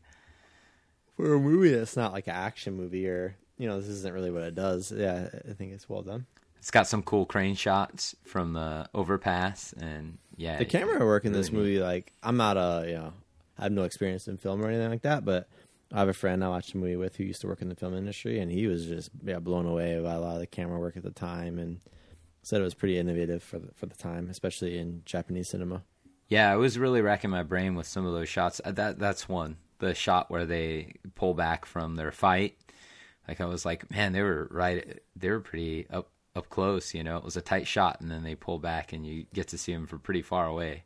For 1.15 1.33
a 1.33 1.39
movie 1.39 1.69
that's 1.71 1.95
not 1.95 2.11
like 2.13 2.27
an 2.27 2.33
action 2.35 2.73
movie, 2.75 3.07
or 3.07 3.35
you 3.57 3.67
know, 3.67 3.79
this 3.79 3.89
isn't 3.89 4.13
really 4.13 4.31
what 4.31 4.43
it 4.43 4.55
does. 4.55 4.91
Yeah, 4.91 5.29
I 5.47 5.53
think 5.53 5.73
it's 5.73 5.87
well 5.87 6.01
done. 6.01 6.25
It's 6.57 6.71
got 6.71 6.87
some 6.87 7.03
cool 7.03 7.25
crane 7.25 7.55
shots 7.55 8.15
from 8.23 8.53
the 8.53 8.89
overpass, 8.93 9.73
and 9.73 10.17
yeah, 10.37 10.57
the 10.57 10.65
camera 10.65 11.05
work 11.05 11.25
in 11.25 11.33
this 11.33 11.49
really 11.51 11.63
neat. 11.65 11.73
movie, 11.75 11.83
like 11.83 12.13
I'm 12.23 12.37
not 12.37 12.57
a 12.57 12.85
you 12.87 12.93
know, 12.95 13.13
I 13.59 13.63
have 13.63 13.71
no 13.71 13.83
experience 13.83 14.27
in 14.27 14.37
film 14.37 14.63
or 14.63 14.69
anything 14.69 14.89
like 14.89 15.01
that, 15.03 15.23
but 15.25 15.47
I 15.91 15.99
have 15.99 16.09
a 16.09 16.13
friend 16.13 16.43
I 16.43 16.47
watched 16.49 16.73
a 16.73 16.77
movie 16.77 16.95
with 16.95 17.17
who 17.17 17.25
used 17.25 17.41
to 17.41 17.47
work 17.47 17.61
in 17.61 17.69
the 17.69 17.75
film 17.75 17.93
industry, 17.95 18.39
and 18.39 18.51
he 18.51 18.65
was 18.67 18.85
just 18.87 19.11
yeah 19.23 19.39
blown 19.39 19.65
away 19.65 19.99
by 20.01 20.13
a 20.13 20.19
lot 20.19 20.35
of 20.35 20.39
the 20.39 20.47
camera 20.47 20.79
work 20.79 20.97
at 20.97 21.03
the 21.03 21.11
time, 21.11 21.59
and 21.59 21.79
said 22.41 22.59
it 22.59 22.63
was 22.63 22.73
pretty 22.73 22.97
innovative 22.97 23.43
for 23.43 23.59
the, 23.59 23.71
for 23.73 23.85
the 23.85 23.95
time, 23.95 24.29
especially 24.29 24.77
in 24.79 25.01
Japanese 25.05 25.49
cinema. 25.49 25.83
Yeah, 26.27 26.51
I 26.51 26.55
was 26.55 26.79
really 26.79 27.01
racking 27.01 27.29
my 27.29 27.43
brain 27.43 27.75
with 27.75 27.85
some 27.87 28.05
of 28.05 28.13
those 28.13 28.29
shots. 28.29 28.59
Uh, 28.65 28.71
That 28.71 28.97
that's 28.99 29.29
one. 29.29 29.57
The 29.83 29.93
shot 29.95 30.31
where 30.31 30.45
they 30.45 30.95
pull 31.15 31.33
back 31.33 31.65
from 31.65 31.95
their 31.95 32.11
fight. 32.11 32.57
Like 33.27 33.39
I 33.41 33.45
was 33.45 33.65
like, 33.65 33.89
man, 33.91 34.13
they 34.13 34.21
were 34.21 34.47
right. 34.51 34.99
They 35.15 35.29
were 35.29 35.39
pretty 35.39 35.87
up 35.89 36.09
up 36.35 36.49
close. 36.49 36.93
You 36.93 37.03
know, 37.03 37.17
it 37.17 37.23
was 37.23 37.37
a 37.37 37.41
tight 37.41 37.67
shot, 37.67 38.01
and 38.01 38.09
then 38.09 38.23
they 38.23 38.35
pull 38.35 38.59
back, 38.59 38.93
and 38.93 39.05
you 39.05 39.25
get 39.33 39.47
to 39.49 39.57
see 39.57 39.73
them 39.73 39.87
from 39.87 39.99
pretty 39.99 40.21
far 40.21 40.45
away. 40.45 40.83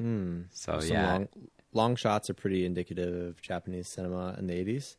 Mm, 0.00 0.44
so 0.52 0.78
Some 0.80 0.90
yeah, 0.96 1.12
long, 1.12 1.28
long 1.72 1.96
shots 1.96 2.28
are 2.30 2.34
pretty 2.34 2.66
indicative 2.66 3.14
of 3.28 3.40
Japanese 3.40 3.88
cinema 3.88 4.34
in 4.38 4.46
the 4.46 4.54
80s. 4.54 4.96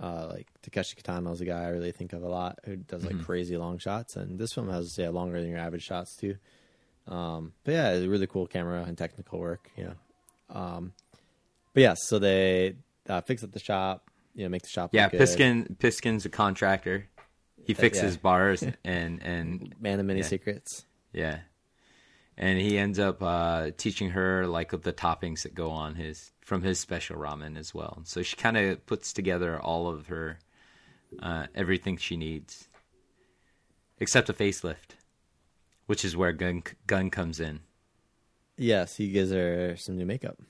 Uh, 0.00 0.28
like 0.32 0.46
Takeshi 0.62 0.96
Kitano 0.96 1.32
is 1.32 1.40
a 1.40 1.44
guy 1.44 1.64
I 1.64 1.68
really 1.70 1.92
think 1.92 2.12
of 2.12 2.22
a 2.22 2.28
lot 2.28 2.58
who 2.64 2.76
does 2.76 3.02
Mm-hmm. 3.02 3.16
like 3.18 3.26
crazy 3.26 3.56
long 3.56 3.78
shots, 3.78 4.16
and 4.16 4.38
this 4.38 4.52
film 4.52 4.68
has 4.70 4.96
yeah 4.98 5.08
longer 5.10 5.40
than 5.40 5.50
your 5.50 5.58
average 5.58 5.82
shots 5.84 6.14
too. 6.16 6.36
Um, 7.06 7.52
but 7.64 7.72
yeah, 7.72 7.90
it's 7.92 8.06
really 8.06 8.26
cool 8.26 8.46
camera 8.46 8.84
and 8.86 8.96
technical 8.98 9.38
work. 9.38 9.70
You 9.76 9.84
know, 9.84 9.94
um, 10.60 10.92
but 11.78 11.82
yeah, 11.82 11.94
so 11.94 12.18
they 12.18 12.74
uh, 13.08 13.20
fix 13.20 13.44
up 13.44 13.52
the 13.52 13.60
shop. 13.60 14.10
You 14.34 14.42
know, 14.42 14.48
make 14.48 14.62
the 14.62 14.68
shop. 14.68 14.90
yeah. 14.92 15.04
look 15.04 15.12
good. 15.12 15.20
Piskin 15.20 15.76
Piskin's 15.76 16.26
a 16.26 16.28
contractor. 16.28 17.06
He 17.64 17.72
fixes 17.72 18.14
yeah. 18.14 18.20
bars 18.20 18.64
and 18.84 19.22
and 19.22 19.72
man 19.78 20.00
of 20.00 20.06
many 20.06 20.18
yeah. 20.18 20.26
secrets. 20.26 20.86
Yeah. 21.12 21.38
And 22.36 22.58
he 22.60 22.78
ends 22.78 22.98
up 22.98 23.22
uh, 23.22 23.70
teaching 23.76 24.10
her 24.10 24.48
like 24.48 24.72
the 24.72 24.92
toppings 24.92 25.42
that 25.42 25.54
go 25.54 25.70
on 25.70 25.94
his 25.94 26.32
from 26.40 26.62
his 26.62 26.80
special 26.80 27.16
ramen 27.16 27.56
as 27.56 27.72
well. 27.72 28.00
So 28.02 28.22
she 28.22 28.34
kind 28.34 28.56
of 28.56 28.84
puts 28.86 29.12
together 29.12 29.60
all 29.60 29.86
of 29.86 30.08
her 30.08 30.40
uh, 31.22 31.46
everything 31.54 31.96
she 31.96 32.16
needs, 32.16 32.68
except 34.00 34.28
a 34.28 34.32
facelift, 34.32 34.96
which 35.86 36.04
is 36.04 36.16
where 36.16 36.32
Gun 36.32 36.64
Gun 36.88 37.08
comes 37.08 37.38
in. 37.38 37.60
Yes, 38.56 38.96
he 38.96 39.12
gives 39.12 39.30
her 39.30 39.76
some 39.76 39.96
new 39.96 40.06
makeup. 40.06 40.40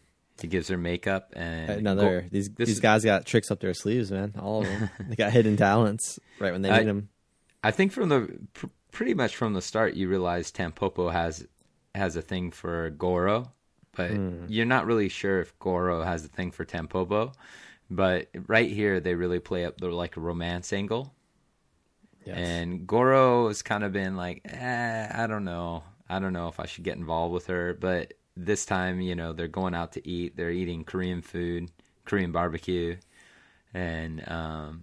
He 0.40 0.46
gives 0.48 0.68
her 0.68 0.78
makeup 0.78 1.32
and 1.36 1.70
Another 1.70 2.22
Go- 2.22 2.28
these 2.30 2.48
this 2.50 2.68
these 2.68 2.80
guys 2.80 3.04
got 3.04 3.26
tricks 3.26 3.50
up 3.50 3.60
their 3.60 3.74
sleeves, 3.74 4.10
man. 4.12 4.34
All 4.40 4.60
of 4.62 4.66
them. 4.68 4.90
they 5.08 5.16
got 5.16 5.32
hidden 5.32 5.56
talents 5.56 6.18
right 6.38 6.52
when 6.52 6.62
they 6.62 6.70
I- 6.70 6.78
need 6.78 6.86
them. 6.88 7.08
I 7.64 7.72
think 7.72 7.90
from 7.92 8.08
the 8.08 8.38
pr- 8.52 8.66
pretty 8.92 9.14
much 9.14 9.34
from 9.34 9.52
the 9.52 9.62
start, 9.62 9.94
you 9.94 10.08
realize 10.08 10.52
Tampopo 10.52 11.10
has 11.12 11.46
has 11.94 12.14
a 12.14 12.22
thing 12.22 12.52
for 12.52 12.90
Goro, 12.90 13.50
but 13.96 14.12
you're 14.48 14.64
not 14.66 14.86
really 14.86 15.08
sure 15.08 15.40
if 15.40 15.58
Goro 15.58 16.02
has 16.04 16.24
a 16.24 16.28
thing 16.28 16.52
for 16.52 16.64
Tampopo. 16.64 17.34
But 17.90 18.28
right 18.46 18.70
here, 18.70 19.00
they 19.00 19.14
really 19.16 19.40
play 19.40 19.64
up 19.64 19.78
the 19.78 19.88
like 19.88 20.16
romance 20.16 20.72
angle, 20.72 21.14
Yes. 22.24 22.36
and 22.38 22.86
Goro 22.86 23.48
has 23.48 23.62
kind 23.62 23.82
of 23.82 23.92
been 23.92 24.14
like, 24.16 24.42
eh, 24.44 25.08
I 25.12 25.26
don't 25.26 25.44
know, 25.44 25.82
I 26.08 26.18
don't 26.20 26.32
know 26.34 26.48
if 26.48 26.60
I 26.60 26.66
should 26.66 26.84
get 26.84 26.96
involved 26.96 27.32
with 27.34 27.46
her. 27.46 27.74
But 27.74 28.12
this 28.38 28.64
time, 28.64 29.00
you 29.00 29.16
know, 29.16 29.32
they're 29.32 29.48
going 29.48 29.74
out 29.74 29.92
to 29.92 30.08
eat. 30.08 30.36
They're 30.36 30.50
eating 30.50 30.84
Korean 30.84 31.22
food, 31.22 31.70
Korean 32.04 32.32
barbecue, 32.32 32.96
and 33.74 34.22
um, 34.28 34.82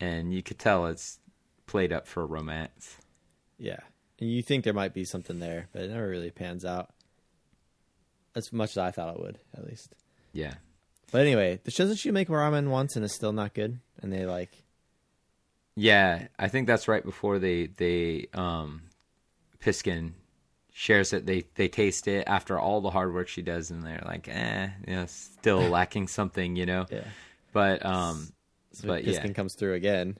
and 0.00 0.32
you 0.32 0.42
could 0.42 0.58
tell 0.58 0.86
it's 0.86 1.18
played 1.66 1.92
up 1.92 2.06
for 2.06 2.26
romance. 2.26 2.96
Yeah. 3.58 3.80
And 4.20 4.30
you 4.30 4.42
think 4.42 4.64
there 4.64 4.72
might 4.72 4.94
be 4.94 5.04
something 5.04 5.40
there, 5.40 5.68
but 5.72 5.82
it 5.82 5.90
never 5.90 6.08
really 6.08 6.30
pans 6.30 6.64
out. 6.64 6.90
As 8.36 8.52
much 8.52 8.70
as 8.70 8.78
I 8.78 8.90
thought 8.90 9.14
it 9.14 9.20
would, 9.20 9.38
at 9.56 9.66
least. 9.66 9.94
Yeah. 10.32 10.54
But 11.12 11.20
anyway, 11.20 11.60
doesn't 11.64 11.96
she 11.96 12.10
make 12.10 12.28
ramen 12.28 12.68
once 12.68 12.96
and 12.96 13.04
it's 13.04 13.14
still 13.14 13.32
not 13.32 13.54
good? 13.54 13.78
And 14.02 14.12
they 14.12 14.26
like, 14.26 14.50
Yeah, 15.76 16.28
I 16.38 16.48
think 16.48 16.66
that's 16.66 16.88
right 16.88 17.04
before 17.04 17.38
they 17.38 17.66
they 17.66 18.28
um 18.34 18.82
Piskin 19.60 20.12
shares 20.76 21.12
it. 21.12 21.24
They 21.24 21.44
they 21.54 21.68
taste 21.68 22.08
it 22.08 22.24
after 22.26 22.58
all 22.58 22.80
the 22.82 22.90
hard 22.90 23.14
work 23.14 23.28
she 23.28 23.40
does, 23.40 23.70
and 23.70 23.82
they're 23.82 24.02
like, 24.04 24.28
eh, 24.28 24.68
you 24.86 24.96
know, 24.96 25.06
still 25.06 25.60
lacking 25.70 26.08
something, 26.08 26.56
you 26.56 26.66
know. 26.66 26.84
yeah. 26.90 27.04
But 27.52 27.86
um, 27.86 28.28
So 28.72 28.88
but 28.88 29.04
Piskin 29.04 29.28
yeah, 29.28 29.32
comes 29.32 29.54
through 29.54 29.74
again. 29.74 30.18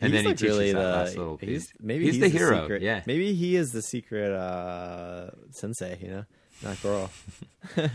And 0.00 0.12
then 0.12 0.24
he 0.24 0.28
like 0.50 0.72
that 0.72 0.74
last 0.74 1.16
little 1.16 1.38
he's- 1.38 1.72
Maybe 1.80 2.04
He's 2.04 2.14
he's, 2.16 2.22
the 2.24 2.28
the, 2.28 2.38
hero, 2.38 2.60
Secret, 2.62 2.82
yeah. 2.82 3.02
Maybe 3.06 3.32
he 3.32 3.56
is 3.56 3.72
the 3.72 3.80
secret 3.80 4.30
uh, 4.32 5.30
sensei. 5.50 5.98
You 6.02 6.08
know, 6.08 6.24
not 6.62 6.82
Goro. 6.82 7.10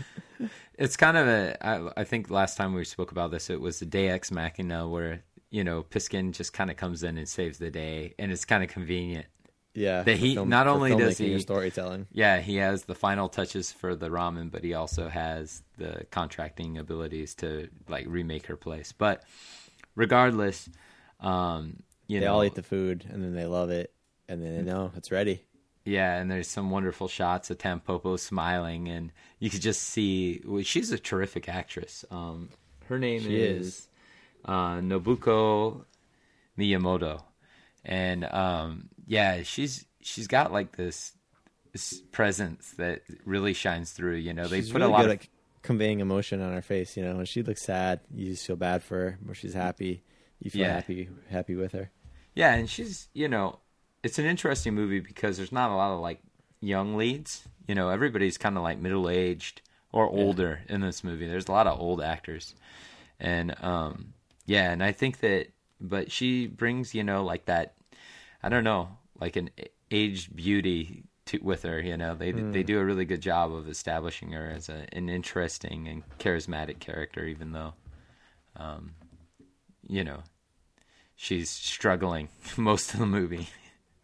it's 0.78 0.96
kind 0.96 1.16
of 1.16 1.28
a. 1.28 1.56
I, 1.64 1.90
I 1.98 2.04
think 2.04 2.30
last 2.30 2.56
time 2.56 2.74
we 2.74 2.84
spoke 2.84 3.12
about 3.12 3.30
this, 3.30 3.50
it 3.50 3.60
was 3.60 3.78
the 3.78 3.86
Deus 3.86 4.10
Ex 4.12 4.30
Machina, 4.32 4.88
where 4.88 5.22
you 5.50 5.62
know 5.62 5.84
Piskin 5.84 6.32
just 6.32 6.52
kind 6.52 6.70
of 6.70 6.76
comes 6.76 7.04
in 7.04 7.16
and 7.18 7.28
saves 7.28 7.58
the 7.58 7.70
day, 7.70 8.14
and 8.18 8.32
it's 8.32 8.44
kind 8.44 8.64
of 8.64 8.70
convenient. 8.70 9.26
Yeah. 9.80 10.02
That 10.02 10.16
he- 10.18 10.34
not 10.34 10.66
only 10.66 10.94
does 10.94 11.18
he- 11.18 11.34
or 11.34 11.38
storytelling. 11.38 12.06
Yeah, 12.12 12.40
he 12.40 12.56
has 12.56 12.84
the 12.84 12.94
final 12.94 13.28
touches 13.28 13.72
for 13.72 13.94
the 13.94 14.08
ramen, 14.08 14.50
but 14.50 14.62
he 14.62 14.74
also 14.74 15.08
has 15.08 15.62
the 15.78 16.04
contracting 16.10 16.76
abilities 16.78 17.34
to 17.36 17.68
like 17.88 18.06
remake 18.08 18.46
her 18.46 18.56
place. 18.56 18.92
But 18.92 19.22
regardless, 19.94 20.68
um, 21.20 21.82
you 22.06 22.20
They 22.20 22.26
know, 22.26 22.34
all 22.34 22.44
eat 22.44 22.54
the 22.54 22.62
food 22.62 23.06
and 23.10 23.22
then 23.22 23.34
they 23.34 23.46
love 23.46 23.70
it, 23.70 23.92
and 24.28 24.42
then 24.42 24.56
they 24.56 24.62
know 24.62 24.92
it's 24.96 25.10
ready. 25.10 25.44
yeah, 25.84 26.16
and 26.18 26.30
there's 26.30 26.48
some 26.48 26.70
wonderful 26.70 27.08
shots 27.08 27.50
of 27.50 27.58
Tampopo 27.58 28.18
smiling, 28.18 28.88
and 28.88 29.12
you 29.38 29.48
could 29.50 29.62
just 29.62 29.82
see 29.82 30.42
well, 30.44 30.62
she's 30.62 30.90
a 30.92 30.98
terrific 30.98 31.48
actress. 31.48 32.04
Um, 32.10 32.50
her 32.86 32.98
name 32.98 33.22
She 33.22 33.36
is, 33.40 33.66
is. 33.66 33.88
Uh, 34.44 34.76
Nobuko 34.80 35.84
Miyamoto, 36.58 37.22
and 37.84 38.24
um, 38.24 38.88
yeah, 39.10 39.42
she's 39.42 39.86
she's 40.00 40.28
got 40.28 40.52
like 40.52 40.76
this, 40.76 41.12
this 41.72 42.00
presence 42.12 42.70
that 42.78 43.02
really 43.24 43.52
shines 43.52 43.90
through. 43.90 44.16
You 44.16 44.32
know, 44.32 44.46
they 44.46 44.58
She's 44.58 44.70
put 44.70 44.80
really 44.80 44.92
a 44.92 44.92
lot 44.92 45.02
good 45.02 45.10
of 45.10 45.20
at 45.20 45.28
conveying 45.62 45.98
emotion 46.00 46.40
on 46.40 46.52
her 46.52 46.62
face. 46.62 46.96
You 46.96 47.02
know, 47.04 47.16
when 47.16 47.26
she 47.26 47.42
looks 47.42 47.62
sad, 47.62 48.00
you 48.14 48.30
just 48.30 48.46
feel 48.46 48.56
bad 48.56 48.82
for 48.82 48.96
her. 48.98 49.18
When 49.24 49.34
she's 49.34 49.54
happy, 49.54 50.02
you 50.38 50.50
feel 50.50 50.62
Yeah. 50.62 50.74
happy 50.74 51.08
happy 51.28 51.56
with 51.56 51.72
her. 51.72 51.90
Yeah, 52.34 52.54
and 52.54 52.70
she's 52.70 53.08
you 53.12 53.28
know, 53.28 53.58
it's 54.04 54.18
an 54.20 54.26
interesting 54.26 54.74
movie 54.74 55.00
because 55.00 55.36
there's 55.36 55.52
not 55.52 55.70
a 55.70 55.74
lot 55.74 55.92
of 55.92 56.00
like 56.00 56.20
young 56.60 56.96
leads. 56.96 57.48
You 57.66 57.74
know, 57.74 57.88
everybody's 57.88 58.38
kind 58.38 58.56
of 58.56 58.62
like 58.62 58.78
middle 58.78 59.10
aged 59.10 59.60
or 59.92 60.08
older 60.08 60.60
in 60.68 60.80
this 60.82 61.02
movie. 61.02 61.26
There's 61.26 61.48
a 61.48 61.52
lot 61.52 61.66
of 61.66 61.80
old 61.80 62.00
actors, 62.00 62.54
and 63.18 63.54
um, 63.62 64.14
yeah, 64.46 64.70
and 64.70 64.82
I 64.84 64.92
think 64.92 65.18
that, 65.20 65.48
but 65.80 66.12
she 66.12 66.46
brings 66.46 66.94
you 66.94 67.02
know 67.04 67.24
like 67.24 67.46
that, 67.46 67.74
I 68.42 68.48
don't 68.48 68.64
know, 68.64 68.96
like 69.20 69.36
an 69.36 69.50
aged 69.90 70.34
beauty 70.34 71.04
to 71.26 71.38
with 71.38 71.62
her. 71.62 71.80
You 71.80 71.96
know, 71.96 72.14
they 72.14 72.32
they 72.32 72.62
do 72.62 72.78
a 72.78 72.84
really 72.84 73.04
good 73.04 73.20
job 73.20 73.52
of 73.52 73.68
establishing 73.68 74.32
her 74.32 74.50
as 74.50 74.68
a, 74.68 74.86
an 74.92 75.08
interesting 75.08 75.88
and 75.88 76.02
charismatic 76.18 76.78
character, 76.78 77.24
even 77.24 77.52
though. 77.52 77.74
Um, 78.56 78.92
you 79.86 80.04
know, 80.04 80.22
she's 81.16 81.50
struggling 81.50 82.28
most 82.56 82.94
of 82.94 83.00
the 83.00 83.06
movie. 83.06 83.48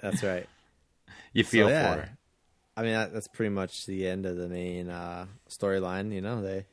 That's 0.00 0.22
right. 0.22 0.46
You 1.32 1.44
feel 1.44 1.68
yeah. 1.68 1.92
for 1.92 2.00
her. 2.00 2.18
I 2.78 2.82
mean, 2.82 2.92
that, 2.92 3.12
that's 3.12 3.28
pretty 3.28 3.50
much 3.50 3.84
the 3.84 4.08
end 4.08 4.24
of 4.24 4.38
the 4.38 4.48
main 4.48 4.88
uh, 4.88 5.26
storyline. 5.50 6.10
You 6.10 6.22
know, 6.22 6.40
they 6.40 6.64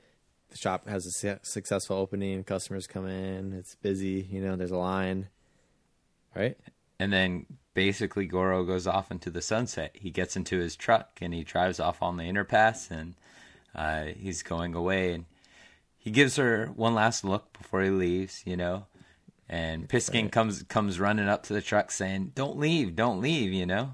the 0.52 0.58
shop 0.58 0.88
has 0.88 1.06
a 1.06 1.12
su- 1.12 1.40
successful 1.42 1.98
opening. 1.98 2.46
Customers 2.46 2.88
come 2.88 3.06
in. 3.06 3.52
It's 3.52 3.76
busy. 3.76 4.26
You 4.32 4.40
know, 4.40 4.56
there's 4.56 4.72
a 4.72 4.78
line. 4.78 5.28
Right. 6.34 6.58
And 6.98 7.12
then 7.12 7.46
basically 7.74 8.26
Goro 8.26 8.64
goes 8.64 8.88
off 8.88 9.12
into 9.12 9.30
the 9.30 9.42
sunset. 9.42 9.92
He 9.94 10.10
gets 10.12 10.36
into 10.36 10.60
his 10.60 10.76
truck 10.76 11.20
and 11.22 11.34
he 11.34 11.44
drives 11.44 11.80
off 11.80 12.02
on 12.02 12.18
the 12.18 12.24
interpass 12.24 12.92
and 12.92 13.16
uh, 13.76 14.14
he's 14.18 14.44
going 14.44 14.76
away. 14.76 15.14
And 15.14 15.26
he 15.98 16.12
gives 16.12 16.36
her 16.36 16.68
one 16.76 16.94
last 16.94 17.24
look 17.24 17.54
before 17.58 17.82
he 17.84 17.90
leaves, 17.90 18.44
you 18.46 18.58
know. 18.58 18.86
And 19.50 19.88
Piskin 19.90 20.24
Right. 20.24 20.32
comes 20.32 20.64
comes 20.64 21.00
running 21.00 21.28
up 21.28 21.44
to 21.44 21.54
the 21.54 21.62
truck 21.62 21.92
saying, 21.92 22.32
"Don't 22.34 22.58
leave, 22.58 22.96
don't 22.96 23.20
leave," 23.22 23.52
you 23.52 23.66
know. 23.66 23.94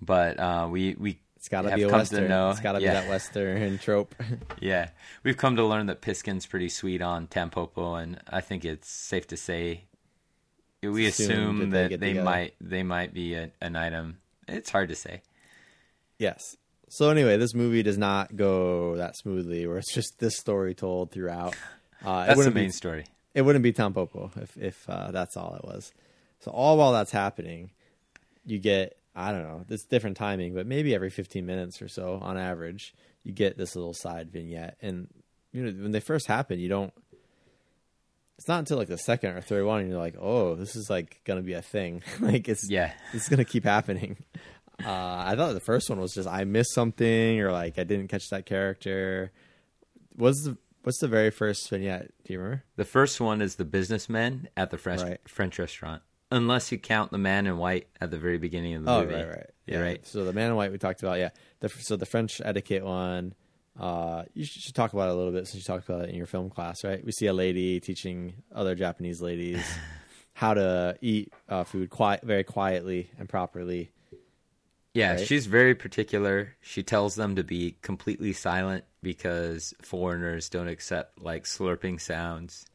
But 0.00 0.38
uh, 0.38 0.68
we 0.70 0.94
we 0.98 1.20
It's 1.36 1.48
got 1.48 1.62
to 1.62 1.74
be 1.74 1.82
a 1.82 1.88
western. 1.88 2.28
Know, 2.28 2.50
it's 2.50 2.60
got 2.60 2.72
to 2.72 2.80
yeah. 2.80 3.00
be 3.00 3.00
that 3.06 3.08
western 3.08 3.78
trope. 3.86 4.14
Yeah, 4.60 4.90
we've 5.22 5.36
come 5.36 5.54
to 5.56 5.64
learn 5.64 5.86
that 5.86 6.02
Piskin's 6.02 6.44
pretty 6.46 6.68
sweet 6.68 7.00
on 7.00 7.28
Tampopo, 7.28 8.02
and 8.02 8.20
I 8.28 8.40
think 8.40 8.64
it's 8.64 8.88
safe 8.90 9.26
to 9.28 9.36
say 9.36 9.84
we 10.82 11.06
Assume 11.06 11.30
assume 11.30 11.70
that 11.70 11.70
they 11.70 11.88
that 11.96 12.00
they 12.00 12.14
might 12.14 12.54
they 12.60 12.82
might 12.82 13.12
be 13.12 13.34
a, 13.34 13.50
an 13.60 13.76
item. 13.76 14.18
It's 14.46 14.70
hard 14.70 14.88
to 14.90 14.94
say. 14.94 15.22
yes. 16.18 16.56
So 16.90 17.10
anyway, 17.10 17.36
this 17.36 17.52
movie 17.54 17.82
does 17.82 17.98
not 17.98 18.34
go 18.34 18.96
that 18.96 19.14
smoothly, 19.14 19.66
where 19.66 19.76
it's 19.76 19.92
just 19.92 20.18
this 20.20 20.38
story 20.38 20.74
told 20.74 21.10
throughout. 21.10 21.54
Uh, 22.06 22.22
it 22.22 22.26
That's 22.28 22.44
the 22.44 22.50
main 22.52 22.66
be 22.66 22.70
story. 22.70 23.06
it 23.34 23.42
wouldn't 23.42 23.64
be 23.64 23.72
Tampopo 23.72 24.30
if 24.40 24.56
if 24.56 24.88
uh, 24.88 25.10
that's 25.10 25.36
all 25.36 25.56
it 25.56 25.64
was. 25.64 25.92
So 26.38 26.52
all 26.52 26.78
while 26.78 26.92
that's 26.92 27.10
happening, 27.10 27.72
you 28.46 28.60
get 28.60 28.96
I 29.16 29.32
don't 29.32 29.42
know, 29.42 29.64
it's 29.68 29.84
different 29.84 30.16
timing, 30.16 30.54
but 30.54 30.64
maybe 30.64 30.94
every 30.94 31.10
15 31.10 31.44
minutes 31.44 31.82
or 31.82 31.88
so 31.88 32.20
on 32.22 32.38
average, 32.38 32.94
you 33.24 33.32
get 33.32 33.58
this 33.58 33.74
little 33.74 33.94
side 33.94 34.30
vignette. 34.30 34.76
And 34.80 35.08
you 35.52 35.64
know, 35.64 35.82
when 35.82 35.90
they 35.90 35.98
first 35.98 36.28
happen, 36.28 36.60
you 36.60 36.68
don't. 36.68 36.92
It's 38.38 38.46
not 38.48 38.60
until 38.60 38.76
like 38.78 38.88
the 38.88 38.96
second 38.98 39.30
or 39.36 39.40
third 39.40 39.64
one, 39.66 39.80
and 39.80 39.90
you're 39.90 39.98
like, 39.98 40.14
oh, 40.20 40.54
this 40.54 40.76
is 40.76 40.88
like 40.88 41.20
gonna 41.24 41.42
be 41.42 41.54
a 41.54 41.62
thing. 41.62 42.02
like 42.20 42.48
it's 42.48 42.70
Yeah. 42.70 42.92
it's 43.12 43.28
gonna 43.28 43.44
keep 43.44 43.64
happening. 43.64 44.16
Uh, 44.84 44.92
I 45.26 45.34
thought 45.36 45.54
the 45.54 45.60
first 45.60 45.90
one 45.90 45.98
was 46.00 46.14
just 46.14 46.28
I 46.28 46.44
missed 46.44 46.72
something 46.72 47.40
or 47.40 47.50
like 47.50 47.78
I 47.80 47.84
didn't 47.84 48.08
catch 48.08 48.28
that 48.30 48.46
character. 48.46 49.32
What's 50.14 50.44
the 50.44 50.56
what's 50.84 51.00
the 51.00 51.08
very 51.08 51.30
first 51.30 51.68
vignette? 51.68 52.12
Do 52.24 52.32
you 52.32 52.38
remember? 52.38 52.64
The 52.76 52.84
first 52.84 53.20
one 53.20 53.42
is 53.42 53.56
the 53.56 53.64
businessman 53.64 54.48
at 54.56 54.70
the 54.70 54.78
French 54.78 55.02
Right. 55.02 55.18
French 55.28 55.58
restaurant, 55.58 56.02
unless 56.30 56.70
you 56.70 56.78
count 56.78 57.10
the 57.10 57.18
man 57.18 57.46
in 57.48 57.58
white 57.58 57.88
at 58.00 58.12
the 58.12 58.18
very 58.18 58.38
beginning 58.38 58.74
of 58.76 58.84
the 58.84 58.90
Oh, 58.92 59.00
movie. 59.02 59.14
right, 59.14 59.28
right. 59.28 59.50
Yeah, 59.66 59.80
right. 59.80 60.06
So 60.06 60.24
the 60.24 60.32
man 60.32 60.50
in 60.50 60.56
white 60.56 60.70
we 60.70 60.78
talked 60.78 61.02
about, 61.02 61.18
yeah. 61.18 61.30
The, 61.60 61.68
so 61.68 61.96
the 61.96 62.06
French 62.06 62.40
etiquette 62.44 62.84
one, 62.84 63.34
uh, 63.78 64.24
you 64.34 64.44
should, 64.44 64.74
talk 64.74 64.92
about 64.92 65.08
it 65.08 65.12
a 65.12 65.14
little 65.14 65.32
bit 65.32 65.46
since 65.46 65.62
you 65.62 65.66
talked 65.66 65.88
about 65.88 66.02
it 66.02 66.10
in 66.10 66.16
your 66.16 66.26
film 66.26 66.50
class, 66.50 66.82
right? 66.82 67.04
We 67.04 67.12
see 67.12 67.26
a 67.26 67.32
lady 67.32 67.78
teaching 67.80 68.34
other 68.52 68.74
Japanese 68.74 69.20
ladies 69.20 69.64
how 70.32 70.54
to 70.54 70.96
eat 71.00 71.32
uh, 71.48 71.64
food 71.64 71.90
quiet, 71.90 72.22
very 72.22 72.44
quietly 72.44 73.10
and 73.18 73.28
properly. 73.28 73.90
Yeah, 74.94 75.12
Right? 75.12 75.26
she's 75.26 75.46
very 75.46 75.76
particular. 75.76 76.56
She 76.60 76.82
tells 76.82 77.14
them 77.14 77.36
to 77.36 77.44
be 77.44 77.76
completely 77.82 78.32
silent 78.32 78.84
because 79.00 79.74
foreigners 79.80 80.48
don't 80.48 80.68
accept 80.68 81.22
like 81.22 81.44
slurping 81.44 82.00
sounds 82.00 82.66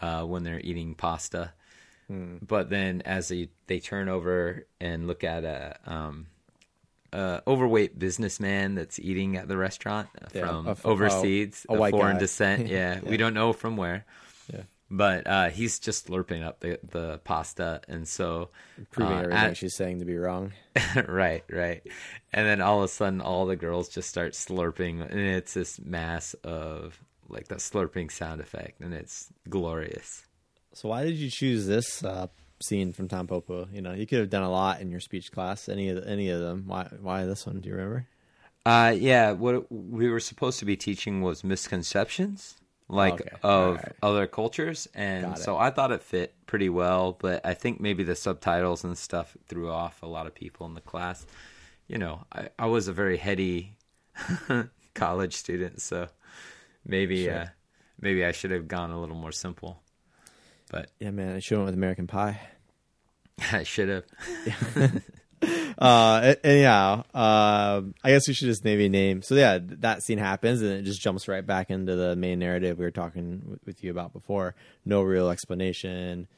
uh, 0.00 0.22
when 0.24 0.42
they're 0.42 0.60
eating 0.60 0.94
pasta. 0.94 1.52
Hmm. 2.06 2.36
But 2.40 2.70
then, 2.70 3.02
as 3.04 3.28
they 3.28 3.50
they 3.66 3.78
turn 3.78 4.08
over 4.08 4.66
and 4.80 5.06
look 5.06 5.22
at 5.22 5.44
a 5.44 5.76
um, 5.84 6.28
a 7.12 7.42
overweight 7.46 7.98
businessman 7.98 8.74
that's 8.74 8.98
eating 8.98 9.36
at 9.36 9.48
the 9.48 9.56
restaurant 9.56 10.08
uh, 10.20 10.26
Yeah, 10.34 10.46
from 10.46 10.66
a 10.66 10.70
f- 10.72 10.86
overseas, 10.86 11.66
a 11.68 11.74
white 11.76 11.92
foreign 11.92 12.14
guy. 12.16 12.20
descent. 12.20 12.66
Yeah, 12.68 13.00
we 13.02 13.16
don't 13.16 13.34
know 13.34 13.52
from 13.52 13.76
where. 13.76 14.04
Yeah. 14.52 14.62
But 14.92 15.26
uh, 15.28 15.50
he's 15.50 15.78
just 15.78 16.08
slurping 16.08 16.44
up 16.44 16.58
the, 16.60 16.80
the 16.90 17.18
pasta, 17.22 17.80
and 17.88 18.08
so 18.08 18.50
Proving 18.90 19.12
uh, 19.18 19.20
everything 19.22 19.38
at- 19.50 19.56
she's 19.56 19.74
saying 19.76 20.00
to 20.00 20.04
be 20.04 20.16
wrong. 20.16 20.52
right, 21.06 21.44
right. 21.48 21.82
And 22.32 22.46
then 22.46 22.60
all 22.60 22.78
of 22.78 22.84
a 22.84 22.88
sudden, 22.88 23.20
all 23.20 23.46
the 23.46 23.54
girls 23.56 23.88
just 23.88 24.08
start 24.08 24.32
slurping, 24.32 25.00
and 25.08 25.20
it's 25.20 25.54
this 25.54 25.78
mass 25.80 26.34
of 26.42 26.98
like 27.28 27.46
that 27.48 27.58
slurping 27.58 28.10
sound 28.10 28.40
effect, 28.40 28.80
and 28.80 28.92
it's 28.92 29.32
glorious. 29.48 30.24
So 30.72 30.88
why 30.88 31.04
did 31.04 31.14
you 31.16 31.30
choose 31.30 31.66
this 31.68 32.04
uh, 32.04 32.26
scene 32.60 32.92
from 32.92 33.08
Tampopo? 33.08 33.72
You 33.72 33.80
know, 33.82 33.92
you 33.92 34.06
could 34.06 34.18
have 34.20 34.30
done 34.30 34.42
a 34.42 34.50
lot 34.50 34.80
in 34.80 34.90
your 34.90 35.00
speech 35.00 35.32
class. 35.32 35.68
Any 35.68 35.88
of 35.88 35.96
the, 36.04 36.08
any 36.10 36.28
of 36.30 36.40
them? 36.40 36.64
Why 36.66 36.88
why 37.00 37.24
this 37.26 37.46
one? 37.46 37.60
Do 37.60 37.68
you 37.68 37.74
remember? 37.74 38.06
Uh, 38.66 38.94
yeah, 38.96 39.32
what 39.32 39.70
we 39.72 40.08
were 40.10 40.20
supposed 40.20 40.58
to 40.58 40.66
be 40.66 40.76
teaching 40.76 41.22
was 41.22 41.42
misconceptions, 41.42 42.56
like 42.88 43.14
Okay, 43.14 43.30
of 43.42 43.68
alright. 43.76 43.92
other 44.02 44.26
cultures, 44.26 44.86
and 44.94 45.38
so 45.38 45.56
I 45.56 45.70
thought 45.70 45.92
it 45.92 46.02
fit 46.02 46.34
pretty 46.46 46.68
well. 46.68 47.12
But 47.18 47.44
I 47.46 47.54
think 47.54 47.80
maybe 47.80 48.04
the 48.04 48.14
subtitles 48.14 48.84
and 48.84 48.96
stuff 48.98 49.34
threw 49.48 49.70
off 49.70 50.02
a 50.02 50.06
lot 50.06 50.26
of 50.26 50.34
people 50.34 50.66
in 50.66 50.74
the 50.74 50.82
class. 50.82 51.24
You 51.88 51.96
know, 51.98 52.24
I, 52.32 52.50
I 52.58 52.66
was 52.66 52.86
a 52.86 52.92
very 52.92 53.16
heady 53.16 53.76
college 54.94 55.34
student, 55.34 55.80
so 55.80 56.08
maybe 56.84 57.24
Sure. 57.24 57.34
uh, 57.34 57.46
maybe 58.00 58.24
I 58.24 58.32
should 58.32 58.50
have 58.50 58.68
gone 58.68 58.90
a 58.90 59.00
little 59.00 59.16
more 59.16 59.32
simple. 59.32 59.80
But 60.70 60.90
Yeah, 60.98 61.10
man, 61.10 61.36
I 61.36 61.40
should 61.40 61.56
have 61.56 61.60
went 61.60 61.66
with 61.66 61.74
American 61.74 62.06
Pie. 62.06 62.40
I 63.52 63.62
should 63.62 63.88
have. 63.88 65.02
Uh, 65.78 66.34
anyhow, 66.44 67.04
um, 67.14 67.94
I 68.04 68.10
guess 68.10 68.28
we 68.28 68.34
should 68.34 68.48
just 68.48 68.64
maybe 68.64 68.90
name. 68.90 69.22
So 69.22 69.34
yeah, 69.34 69.58
that 69.62 70.02
scene 70.02 70.18
happens, 70.18 70.60
and 70.60 70.72
it 70.72 70.82
just 70.82 71.00
jumps 71.00 71.26
right 71.26 71.46
back 71.46 71.70
into 71.70 71.96
the 71.96 72.14
main 72.14 72.38
narrative 72.38 72.78
we 72.78 72.84
were 72.84 72.90
talking 72.90 73.58
with 73.64 73.82
you 73.82 73.90
about 73.90 74.12
before. 74.12 74.54
No 74.84 75.00
real 75.00 75.30
explanation. 75.30 76.28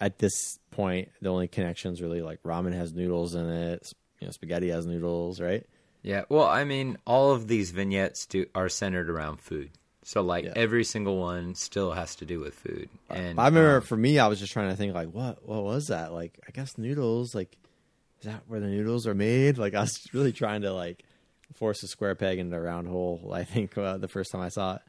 At 0.00 0.18
this 0.18 0.58
point, 0.70 1.10
the 1.20 1.28
only 1.28 1.48
connections 1.48 2.00
really 2.00 2.22
like 2.22 2.42
ramen 2.42 2.72
has 2.72 2.94
noodles 2.94 3.34
in 3.34 3.46
it. 3.46 3.92
You 4.20 4.28
know, 4.28 4.30
spaghetti 4.30 4.70
has 4.70 4.86
noodles, 4.86 5.38
right? 5.38 5.66
Yeah, 6.02 6.22
well, 6.30 6.46
I 6.46 6.64
mean, 6.64 6.96
all 7.06 7.32
of 7.32 7.48
these 7.48 7.70
vignettes 7.72 8.24
do 8.24 8.46
are 8.54 8.70
centered 8.70 9.10
around 9.10 9.40
food. 9.40 9.70
So 10.08 10.22
like 10.22 10.46
Yeah. 10.46 10.54
every 10.56 10.84
single 10.84 11.18
one 11.18 11.54
still 11.54 11.92
has 11.92 12.14
to 12.16 12.24
do 12.24 12.40
with 12.40 12.54
food. 12.54 12.88
And 13.10 13.38
I 13.38 13.44
remember 13.48 13.76
um, 13.76 13.82
for 13.82 13.94
me, 13.94 14.18
I 14.18 14.26
was 14.26 14.40
just 14.40 14.54
trying 14.54 14.70
to 14.70 14.74
think 14.76 14.94
like, 14.94 15.10
what 15.10 15.46
what 15.46 15.62
was 15.64 15.88
that? 15.88 16.14
Like, 16.14 16.40
I 16.48 16.50
guess 16.50 16.78
noodles. 16.78 17.34
Like, 17.34 17.58
is 18.20 18.24
that 18.24 18.42
where 18.46 18.58
the 18.58 18.68
noodles 18.68 19.06
are 19.06 19.14
made? 19.14 19.58
Like, 19.58 19.74
I 19.74 19.80
was 19.80 20.00
really 20.14 20.32
trying 20.32 20.62
to 20.62 20.72
like 20.72 21.04
force 21.52 21.82
a 21.82 21.88
square 21.88 22.14
peg 22.14 22.38
into 22.38 22.56
a 22.56 22.60
round 22.60 22.88
hole. 22.88 23.32
I 23.34 23.44
think 23.44 23.76
uh, 23.76 23.98
the 23.98 24.08
first 24.08 24.32
time 24.32 24.40
I 24.40 24.48
saw 24.48 24.76
it. 24.76 24.82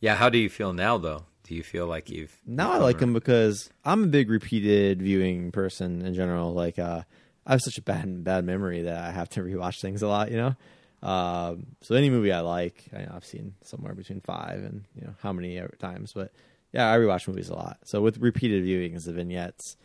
yeah, 0.00 0.16
how 0.16 0.28
do 0.28 0.38
you 0.38 0.48
feel 0.50 0.72
now 0.72 0.98
though? 0.98 1.26
Do 1.44 1.54
you 1.54 1.62
feel 1.62 1.86
like 1.86 2.10
you've 2.10 2.36
Now 2.44 2.72
I 2.72 2.78
like 2.78 2.98
them 2.98 3.12
because 3.12 3.70
I'm 3.84 4.02
a 4.02 4.06
big 4.08 4.28
repeated 4.28 5.00
viewing 5.00 5.52
person 5.52 6.02
in 6.02 6.14
general. 6.14 6.52
Like, 6.52 6.80
uh, 6.80 7.02
I 7.46 7.52
have 7.52 7.60
such 7.60 7.78
a 7.78 7.82
bad 7.82 8.24
bad 8.24 8.44
memory 8.44 8.82
that 8.82 9.04
I 9.04 9.12
have 9.12 9.28
to 9.30 9.40
rewatch 9.44 9.80
things 9.80 10.02
a 10.02 10.08
lot. 10.08 10.32
You 10.32 10.38
know. 10.38 10.56
Um, 11.02 11.66
so 11.80 11.94
any 11.96 12.10
movie 12.10 12.32
I 12.32 12.40
like, 12.40 12.84
I, 12.94 13.06
I've 13.14 13.24
seen 13.24 13.54
somewhere 13.62 13.94
between 13.94 14.20
five 14.20 14.62
and 14.62 14.84
you 14.94 15.02
know 15.02 15.14
how 15.22 15.32
many 15.32 15.60
times. 15.78 16.12
But 16.12 16.32
yeah, 16.72 16.90
I 16.90 16.96
rewatch 16.96 17.26
movies 17.28 17.48
a 17.48 17.54
lot. 17.54 17.78
So 17.84 18.00
with 18.00 18.18
repeated 18.18 18.64
viewings, 18.64 19.04
the 19.04 19.12
vignettes. 19.12 19.76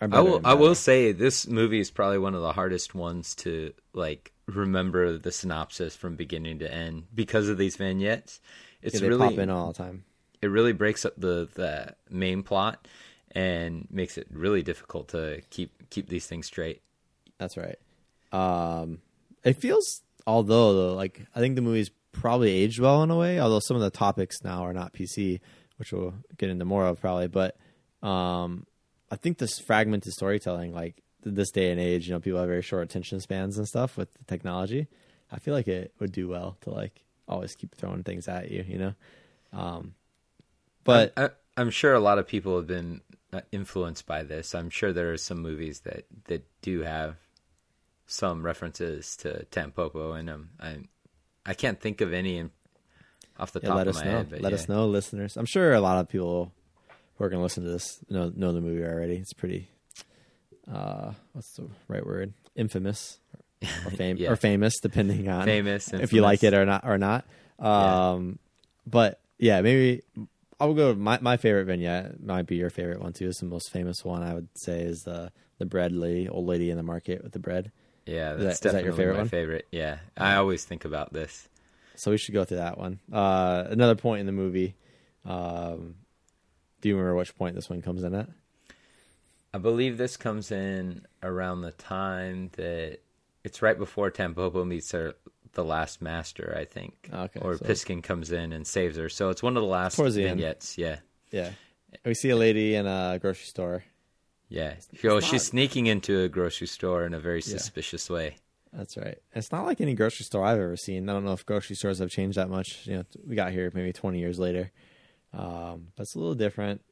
Are 0.00 0.08
I 0.10 0.20
will 0.20 0.40
I 0.44 0.54
will 0.54 0.74
say 0.74 1.12
this 1.12 1.46
movie 1.46 1.78
is 1.78 1.90
probably 1.90 2.18
one 2.18 2.34
of 2.34 2.42
the 2.42 2.52
hardest 2.52 2.94
ones 2.94 3.34
to 3.36 3.72
like 3.92 4.32
remember 4.46 5.16
the 5.16 5.30
synopsis 5.30 5.94
from 5.94 6.16
beginning 6.16 6.58
to 6.58 6.72
end 6.72 7.04
because 7.14 7.48
of 7.48 7.56
these 7.56 7.76
vignettes. 7.76 8.40
It's 8.82 9.00
Yeah, 9.00 9.08
really 9.08 9.28
pop 9.30 9.38
in 9.38 9.50
all 9.50 9.68
the 9.68 9.74
time. 9.78 10.04
it 10.42 10.48
really 10.48 10.72
breaks 10.72 11.04
up 11.04 11.14
the 11.16 11.48
the 11.54 11.94
main 12.10 12.42
plot 12.42 12.86
and 13.30 13.86
makes 13.90 14.18
it 14.18 14.26
really 14.30 14.62
difficult 14.62 15.08
to 15.08 15.42
keep 15.50 15.88
keep 15.90 16.08
these 16.08 16.26
things 16.26 16.46
straight. 16.46 16.82
That's 17.38 17.56
right. 17.56 17.78
Um, 18.32 19.00
it 19.44 19.54
feels, 19.54 20.02
although 20.26 20.74
though, 20.74 20.94
like 20.94 21.26
I 21.34 21.40
think 21.40 21.56
the 21.56 21.62
movie's 21.62 21.90
probably 22.12 22.50
aged 22.50 22.78
well 22.78 23.02
in 23.02 23.10
a 23.10 23.16
way. 23.16 23.40
Although 23.40 23.60
some 23.60 23.76
of 23.76 23.82
the 23.82 23.90
topics 23.90 24.44
now 24.44 24.64
are 24.64 24.72
not 24.72 24.92
PC, 24.92 25.40
which 25.76 25.92
we'll 25.92 26.14
get 26.38 26.50
into 26.50 26.64
more 26.64 26.86
of 26.86 27.00
probably. 27.00 27.28
But 27.28 27.56
um, 28.02 28.66
I 29.10 29.16
think 29.16 29.38
this 29.38 29.58
fragmented 29.58 30.12
storytelling, 30.12 30.74
like 30.74 31.02
this 31.24 31.50
day 31.50 31.70
and 31.70 31.80
age, 31.80 32.06
you 32.06 32.14
know, 32.14 32.20
people 32.20 32.38
have 32.38 32.48
very 32.48 32.62
short 32.62 32.84
attention 32.84 33.20
spans 33.20 33.58
and 33.58 33.66
stuff 33.66 33.96
with 33.96 34.12
the 34.14 34.24
technology. 34.24 34.88
I 35.30 35.38
feel 35.38 35.54
like 35.54 35.68
it 35.68 35.92
would 35.98 36.12
do 36.12 36.28
well 36.28 36.56
to 36.62 36.70
like 36.70 37.02
always 37.28 37.54
keep 37.54 37.74
throwing 37.74 38.02
things 38.02 38.28
at 38.28 38.50
you, 38.50 38.64
you 38.66 38.78
know. 38.78 38.94
Um, 39.52 39.94
but 40.84 41.12
I, 41.16 41.30
I'm 41.56 41.70
sure 41.70 41.94
a 41.94 42.00
lot 42.00 42.18
of 42.18 42.26
people 42.26 42.56
have 42.56 42.66
been 42.66 43.00
uh, 43.32 43.40
influenced 43.50 44.06
by 44.06 44.22
this. 44.22 44.54
I'm 44.54 44.70
sure 44.70 44.92
there 44.92 45.12
are 45.12 45.18
some 45.18 45.40
movies 45.40 45.80
that 45.80 46.04
that 46.26 46.46
do 46.60 46.82
have 46.82 47.16
some 48.06 48.44
references 48.44 49.16
to 49.16 49.46
Tampopo 49.50 50.18
in 50.18 50.26
them. 50.26 50.50
I 50.60 50.78
I 51.46 51.54
can't 51.54 51.80
think 51.80 52.00
of 52.00 52.12
any 52.12 52.48
off 53.38 53.52
the 53.52 53.60
Yeah, 53.62 53.68
top 53.70 53.76
let 53.78 53.88
of 53.88 53.96
us 53.96 54.04
my 54.04 54.10
know. 54.10 54.16
head. 54.18 54.30
But 54.30 54.40
let 54.42 54.52
yeah. 54.52 54.58
us 54.58 54.68
know, 54.68 54.86
listeners. 54.86 55.36
I'm 55.36 55.46
sure 55.46 55.72
a 55.72 55.80
lot 55.80 55.98
of 55.98 56.08
people 56.08 56.52
who 57.16 57.24
are 57.24 57.28
going 57.28 57.38
to 57.40 57.42
listen 57.42 57.64
to 57.64 57.70
this 57.70 57.98
know 58.08 58.32
know 58.34 58.52
the 58.52 58.60
movie 58.60 58.84
already. 58.84 59.16
It's 59.16 59.32
pretty. 59.32 59.68
Uh, 60.72 61.12
what's 61.32 61.52
the 61.56 61.68
right 61.88 62.04
word? 62.06 62.32
Infamous 62.54 63.18
or 63.84 63.90
fame 63.96 64.16
Yeah. 64.16 64.30
or 64.30 64.36
famous, 64.36 64.74
depending 64.80 65.28
on 65.28 65.44
Famous, 65.44 65.92
if 65.92 66.12
you 66.12 66.20
like 66.22 66.42
it 66.44 66.54
or 66.54 66.64
not 66.66 66.84
or 66.86 66.98
not. 66.98 67.24
Um, 67.58 68.38
but 68.86 69.20
yeah, 69.38 69.60
maybe 69.60 70.02
I'll 70.60 70.74
go. 70.74 70.94
My 70.94 71.18
my 71.20 71.36
favorite 71.36 71.64
vignette 71.64 72.22
might 72.22 72.46
be 72.46 72.56
your 72.56 72.70
favorite 72.70 73.00
one 73.00 73.12
too. 73.12 73.28
It's 73.28 73.40
the 73.40 73.46
most 73.46 73.70
famous 73.72 74.04
one 74.04 74.22
I 74.22 74.34
would 74.34 74.48
say 74.54 74.82
is 74.82 75.00
the 75.00 75.32
the 75.58 75.66
bread 75.66 75.92
lady, 75.92 76.28
old 76.28 76.46
lady 76.46 76.70
in 76.70 76.76
the 76.76 76.82
market 76.82 77.22
with 77.22 77.32
the 77.32 77.38
bread. 77.38 77.72
Yeah, 78.06 78.34
Is 78.34 78.42
that's 78.42 78.60
that- 78.60 78.68
is 78.68 78.72
that 78.74 78.84
your 78.84 78.92
definitely 78.92 78.96
favorite 78.96 79.12
my 79.14 79.18
one? 79.20 79.28
favorite. 79.28 79.68
Yeah, 79.70 79.98
I 80.16 80.34
always 80.36 80.64
think 80.64 80.84
about 80.84 81.12
this. 81.12 81.48
So 81.94 82.10
we 82.10 82.16
should 82.18 82.34
go 82.34 82.44
through 82.44 82.56
that 82.58 82.78
one. 82.78 82.98
Uh, 83.12 83.64
another 83.68 83.94
point 83.94 84.20
in 84.20 84.26
the 84.26 84.32
movie. 84.32 84.74
Um, 85.24 85.94
do 86.80 86.88
you 86.88 86.96
remember 86.96 87.16
which 87.16 87.36
point 87.36 87.54
this 87.54 87.70
one 87.70 87.80
comes 87.82 88.02
in 88.02 88.14
at? 88.14 88.28
I 89.54 89.58
believe 89.58 89.98
this 89.98 90.16
comes 90.16 90.50
in 90.50 91.06
around 91.22 91.60
the 91.60 91.70
time 91.72 92.50
that 92.54 92.98
it's 93.44 93.62
right 93.62 93.78
before 93.78 94.10
Tampopo 94.10 94.66
meets 94.66 94.90
her, 94.92 95.14
the 95.52 95.62
last 95.64 96.00
master, 96.00 96.56
I 96.58 96.64
think. 96.64 97.08
Okay, 97.12 97.38
Or 97.40 97.56
so- 97.58 97.64
Piskin 97.66 98.02
comes 98.02 98.32
in 98.32 98.52
and 98.52 98.66
saves 98.66 98.96
her. 98.96 99.08
So 99.08 99.28
it's 99.28 99.42
one 99.42 99.56
of 99.56 99.62
the 99.62 99.68
last 99.68 99.96
Towards 99.96 100.14
the 100.14 100.26
end. 100.26 100.38
vignettes. 100.40 100.78
Yeah. 100.78 101.00
Yeah, 101.30 101.50
we 102.04 102.14
see 102.14 102.30
a 102.30 102.36
lady 102.36 102.74
in 102.74 102.86
a 102.86 103.18
grocery 103.20 103.44
store. 103.46 103.84
Yeah. 104.52 104.74
Oh, 105.04 105.14
not- 105.14 105.24
she's 105.24 105.44
sneaking 105.46 105.86
into 105.86 106.20
a 106.20 106.28
grocery 106.28 106.66
store 106.66 107.06
in 107.06 107.14
a 107.14 107.20
very 107.20 107.40
suspicious 107.42 108.10
way. 108.10 108.36
That's 108.72 108.96
right. 108.96 109.18
It's 109.34 109.50
not 109.52 109.64
like 109.66 109.80
any 109.80 109.94
grocery 109.94 110.24
store 110.24 110.44
I've 110.44 110.58
ever 110.58 110.76
seen. 110.76 111.08
I 111.08 111.12
don't 111.12 111.24
know 111.24 111.32
if 111.32 111.44
grocery 111.44 111.76
stores 111.76 111.98
have 111.98 112.10
changed 112.10 112.36
that 112.38 112.48
much. 112.50 112.86
You 112.86 112.96
know, 112.98 113.04
we 113.26 113.34
got 113.34 113.52
here 113.52 113.70
maybe 113.74 113.92
20 113.92 114.18
years 114.18 114.38
later, 114.38 114.70
um, 115.32 115.88
but 115.96 116.02
it's 116.02 116.14
a 116.14 116.18
little 116.18 116.34
different. 116.34 116.82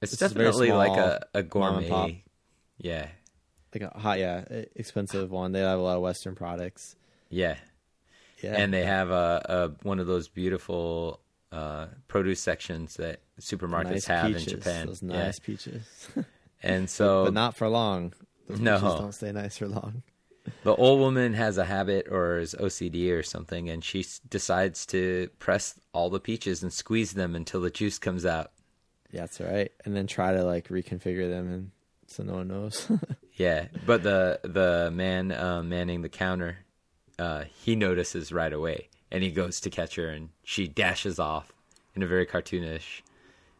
It's, 0.00 0.14
very 0.16 0.28
definitely 0.30 0.72
like 0.72 0.96
a, 0.96 1.26
a 1.34 1.42
gourmet. 1.42 2.22
Yeah. 2.78 3.08
Like 3.74 3.82
a 3.92 3.98
hot, 3.98 4.18
yeah, 4.18 4.44
expensive 4.76 5.30
one. 5.30 5.52
They 5.52 5.60
have 5.60 5.78
a 5.78 5.82
lot 5.82 5.96
of 5.96 6.02
Western 6.02 6.34
products. 6.34 6.96
Yeah. 7.28 7.56
Yeah, 8.42 8.54
And 8.56 8.72
they 8.72 8.84
have 8.84 9.10
a, 9.10 9.42
a 9.48 9.84
one 9.86 9.98
of 9.98 10.06
those 10.06 10.28
beautiful 10.28 11.20
uh, 11.50 11.86
produce 12.06 12.40
sections 12.40 12.94
that 12.96 13.20
supermarkets 13.40 13.90
nice 13.90 14.04
have 14.06 14.26
peaches. 14.28 14.46
in 14.46 14.58
Japan. 14.60 14.86
Those 14.86 15.02
Yeah. 15.02 15.08
nice 15.24 15.38
peaches, 15.40 16.08
And 16.62 16.88
so 16.98 17.24
but 17.24 17.34
not 17.34 17.56
for 17.56 17.68
long. 17.68 18.12
Those 18.48 18.60
No. 18.60 18.78
don't 18.80 19.12
stay 19.12 19.32
nice 19.32 19.58
for 19.58 19.68
long. 19.68 20.02
The 20.64 20.74
old 20.74 21.00
woman 21.00 21.34
has 21.34 21.58
a 21.58 21.64
habit 21.66 22.08
or 22.10 22.38
is 22.38 22.54
OCD 22.58 23.10
or 23.12 23.22
something, 23.22 23.68
and 23.68 23.84
she 23.84 24.00
s- 24.00 24.18
decides 24.30 24.86
to 24.86 25.28
press 25.38 25.78
all 25.92 26.08
the 26.08 26.20
peaches 26.20 26.62
and 26.62 26.72
squeeze 26.72 27.12
them 27.12 27.34
until 27.36 27.60
the 27.60 27.68
juice 27.70 27.98
comes 27.98 28.24
out. 28.24 28.52
Yeah, 29.12 29.20
that's 29.22 29.40
right. 29.40 29.70
And 29.84 29.94
then 29.94 30.06
try 30.06 30.32
to 30.32 30.44
like 30.44 30.68
reconfigure 30.68 31.28
them, 31.28 31.52
and 31.52 31.70
so 32.06 32.22
no 32.22 32.34
one 32.34 32.48
knows. 32.48 32.90
Yeah, 33.36 33.66
but 33.86 34.02
the 34.02 34.40
the 34.42 34.90
man 34.92 35.30
uh, 35.30 35.62
manning 35.62 36.02
the 36.02 36.08
counter, 36.08 36.58
uh, 37.20 37.44
he 37.62 37.76
notices 37.76 38.32
right 38.32 38.52
away, 38.52 38.88
and 39.12 39.22
he 39.22 39.30
goes 39.30 39.60
to 39.60 39.70
catch 39.70 39.94
her, 39.94 40.08
and 40.08 40.30
she 40.42 40.66
dashes 40.66 41.20
off 41.20 41.52
in 41.94 42.02
a 42.02 42.06
very 42.08 42.26
cartoonish 42.26 43.02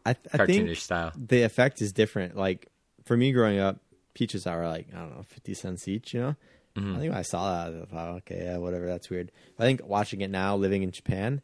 I, 0.05 0.11
I 0.11 0.15
cartoonish 0.15 0.47
think 0.47 0.77
style. 0.79 1.13
the 1.17 1.43
effect 1.43 1.81
is 1.81 1.93
different. 1.93 2.37
Like 2.37 2.67
for 3.09 3.17
me 3.17 3.33
growing 3.33 3.59
up, 3.59 3.79
peaches 4.15 4.47
are 4.47 4.69
like 4.69 4.87
I 4.95 4.99
don't 5.01 5.17
know, 5.17 5.23
fifty 5.25 5.55
cents 5.55 5.89
each. 5.89 6.15
You 6.15 6.21
know, 6.21 6.37
Mm-hmm. 6.77 6.95
I 6.95 6.99
think 7.01 7.11
when 7.11 7.19
I 7.19 7.23
saw 7.23 7.71
that, 7.71 7.83
I 7.83 7.85
thought, 7.87 8.09
okay, 8.19 8.45
yeah, 8.45 8.59
whatever. 8.59 8.87
That's 8.87 9.11
weird. 9.11 9.33
But 9.57 9.65
I 9.65 9.67
think 9.67 9.81
watching 9.85 10.21
it 10.21 10.31
now, 10.31 10.55
living 10.55 10.85
in 10.85 10.93
Japan, 10.93 11.41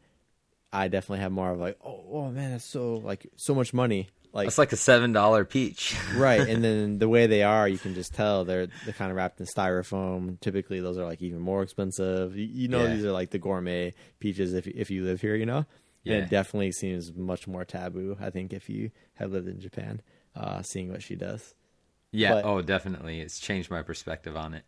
I 0.71 0.87
definitely 0.87 1.19
have 1.19 1.31
more 1.33 1.51
of 1.51 1.59
like, 1.59 1.77
oh, 1.83 2.05
oh 2.09 2.31
man, 2.31 2.51
that's 2.51 2.63
so 2.71 2.95
like 3.03 3.27
so 3.35 3.53
much 3.53 3.73
money. 3.73 4.07
Like 4.31 4.47
It's 4.47 4.57
like 4.57 4.71
a 4.73 4.77
seven 4.77 5.11
dollar 5.13 5.43
peach. 5.45 5.95
right, 6.15 6.41
and 6.47 6.63
then 6.63 6.99
the 6.99 7.07
way 7.09 7.25
they 7.27 7.43
are, 7.43 7.67
you 7.67 7.77
can 7.77 7.95
just 7.95 8.13
tell 8.13 8.45
they're 8.45 8.67
they're 8.85 8.93
kind 8.93 9.09
of 9.11 9.17
wrapped 9.17 9.39
in 9.39 9.45
styrofoam. 9.45 10.39
Typically, 10.41 10.79
those 10.79 10.97
are 10.97 11.05
like 11.05 11.21
even 11.21 11.39
more 11.39 11.63
expensive. 11.63 12.37
You, 12.37 12.45
you 12.45 12.67
know, 12.67 12.83
Yeah. 12.83 12.95
these 12.95 13.05
are 13.05 13.11
like 13.13 13.29
the 13.31 13.39
gourmet 13.39 13.93
peaches 14.19 14.53
if 14.53 14.67
if 14.67 14.89
you 14.91 15.03
live 15.05 15.21
here. 15.21 15.35
You 15.35 15.45
know, 15.45 15.57
and 15.57 15.65
Yeah. 16.03 16.15
it 16.17 16.29
definitely 16.29 16.71
seems 16.73 17.13
much 17.13 17.47
more 17.47 17.65
taboo. 17.65 18.17
I 18.21 18.29
think 18.29 18.53
if 18.53 18.69
you 18.69 18.91
have 19.15 19.31
lived 19.31 19.47
in 19.47 19.59
Japan, 19.59 20.01
uh, 20.35 20.61
seeing 20.61 20.91
what 20.91 21.01
she 21.03 21.15
does, 21.15 21.53
yeah. 22.11 22.33
But- 22.33 22.45
oh, 22.45 22.61
definitely. 22.61 23.19
It's 23.21 23.39
changed 23.39 23.69
my 23.71 23.81
perspective 23.81 24.35
on 24.37 24.53
it. 24.53 24.63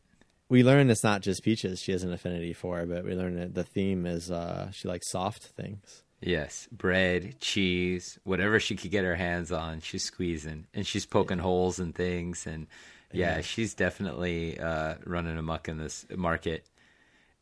we 0.50 0.64
learn 0.64 0.90
it's 0.90 1.04
not 1.04 1.22
just 1.22 1.44
peaches. 1.44 1.82
She 1.82 1.92
has 1.92 2.04
an 2.04 2.12
affinity 2.14 2.54
for, 2.54 2.86
but 2.86 3.04
we 3.04 3.16
learn 3.16 3.36
that 3.36 3.54
the 3.54 3.64
theme 3.64 4.06
is 4.06 4.32
uh, 4.32 4.72
she 4.72 4.88
likes 4.88 5.10
soft 5.10 5.44
things. 5.44 6.04
Yes, 6.22 6.68
bread, 6.72 7.40
cheese, 7.40 8.18
whatever 8.24 8.60
she 8.60 8.76
could 8.76 8.90
get 8.92 9.04
her 9.04 9.16
hands 9.16 9.52
on, 9.52 9.82
she's 9.82 10.04
squeezing 10.04 10.66
and 10.74 10.86
she's 10.88 11.06
poking 11.06 11.38
holes 11.38 11.78
and 11.80 11.94
things, 11.94 12.48
and 12.48 12.66
yeah, 13.14 13.36
Yeah. 13.36 13.42
she's 13.42 13.74
definitely 13.76 14.60
uh, 14.60 14.96
running 15.06 15.38
amok 15.38 15.70
in 15.70 15.78
this 15.78 16.06
market. 16.16 16.66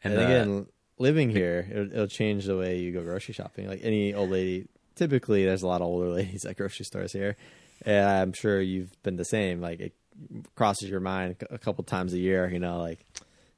And, 0.03 0.17
uh, 0.17 0.21
again, 0.21 0.65
living 0.99 1.29
here, 1.29 1.67
it'll, 1.71 1.91
it'll 1.93 2.07
change 2.07 2.45
the 2.45 2.57
way 2.57 2.79
you 2.79 2.91
go 2.91 3.01
grocery 3.03 3.33
shopping. 3.33 3.67
Like 3.67 3.79
any 3.83 4.13
old 4.13 4.29
lady, 4.29 4.67
typically 4.95 5.45
there's 5.45 5.63
a 5.63 5.67
lot 5.67 5.79
of 5.81 5.87
older 5.87 6.09
ladies 6.19 6.43
at 6.45 6.57
grocery 6.57 6.85
stores 6.85 7.13
here, 7.13 7.37
and 7.83 8.07
I'm 8.07 8.33
sure 8.33 8.61
you've 8.61 8.91
been 9.03 9.15
the 9.15 9.25
same. 9.25 9.61
Like 9.61 9.79
it 9.79 9.93
crosses 10.55 10.89
your 10.89 10.99
mind 11.01 11.35
a 11.49 11.57
couple 11.57 11.83
times 11.83 12.13
a 12.13 12.19
year. 12.19 12.49
You 12.49 12.59
know, 12.59 12.79
like 12.79 13.05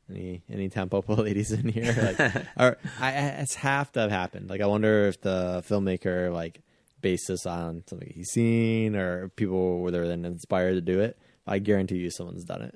any 0.09 0.43
any 0.49 0.70
Tampopo 0.70 1.18
ladies 1.24 1.51
in 1.51 1.68
here. 1.70 2.15
Like, 2.18 2.45
or 2.57 2.78
I, 2.99 3.11
it's 3.11 3.55
have 3.55 3.91
to 3.93 4.01
have 4.01 4.11
happened. 4.11 4.49
Like 4.49 4.61
I 4.61 4.65
wonder 4.68 5.07
if 5.07 5.22
the 5.22 5.63
filmmaker 5.68 6.32
like 6.34 6.61
based 7.01 7.28
this 7.28 7.45
on 7.45 7.84
something 7.88 8.11
he's 8.13 8.30
seen, 8.32 8.95
or 8.95 9.30
people 9.30 9.80
were 9.80 9.91
then 9.91 10.26
inspired 10.26 10.74
to 10.74 10.82
do 10.82 10.99
it. 10.99 11.18
I 11.45 11.59
guarantee 11.59 11.97
you, 11.97 12.09
someone's 12.09 12.43
done 12.43 12.61
it. 12.63 12.76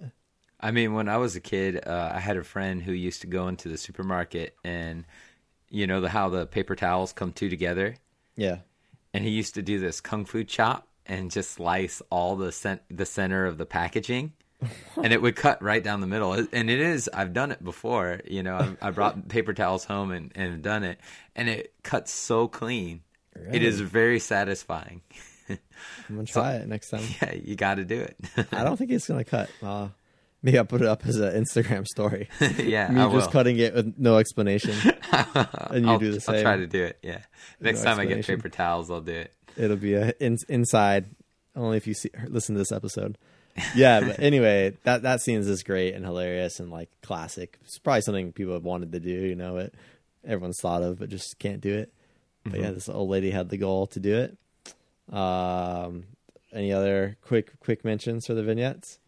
I 0.63 0.69
mean, 0.71 0.93
when 0.93 1.09
I 1.09 1.17
was 1.17 1.35
a 1.35 1.41
kid, 1.41 1.85
uh, 1.87 2.11
I 2.13 2.19
had 2.19 2.37
a 2.37 2.43
friend 2.43 2.83
who 2.83 2.91
used 2.91 3.21
to 3.21 3.27
go 3.27 3.47
into 3.47 3.67
the 3.67 3.77
supermarket 3.77 4.55
and 4.63 5.05
you 5.69 5.87
know 5.87 6.01
the 6.01 6.09
how 6.09 6.29
the 6.29 6.45
paper 6.45 6.75
towels 6.75 7.13
come 7.13 7.31
two 7.33 7.49
together, 7.49 7.95
Yeah. 8.35 8.57
and 9.13 9.23
he 9.23 9.31
used 9.31 9.55
to 9.55 9.61
do 9.63 9.79
this 9.79 9.99
kung 10.01 10.25
fu 10.25 10.43
chop 10.43 10.87
and 11.11 11.29
just 11.29 11.51
slice 11.51 12.01
all 12.09 12.37
the 12.37 12.51
cent- 12.53 12.81
the 12.89 13.05
center 13.05 13.45
of 13.45 13.57
the 13.57 13.65
packaging. 13.65 14.31
and 14.95 15.11
it 15.11 15.21
would 15.21 15.35
cut 15.35 15.61
right 15.61 15.83
down 15.83 16.01
the 16.01 16.07
middle. 16.07 16.33
And 16.33 16.69
it 16.69 16.79
is, 16.79 17.09
I've 17.13 17.33
done 17.33 17.51
it 17.51 17.63
before. 17.63 18.21
You 18.25 18.43
know, 18.43 18.55
I, 18.81 18.87
I 18.87 18.91
brought 18.91 19.27
paper 19.27 19.53
towels 19.53 19.83
home 19.83 20.11
and, 20.11 20.31
and 20.35 20.61
done 20.61 20.83
it. 20.83 20.99
And 21.35 21.49
it 21.49 21.73
cuts 21.83 22.13
so 22.13 22.47
clean. 22.47 23.01
It 23.51 23.63
is 23.63 23.79
very 23.81 24.19
satisfying. 24.19 25.01
I'm 25.49 25.57
gonna 26.09 26.25
try 26.25 26.55
it 26.55 26.67
next 26.67 26.89
time. 26.91 27.03
yeah, 27.21 27.33
you 27.33 27.55
got 27.55 27.75
to 27.75 27.85
do 27.85 27.99
it. 28.01 28.15
I 28.51 28.63
don't 28.63 28.77
think 28.77 28.91
it's 28.91 29.07
gonna 29.07 29.23
cut. 29.23 29.49
Uh, 29.63 29.87
maybe 30.43 30.57
I'll 30.57 30.65
put 30.65 30.81
it 30.81 30.87
up 30.87 31.05
as 31.07 31.17
an 31.17 31.33
Instagram 31.43 31.85
story. 31.87 32.29
yeah, 32.57 32.89
Me 32.89 33.01
I 33.01 33.11
just 33.11 33.27
will. 33.27 33.31
cutting 33.31 33.57
it 33.57 33.73
with 33.73 33.95
no 33.97 34.17
explanation, 34.17 34.75
and 35.11 35.85
you 35.85 35.91
I'll, 35.91 35.97
do 35.99 36.11
the 36.11 36.21
same. 36.21 36.35
I'll 36.35 36.41
try 36.41 36.57
to 36.57 36.67
do 36.67 36.83
it. 36.83 36.99
Yeah. 37.01 37.19
Next 37.59 37.83
time 37.83 37.99
I 37.99 38.05
get 38.05 38.25
paper 38.25 38.49
towels, 38.49 38.91
I'll 38.91 39.01
do 39.01 39.13
it. 39.13 39.33
It'll 39.57 39.77
be 39.77 39.93
a 39.93 40.13
in, 40.19 40.37
inside 40.49 41.05
only 41.55 41.77
if 41.77 41.87
you 41.87 41.93
see 41.93 42.09
listen 42.27 42.55
to 42.55 42.59
this 42.59 42.71
episode. 42.71 43.17
Yeah, 43.75 43.99
but 44.01 44.19
anyway, 44.23 44.77
that 44.83 45.01
that 45.03 45.21
scene 45.21 45.39
is 45.39 45.47
just 45.47 45.65
great 45.65 45.93
and 45.93 46.05
hilarious 46.05 46.59
and 46.59 46.71
like 46.71 46.89
classic. 47.03 47.57
It's 47.63 47.77
probably 47.79 48.01
something 48.01 48.31
people 48.31 48.53
have 48.53 48.63
wanted 48.63 48.91
to 48.93 48.99
do, 48.99 49.09
you 49.09 49.35
know, 49.35 49.57
it 49.57 49.73
everyone's 50.25 50.59
thought 50.61 50.83
of 50.83 50.99
but 50.99 51.09
just 51.09 51.37
can't 51.39 51.61
do 51.61 51.73
it. 51.73 51.93
But 52.43 52.53
Mm-hmm. 52.53 52.63
yeah, 52.63 52.71
this 52.71 52.89
old 52.89 53.09
lady 53.09 53.29
had 53.31 53.49
the 53.49 53.57
goal 53.57 53.85
to 53.87 53.99
do 53.99 54.15
it. 54.17 54.37
Um, 55.15 56.05
any 56.53 56.71
other 56.73 57.17
quick 57.21 57.59
quick 57.59 57.83
mentions 57.85 58.25
for 58.25 58.33
the 58.33 58.43
vignettes? 58.43 58.99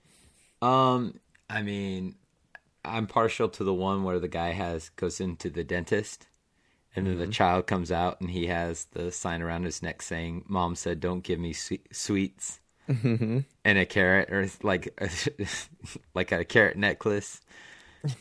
Um, 0.62 1.20
I 1.50 1.62
mean, 1.62 2.16
I'm 2.86 3.08
partial 3.08 3.50
to 3.50 3.64
the 3.64 3.74
one 3.74 4.04
where 4.04 4.20
the 4.20 4.28
guy 4.28 4.52
has 4.52 4.90
goes 4.90 5.20
into 5.20 5.50
the 5.50 5.64
dentist, 5.64 6.28
and 6.96 7.08
then 7.08 7.18
the 7.18 7.28
child 7.28 7.68
comes 7.68 7.92
out 7.92 8.22
and 8.22 8.30
he 8.32 8.48
has 8.48 8.86
the 8.92 9.12
sign 9.12 9.42
around 9.42 9.64
his 9.64 9.82
neck 9.82 10.02
saying, 10.02 10.46
"Mom 10.48 10.76
said 10.76 11.00
don't 11.00 11.24
give 11.24 11.40
me 11.40 11.54
swe- 11.54 11.80
sweets," 11.92 12.60
and 12.88 13.46
a 13.66 13.86
carrot 13.86 14.30
or 14.32 14.48
like 14.62 14.94
a, 15.00 15.10
like 16.14 16.32
a 16.32 16.44
carrot 16.46 16.78
necklace. 16.78 17.42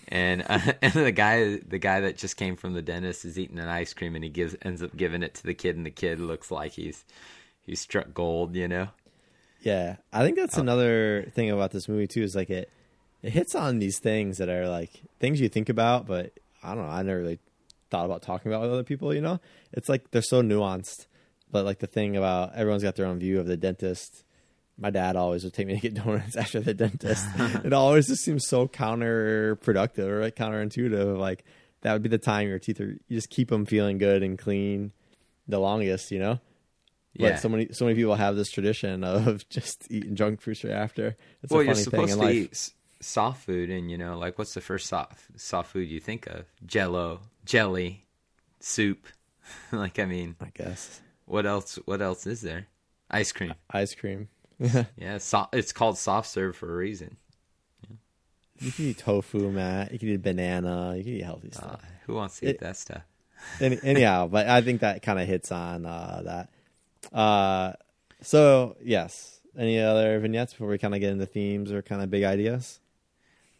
And 0.08 0.44
uh, 0.48 0.60
and 0.82 0.92
the 0.92 1.10
guy 1.12 1.56
the 1.56 1.78
guy 1.78 2.00
that 2.00 2.16
just 2.16 2.36
came 2.36 2.56
from 2.56 2.72
the 2.74 2.82
dentist 2.82 3.24
is 3.24 3.38
eating 3.38 3.58
an 3.58 3.68
ice 3.68 3.92
cream 3.92 4.14
and 4.14 4.22
he 4.24 4.30
gives 4.30 4.54
ends 4.62 4.82
up 4.82 4.96
giving 4.96 5.22
it 5.22 5.34
to 5.34 5.42
the 5.42 5.54
kid 5.54 5.76
and 5.76 5.84
the 5.84 5.90
kid 5.90 6.20
looks 6.20 6.50
like 6.50 6.72
he's 6.72 7.04
he's 7.66 7.80
struck 7.80 8.14
gold, 8.14 8.54
you 8.54 8.68
know. 8.68 8.88
Yeah, 9.60 9.96
I 10.12 10.24
think 10.24 10.38
Oh. 10.38 10.42
that's 10.42 10.58
another 10.58 11.30
thing 11.34 11.50
about 11.50 11.70
this 11.72 11.88
movie 11.88 12.06
too. 12.06 12.22
Is 12.22 12.34
like 12.36 12.50
it, 12.50 12.70
it 13.22 13.30
hits 13.32 13.54
on 13.54 13.80
these 13.80 13.98
things 13.98 14.38
that 14.38 14.48
are 14.48 14.68
like 14.68 14.90
things 15.20 15.40
you 15.40 15.48
think 15.48 15.68
about, 15.68 16.06
but 16.06 16.32
I 16.62 16.74
don't 16.74 16.84
know. 16.86 16.90
I 16.92 17.02
never 17.02 17.20
really 17.20 17.38
thought 17.92 18.06
about 18.06 18.22
talking 18.22 18.50
about 18.50 18.62
with 18.62 18.72
other 18.72 18.82
people. 18.82 19.14
You 19.14 19.20
know, 19.20 19.38
it's 19.72 19.88
like 19.88 20.10
they're 20.10 20.22
so 20.22 20.42
nuanced. 20.42 21.06
But 21.50 21.64
like 21.66 21.78
the 21.80 21.86
thing 21.86 22.16
about 22.16 22.54
everyone's 22.56 22.82
got 22.82 22.96
their 22.96 23.06
own 23.06 23.18
view 23.18 23.38
of 23.38 23.46
the 23.46 23.58
dentist. 23.58 24.24
My 24.78 24.88
dad 24.90 25.14
always 25.16 25.44
would 25.44 25.52
take 25.52 25.66
me 25.66 25.74
to 25.74 25.80
get 25.80 25.94
donuts 26.02 26.34
after 26.34 26.60
the 26.60 26.72
dentist. 26.74 27.26
it 27.36 27.72
always 27.74 28.08
just 28.08 28.24
seems 28.24 28.48
so 28.48 28.66
counterproductive 28.66 30.08
or 30.08 30.20
like 30.22 30.34
counterintuitive. 30.36 31.18
Like 31.18 31.44
that 31.82 31.92
would 31.92 32.02
be 32.02 32.08
the 32.08 32.18
time 32.18 32.48
your 32.48 32.58
teeth 32.58 32.80
are 32.80 32.96
you 33.08 33.16
just 33.16 33.28
keep 33.30 33.50
them 33.50 33.66
feeling 33.66 33.98
good 33.98 34.22
and 34.22 34.38
clean 34.38 34.92
the 35.46 35.58
longest, 35.58 36.10
you 36.10 36.18
know. 36.18 36.40
But 37.18 37.26
Yeah. 37.26 37.36
so 37.36 37.50
many 37.50 37.68
so 37.72 37.84
many 37.84 37.94
people 37.96 38.14
have 38.14 38.36
this 38.36 38.50
tradition 38.50 39.04
of 39.04 39.46
just 39.50 39.86
eating 39.90 40.16
junk 40.16 40.40
food 40.40 40.56
straight 40.56 40.72
after. 40.72 41.16
It's 41.42 41.52
well, 41.52 41.60
a 41.60 41.64
you're 41.64 41.74
funny 41.74 41.84
thing 41.84 42.08
supposed 42.08 42.20
to 42.20 42.30
eat 42.30 42.72
soft 43.00 43.44
food, 43.44 43.68
and 43.68 43.90
you 43.90 43.98
know, 43.98 44.16
like 44.16 44.38
what's 44.38 44.54
the 44.54 44.62
first 44.62 44.86
soft 44.86 45.20
soft 45.36 45.70
food 45.72 45.88
you 45.90 46.00
think 46.00 46.26
of? 46.26 46.46
Jello, 46.64 47.20
jelly, 47.44 48.06
soup. 48.60 49.06
like, 49.72 49.98
I 49.98 50.04
mean, 50.04 50.36
I 50.40 50.48
guess 50.54 51.00
what 51.26 51.46
else? 51.46 51.78
What 51.84 52.00
else 52.02 52.26
is 52.26 52.40
there? 52.42 52.66
Ice 53.10 53.32
cream. 53.32 53.54
ice 53.70 53.94
cream. 53.94 54.28
Yeah, 54.96 55.18
so, 55.18 55.46
it's 55.52 55.72
called 55.72 55.98
soft 55.98 56.28
serve 56.30 56.54
for 56.56 56.72
a 56.72 56.76
reason. 56.76 57.16
You 58.60 58.70
can 58.70 58.84
eat 58.86 58.98
tofu, 58.98 59.50
Matt. 59.50 59.92
You 59.92 59.98
can 59.98 60.08
eat 60.10 60.22
banana. 60.22 60.94
You 60.96 61.02
can 61.02 61.12
eat 61.14 61.24
healthy 61.24 61.48
Uh, 61.52 61.56
stuff. 61.56 61.82
who 62.06 62.14
wants 62.14 62.38
to 62.40 62.46
eat 62.46 62.50
It- 62.50 62.60
that 62.60 62.76
stuff? 62.76 63.02
Any, 63.60 63.76
anyhow, 63.82 64.28
but 64.28 64.46
I 64.46 64.60
think 64.60 64.82
that 64.82 65.02
kind 65.02 65.18
of 65.18 65.26
hits 65.26 65.50
on 65.50 65.84
uh, 65.84 66.22
that. 66.24 67.12
Uh, 67.16 67.72
so 68.20 68.76
yes, 68.80 69.40
any 69.58 69.80
other 69.80 70.20
vignettes 70.20 70.52
before 70.52 70.68
we 70.68 70.78
kind 70.78 70.94
of 70.94 71.00
get 71.00 71.10
into 71.10 71.26
themes 71.26 71.72
or 71.72 71.82
kind 71.82 72.02
of 72.02 72.08
big 72.10 72.22
ideas? 72.22 72.78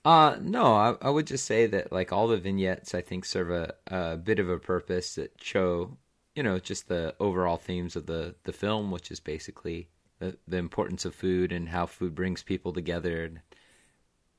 Uh 0.04 0.36
no, 0.40 0.74
I, 0.74 0.96
I 1.00 1.10
would 1.10 1.26
just 1.28 1.44
say 1.44 1.66
that 1.66 1.92
like 1.92 2.12
all 2.12 2.26
the 2.26 2.36
vignettes 2.36 2.94
I 2.94 3.00
think 3.02 3.24
serve 3.24 3.50
a, 3.50 3.74
a 3.86 4.16
bit 4.16 4.38
of 4.40 4.48
a 4.48 4.58
purpose 4.58 5.14
that 5.14 5.40
show, 5.40 5.96
you 6.34 6.42
know, 6.42 6.58
just 6.58 6.88
the 6.88 7.14
overall 7.20 7.56
themes 7.56 7.94
of 7.94 8.06
the, 8.06 8.34
the 8.44 8.52
film, 8.52 8.90
which 8.90 9.10
is 9.12 9.20
basically 9.20 9.88
the, 10.18 10.36
the 10.48 10.56
importance 10.56 11.04
of 11.04 11.14
food 11.14 11.52
and 11.52 11.68
how 11.68 11.86
food 11.86 12.14
brings 12.16 12.42
people 12.42 12.72
together 12.72 13.24
and 13.24 13.40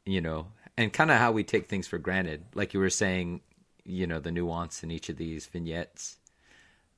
you 0.05 0.19
know, 0.21 0.47
and 0.77 0.91
kind 0.91 1.11
of 1.11 1.17
how 1.17 1.31
we 1.31 1.43
take 1.43 1.67
things 1.67 1.87
for 1.87 1.97
granted. 1.97 2.43
Like 2.55 2.73
you 2.73 2.79
were 2.81 2.89
saying, 2.89 3.41
you 3.85 4.05
know, 4.07 4.19
the 4.19 4.31
nuance 4.31 4.83
in 4.83 4.91
each 4.91 5.09
of 5.09 5.17
these 5.17 5.45
vignettes 5.47 6.17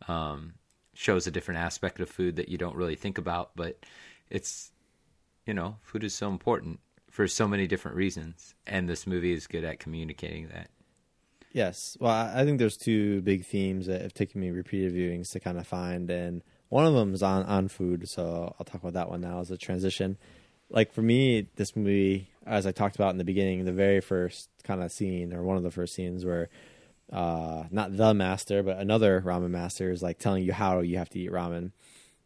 um 0.08 0.54
shows 0.94 1.28
a 1.28 1.32
different 1.32 1.60
aspect 1.60 2.00
of 2.00 2.10
food 2.10 2.36
that 2.38 2.50
you 2.50 2.58
don't 2.58 2.76
really 2.76 2.96
think 2.96 3.18
about, 3.20 3.52
but 3.56 3.78
it's 4.30 4.72
you 5.46 5.54
know, 5.54 5.78
food 5.84 6.04
is 6.04 6.16
so 6.16 6.30
important 6.30 6.80
for 7.16 7.30
so 7.30 7.48
many 7.48 7.66
different 7.66 7.96
reasons, 7.96 8.56
and 8.68 8.90
this 8.90 9.08
movie 9.08 9.32
is 9.32 9.48
good 9.48 9.64
at 9.64 9.80
communicating 9.80 10.50
that. 10.50 10.70
Yes. 11.54 11.96
Well, 11.98 12.12
I 12.12 12.44
think 12.44 12.60
there's 12.60 12.76
two 12.76 13.22
big 13.22 13.46
themes 13.46 13.88
that 13.88 14.02
have 14.02 14.14
taken 14.14 14.42
me 14.42 14.52
repeated 14.52 14.94
viewings 14.94 15.32
to 15.32 15.40
kind 15.40 15.58
of 15.58 15.66
find, 15.66 16.12
and 16.12 16.44
one 16.68 16.86
of 16.86 16.94
them 16.94 17.14
is 17.14 17.24
on 17.24 17.46
on 17.46 17.70
food. 17.70 18.10
So 18.10 18.54
I'll 18.60 18.66
talk 18.66 18.82
about 18.82 18.94
that 18.94 19.10
one 19.10 19.22
now 19.22 19.40
as 19.40 19.50
a 19.50 19.58
transition. 19.58 20.18
Like 20.70 20.92
for 20.92 21.02
me, 21.02 21.48
this 21.56 21.74
movie, 21.74 22.32
as 22.46 22.68
I 22.68 22.74
talked 22.74 22.96
about 22.96 23.12
in 23.12 23.18
the 23.18 23.24
beginning, 23.24 23.64
the 23.64 23.72
very 23.72 24.02
first 24.02 24.50
kind 24.66 24.84
of 24.84 24.92
scene 24.92 25.34
or 25.34 25.42
one 25.42 25.56
of 25.56 25.64
the 25.64 25.72
first 25.72 25.96
scenes 25.96 26.26
where 26.26 26.50
uh 27.14 27.66
not 27.70 27.96
the 27.96 28.16
master 28.16 28.64
but 28.64 28.80
another 28.80 29.22
ramen 29.22 29.52
master 29.52 29.92
is 29.92 30.02
like 30.02 30.18
telling 30.18 30.44
you 30.44 30.52
how 30.52 30.80
you 30.80 30.98
have 30.98 31.08
to 31.08 31.20
eat 31.20 31.32
ramen 31.32 31.72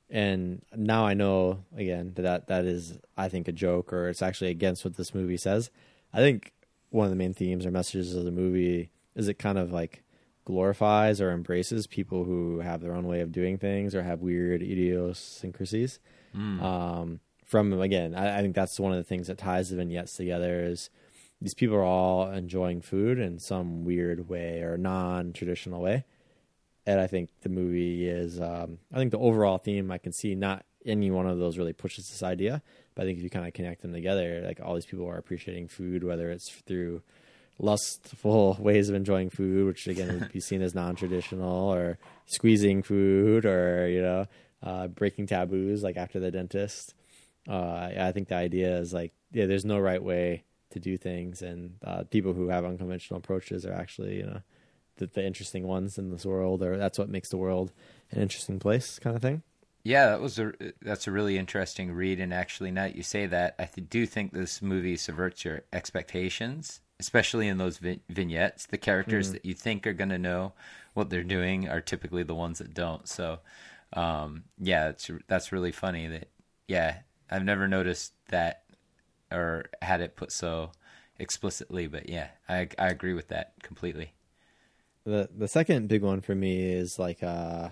and 0.10 0.62
now 0.76 1.06
i 1.06 1.14
know 1.14 1.64
again 1.76 2.14
that 2.16 2.24
that, 2.24 2.48
that 2.48 2.66
is 2.66 2.98
i 3.18 3.30
think 3.30 3.48
a 3.48 3.52
joke 3.52 3.94
or 3.94 4.10
it's 4.10 4.22
actually 4.22 4.50
against 4.50 4.84
what 4.84 4.96
this 4.98 5.14
movie 5.14 5.38
says. 5.38 5.70
I 6.12 6.18
think 6.18 6.54
one 6.90 7.06
of 7.06 7.12
the 7.12 7.16
main 7.16 7.36
themes 7.36 7.66
or 7.66 7.72
messages 7.72 8.16
of 8.16 8.26
the 8.26 8.32
movie 8.32 8.90
is 9.16 9.28
it 9.28 9.36
kind 9.38 9.60
of 9.60 9.72
like 9.72 10.04
glorifies 10.46 11.22
or 11.22 11.32
embraces 11.32 11.86
people 11.86 12.24
who 12.24 12.62
have 12.62 12.82
their 12.82 12.96
own 12.96 13.06
way 13.06 13.22
of 13.22 13.32
doing 13.32 13.60
things 13.60 13.94
or 13.94 14.02
have 14.02 14.22
weird 14.22 14.64
idiosyncrasies. 14.64 16.00
Um, 16.64 17.20
from 17.46 17.74
again 17.82 18.16
I, 18.16 18.40
I 18.40 18.42
think 18.42 18.56
that's 18.56 18.80
one 18.80 18.92
of 18.92 18.98
the 18.98 19.04
things 19.04 19.28
that 19.28 19.38
ties 19.38 19.70
the 19.70 19.76
vignettes 19.76 20.16
together 20.16 20.64
is 20.64 20.90
these 21.42 21.54
people 21.54 21.76
are 21.76 21.84
all 21.84 22.30
enjoying 22.32 22.82
food 22.82 23.18
in 23.20 23.40
some 23.40 23.86
weird 23.86 24.28
way 24.30 24.62
or 24.62 24.78
non-traditional 24.78 25.82
way 25.82 26.06
and 26.90 27.00
i 27.00 27.08
think 27.08 27.30
the 27.42 27.50
movie 27.50 28.08
is 28.08 28.40
um, 28.40 28.78
i 28.94 28.98
think 28.98 29.12
the 29.12 29.20
overall 29.20 29.58
theme 29.58 29.92
i 29.92 29.98
can 29.98 30.14
see 30.14 30.36
not 30.36 30.66
any 30.86 31.12
one 31.12 31.28
of 31.28 31.38
those 31.38 31.58
really 31.58 31.74
pushes 31.74 32.08
this 32.10 32.24
idea 32.24 32.62
but 32.96 33.04
i 33.04 33.06
think 33.06 33.18
if 33.18 33.24
you 33.24 33.30
kind 33.30 33.48
of 33.48 33.54
connect 33.54 33.82
them 33.82 33.94
together 33.94 34.42
like 34.46 34.60
all 34.64 34.76
these 34.76 34.86
people 34.86 35.08
are 35.08 35.18
appreciating 35.18 35.68
food 35.68 36.04
whether 36.04 36.32
it's 36.32 36.52
through 36.66 37.02
lustful 37.60 38.58
ways 38.60 38.90
of 38.90 38.96
enjoying 38.96 39.30
food 39.30 39.66
which 39.66 39.88
again 39.88 40.20
would 40.20 40.32
be 40.32 40.40
seen 40.40 40.62
as 40.62 40.74
non-traditional 40.74 41.70
or 41.70 41.98
squeezing 42.28 42.82
food 42.82 43.46
or 43.46 43.88
you 43.90 44.02
know 44.02 44.26
uh, 44.64 44.88
breaking 44.88 45.28
taboos 45.28 45.84
like 45.84 45.98
after 45.98 46.20
the 46.20 46.32
dentist. 46.32 46.94
Uh, 47.48 47.90
I 48.00 48.12
think 48.12 48.28
the 48.28 48.36
idea 48.36 48.78
is 48.78 48.94
like, 48.94 49.14
yeah, 49.32 49.46
there's 49.46 49.66
no 49.66 49.80
right 49.80 50.04
way 50.04 50.44
to 50.72 50.80
do 50.80 50.98
things, 50.98 51.42
and 51.42 51.76
uh, 51.84 52.04
people 52.04 52.34
who 52.34 52.50
have 52.50 52.64
unconventional 52.64 53.18
approaches 53.18 53.66
are 53.66 53.74
actually, 53.74 54.18
you 54.18 54.26
know, 54.26 54.42
the, 55.00 55.08
the 55.08 55.26
interesting 55.26 55.68
ones 55.68 55.98
in 55.98 56.12
this 56.12 56.26
world, 56.26 56.62
or 56.62 56.78
that's 56.78 57.00
what 57.00 57.10
makes 57.10 57.30
the 57.30 57.38
world 57.38 57.72
an 58.12 58.22
interesting 58.22 58.60
place, 58.60 59.00
kind 59.00 59.16
of 59.16 59.22
thing. 59.22 59.42
Yeah, 59.84 60.08
that 60.08 60.22
was 60.22 60.38
a 60.38 60.54
that's 60.82 61.08
a 61.08 61.12
really 61.12 61.38
interesting 61.38 61.92
read, 61.94 62.20
and 62.20 62.34
actually, 62.34 62.70
now 62.70 62.84
that 62.84 62.96
you 62.96 63.04
say 63.04 63.26
that, 63.28 63.56
I 63.58 63.66
do 63.66 64.06
think 64.06 64.34
this 64.34 64.62
movie 64.62 64.98
subverts 64.98 65.46
your 65.46 65.64
expectations, 65.72 66.82
especially 67.00 67.48
in 67.48 67.58
those 67.58 67.78
vi- 67.78 68.02
vignettes. 68.10 68.66
The 68.66 68.78
characters 68.78 69.32
that 69.32 69.46
you 69.46 69.54
think 69.54 69.88
are 69.88 69.94
going 69.94 70.10
to 70.10 70.18
know 70.18 70.54
what 70.94 71.10
they're 71.10 71.24
doing 71.24 71.70
are 71.70 71.82
typically 71.82 72.24
the 72.24 72.36
ones 72.36 72.60
that 72.60 72.74
don't. 72.74 73.08
So, 73.08 73.40
um, 73.94 74.44
yeah, 74.60 74.90
it's 74.90 75.10
that's 75.28 75.52
really 75.54 75.72
funny. 75.72 76.08
That 76.08 76.28
yeah, 76.68 77.00
I've 77.32 77.46
never 77.46 77.68
noticed 77.68 78.14
that 78.30 78.64
or 79.32 79.66
had 79.82 80.02
it 80.02 80.16
put 80.18 80.32
so 80.32 80.72
explicitly, 81.18 81.88
but 81.88 82.10
yeah, 82.10 82.30
I 82.50 82.68
I 82.78 82.90
agree 82.90 83.14
with 83.14 83.30
that 83.30 83.54
completely. 83.64 84.14
The 85.10 85.30
the 85.36 85.48
second 85.48 85.88
big 85.88 86.04
one 86.04 86.22
for 86.22 86.36
me 86.36 86.72
is 86.72 87.00
like 87.00 87.24
uh, 87.24 87.70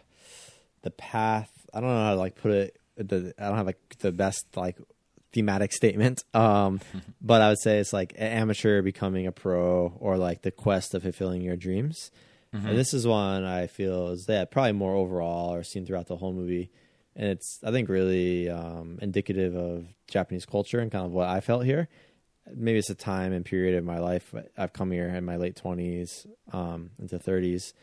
the 0.82 0.92
path. 0.92 1.52
I 1.74 1.80
don't 1.80 1.90
know 1.90 2.04
how 2.04 2.14
to 2.14 2.20
like 2.20 2.36
put 2.36 2.52
it. 2.52 2.80
The, 2.96 3.34
I 3.38 3.48
don't 3.48 3.58
have 3.58 3.68
like 3.68 3.98
the 4.00 4.12
best 4.12 4.46
like 4.56 4.78
thematic 5.34 5.72
statement. 5.72 6.24
Um, 6.34 6.82
but 7.22 7.42
I 7.42 7.50
would 7.50 7.60
say 7.60 7.78
it's 7.78 7.94
like 7.94 8.16
amateur 8.18 8.82
becoming 8.82 9.28
a 9.28 9.32
pro, 9.32 9.94
or 10.00 10.18
like 10.18 10.42
the 10.42 10.52
quest 10.52 10.96
of 10.96 11.04
fulfilling 11.04 11.42
your 11.42 11.56
dreams. 11.56 12.12
And 12.54 12.76
this 12.76 12.92
is 12.92 13.06
one 13.06 13.44
I 13.44 13.68
feel 13.68 14.08
is 14.08 14.26
yeah 14.28 14.46
probably 14.46 14.72
more 14.72 14.96
overall 14.96 15.54
or 15.54 15.64
seen 15.64 15.86
throughout 15.86 16.08
the 16.08 16.16
whole 16.16 16.34
movie, 16.34 16.72
and 17.16 17.30
it's 17.30 17.60
I 17.64 17.70
think 17.70 17.88
really 17.88 18.50
um, 18.50 18.98
indicative 19.00 19.56
of 19.56 19.86
Japanese 20.08 20.46
culture 20.46 20.80
and 20.80 20.92
kind 20.92 21.06
of 21.06 21.12
what 21.12 21.28
I 21.28 21.40
felt 21.40 21.66
here. 21.66 21.88
Maybe 22.56 22.80
it's 22.80 22.90
a 22.90 22.96
time 22.96 23.34
and 23.34 23.44
period 23.44 23.78
of 23.78 23.84
my 23.84 24.00
life. 24.00 24.34
I've 24.58 24.74
come 24.74 24.92
here 24.92 25.10
in 25.10 25.26
my 25.26 25.38
late 25.38 25.56
twenties 25.56 26.26
um, 26.52 26.92
into 27.00 27.20
thirties, 27.20 27.74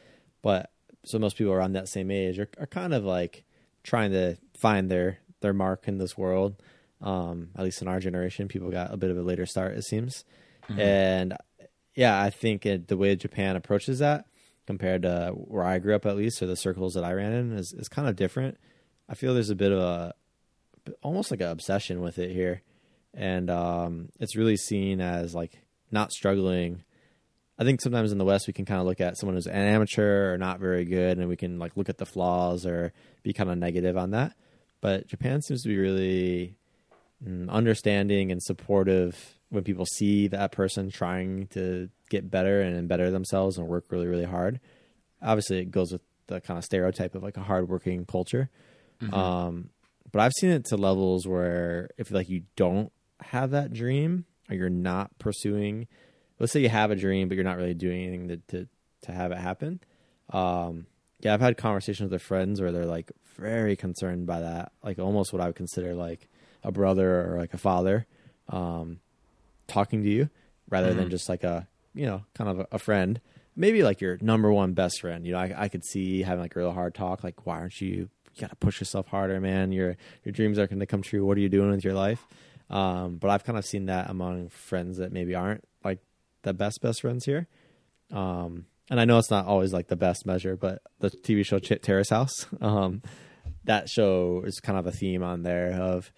but 0.43 0.71
so 1.05 1.19
most 1.19 1.37
people 1.37 1.53
around 1.53 1.73
that 1.75 1.89
same 1.89 2.11
age 2.11 2.39
are, 2.39 2.49
are 2.59 2.67
kind 2.67 2.95
of 2.95 3.05
like 3.05 3.45
trying 3.83 4.13
to 4.13 4.37
find 4.59 4.91
their 4.91 5.19
their 5.41 5.53
mark 5.53 5.87
in 5.87 5.99
this 5.99 6.17
world. 6.17 6.57
Um, 7.03 7.51
at 7.57 7.65
least 7.65 7.83
in 7.83 7.89
our 7.89 8.01
generation, 8.01 8.49
people 8.49 8.71
got 8.71 8.93
a 8.93 8.97
bit 8.97 9.11
of 9.11 9.19
a 9.19 9.23
later 9.23 9.45
start, 9.45 9.77
it 9.77 9.85
seems. 9.85 10.25
And 10.79 11.37
yeah, 11.95 12.19
I 12.23 12.31
think 12.31 12.65
it, 12.65 12.89
the 12.89 12.97
way 12.97 13.15
Japan 13.17 13.57
approaches 13.57 13.99
that 13.99 14.25
compared 14.67 15.03
to 15.03 15.33
where 15.35 15.65
I 15.65 15.79
grew 15.79 15.95
up, 15.95 16.07
at 16.07 16.17
least, 16.17 16.41
or 16.41 16.47
the 16.47 16.57
circles 16.57 16.95
that 16.95 17.05
I 17.05 17.13
ran 17.13 17.33
in, 17.33 17.53
is, 17.53 17.75
is 17.77 17.89
kind 17.89 18.09
of 18.09 18.17
different. 18.17 18.57
I 19.07 19.15
feel 19.15 19.35
there's 19.35 19.51
a 19.51 19.55
bit 19.55 19.73
of 19.73 19.79
a 19.79 20.15
almost 21.03 21.31
like 21.31 21.43
an 21.43 21.49
obsession 21.49 22.01
with 22.01 22.19
it 22.19 22.31
here, 22.33 22.63
and 23.17 23.51
um, 23.51 24.09
it's 24.21 24.37
really 24.37 24.57
seen 24.57 25.01
as 25.01 25.35
like 25.35 25.59
not 25.91 26.13
struggling. 26.13 26.85
I 27.59 27.65
think 27.65 27.81
sometimes 27.81 28.11
in 28.11 28.19
the 28.19 28.25
West 28.25 28.47
we 28.47 28.53
can 28.53 28.65
kind 28.65 28.81
of 28.81 28.87
look 28.87 29.01
at 29.01 29.17
someone 29.17 29.37
who's 29.37 29.47
an 29.47 29.55
amateur 29.55 30.33
or 30.33 30.39
not 30.39 30.61
very 30.61 30.85
good, 30.85 31.19
and 31.19 31.29
we 31.29 31.37
can 31.37 31.59
like 31.59 31.77
look 31.77 31.89
at 31.89 31.99
the 31.99 32.07
flaws 32.07 32.67
or 32.67 32.93
be 33.23 33.33
kind 33.33 33.51
of 33.51 33.59
negative 33.59 33.97
on 33.97 34.11
that. 34.11 34.35
But 34.81 35.07
Japan 35.07 35.41
seems 35.41 35.63
to 35.63 35.69
be 35.69 35.79
really 35.79 36.57
mm, 37.27 37.49
understanding 37.49 38.31
and 38.31 38.43
supportive 38.43 39.39
when 39.51 39.65
people 39.65 39.87
see 39.87 40.27
that 40.29 40.53
person 40.53 40.91
trying 40.91 41.47
to 41.49 41.89
get 42.11 42.31
better 42.31 42.61
and 42.61 42.89
better 42.89 43.11
themselves 43.11 43.57
and 43.57 43.69
work 43.69 43.85
really 43.91 44.07
really 44.07 44.25
hard. 44.25 44.61
Obviously, 45.23 45.59
it 45.59 45.71
goes 45.71 45.93
with 45.93 46.03
the 46.27 46.41
kind 46.41 46.59
of 46.59 46.65
stereotype 46.65 47.15
of 47.15 47.23
like 47.23 47.37
a 47.37 47.43
hardworking 47.43 48.05
culture. 48.05 48.51
Um, 49.13 49.71
but 50.13 50.21
I've 50.21 50.33
seen 50.33 50.51
it 50.51 50.65
to 50.67 50.77
levels 50.77 51.27
where 51.27 51.91
if 51.99 52.11
like 52.11 52.29
you 52.29 52.43
don't 52.57 52.93
have 53.21 53.51
that 53.51 53.73
dream 53.73 54.25
or 54.49 54.57
you're 54.57 54.69
not 54.69 55.19
pursuing, 55.19 55.87
let's 56.39 56.53
say 56.53 56.61
you 56.61 56.69
have 56.69 56.91
a 56.91 56.97
dream 56.97 57.29
but 57.29 57.35
you're 57.35 57.45
not 57.45 57.57
really 57.57 57.75
doing 57.75 58.03
anything 58.03 58.29
to 58.29 58.37
to, 58.49 58.69
to 59.03 59.13
have 59.13 59.33
it 59.33 59.39
happen. 59.39 59.81
Um, 60.31 60.87
yeah, 61.21 61.35
I've 61.35 61.41
had 61.41 61.57
conversations 61.57 62.11
with 62.11 62.23
friends 62.23 62.61
where 62.61 62.73
they're 62.73 62.87
like 62.87 63.13
very 63.37 63.77
concerned 63.77 64.27
by 64.27 64.41
that, 64.41 64.73
like 64.83 64.99
almost 64.99 65.33
what 65.33 65.41
I 65.41 65.47
would 65.47 65.57
consider 65.57 65.95
like 65.95 66.29
a 66.63 66.73
brother 66.73 67.33
or 67.33 67.39
like 67.39 67.55
a 67.55 67.59
father, 67.59 68.07
um, 68.49 69.01
talking 69.67 70.03
to 70.03 70.09
you 70.09 70.29
rather 70.69 70.95
than 70.95 71.11
just 71.11 71.29
like 71.29 71.45
a 71.45 71.69
you 71.95 72.07
know 72.07 72.25
kind 72.35 72.51
of 72.51 72.61
a, 72.61 72.67
a 72.73 72.79
friend. 72.79 73.21
Maybe 73.57 73.85
like 73.85 74.01
your 74.01 74.19
number 74.21 74.53
one 74.53 74.73
best 74.73 75.01
friend. 75.01 75.25
You 75.25 75.33
know, 75.33 75.39
I, 75.39 75.55
I 75.57 75.69
could 75.69 75.85
see 75.85 76.23
having 76.23 76.43
like 76.43 76.57
a 76.57 76.59
real 76.59 76.73
hard 76.73 76.95
talk, 76.95 77.23
like 77.23 77.47
why 77.47 77.61
aren't 77.61 77.81
you 77.81 78.09
you 78.35 78.41
got 78.41 78.51
to 78.51 78.57
push 78.57 78.81
yourself 78.81 79.07
harder, 79.09 79.41
man. 79.41 79.73
Your 79.73 79.97
your 80.25 80.33
dreams 80.33 80.59
are 80.59 80.67
going 80.67 80.81
to 80.81 80.87
come 80.87 81.03
true. 81.03 81.25
What 81.25 81.39
are 81.39 81.41
you 81.41 81.49
doing 81.49 81.71
with 81.71 81.85
your 81.85 81.95
life? 81.95 82.27
Um, 82.71 83.17
but 83.17 83.31
I've 83.31 83.45
kind 83.45 83.59
of 83.59 83.65
seen 83.65 83.87
that 83.87 84.11
among 84.11 84.49
friends 84.49 84.99
that 84.99 85.13
maybe 85.13 85.35
aren't 85.35 85.65
like 85.85 86.01
the 86.43 86.55
best 86.55 86.81
best 86.81 87.01
friends 87.03 87.25
here. 87.25 87.47
Um, 88.11 88.67
and 88.91 89.01
I 89.01 89.05
know 89.05 89.19
it's 89.19 89.31
not 89.31 89.47
always 89.47 89.73
like 89.73 89.89
the 89.89 89.97
best 89.97 90.27
measure, 90.27 90.57
but 90.57 90.83
the 91.01 91.11
TV 91.11 91.45
show 91.45 91.59
Ch- 91.59 91.81
Terrace 91.81 92.11
House, 92.11 92.47
um, 92.61 93.03
that 93.65 93.89
show 93.89 94.43
is 94.45 94.61
kind 94.61 94.79
of 94.79 94.87
a 94.87 94.93
theme 94.93 95.23
on 95.23 95.43
there 95.43 95.73
of 95.73 96.13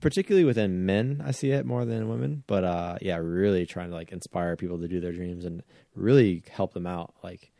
particularly 0.00 0.44
within 0.44 0.86
men 0.86 1.22
i 1.24 1.30
see 1.30 1.50
it 1.50 1.66
more 1.66 1.84
than 1.84 2.08
women 2.08 2.42
but 2.46 2.64
uh 2.64 2.96
yeah 3.02 3.16
really 3.16 3.66
trying 3.66 3.90
to 3.90 3.94
like 3.94 4.12
inspire 4.12 4.56
people 4.56 4.78
to 4.78 4.88
do 4.88 5.00
their 5.00 5.12
dreams 5.12 5.44
and 5.44 5.62
really 5.94 6.42
help 6.50 6.72
them 6.72 6.86
out 6.86 7.14
like 7.22 7.50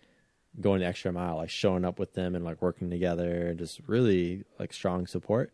going 0.61 0.81
the 0.81 0.87
extra 0.87 1.13
mile 1.13 1.37
like 1.37 1.51
showing 1.51 1.85
up 1.85 1.99
with 1.99 2.15
them 2.15 2.35
and 2.35 2.45
like 2.45 2.61
working 2.61 2.91
together 2.91 3.49
and 3.49 3.59
just 3.59 3.81
really 3.87 4.43
like 4.59 4.73
strong 4.73 5.07
support 5.07 5.53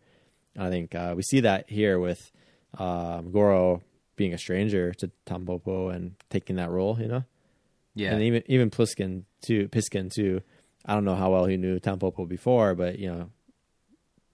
i 0.59 0.69
think 0.71 0.95
uh 0.95 1.13
we 1.17 1.23
see 1.23 1.41
that 1.41 1.69
here 1.71 1.99
with 1.99 2.31
um 2.79 3.31
goro 3.31 3.83
being 4.17 4.33
a 4.33 4.39
stranger 4.39 4.93
to 4.95 5.11
tampopo 5.27 5.95
and 5.95 6.15
taking 6.31 6.57
that 6.57 6.71
role 6.71 6.99
you 7.01 7.09
know 7.09 7.25
Yeah. 7.95 8.13
and 8.13 8.23
even 8.23 8.43
even 8.47 8.71
Pliskin 8.71 9.25
too. 9.41 9.69
Piskin 9.69 10.11
too. 10.13 10.41
I 10.85 10.95
don't 10.95 11.05
know 11.05 11.15
how 11.17 11.31
well 11.33 11.47
he 11.47 11.57
knew 11.57 11.81
Tampopo 11.81 12.29
before, 12.29 12.75
but 12.75 12.99
you 12.99 13.09
know, 13.11 13.31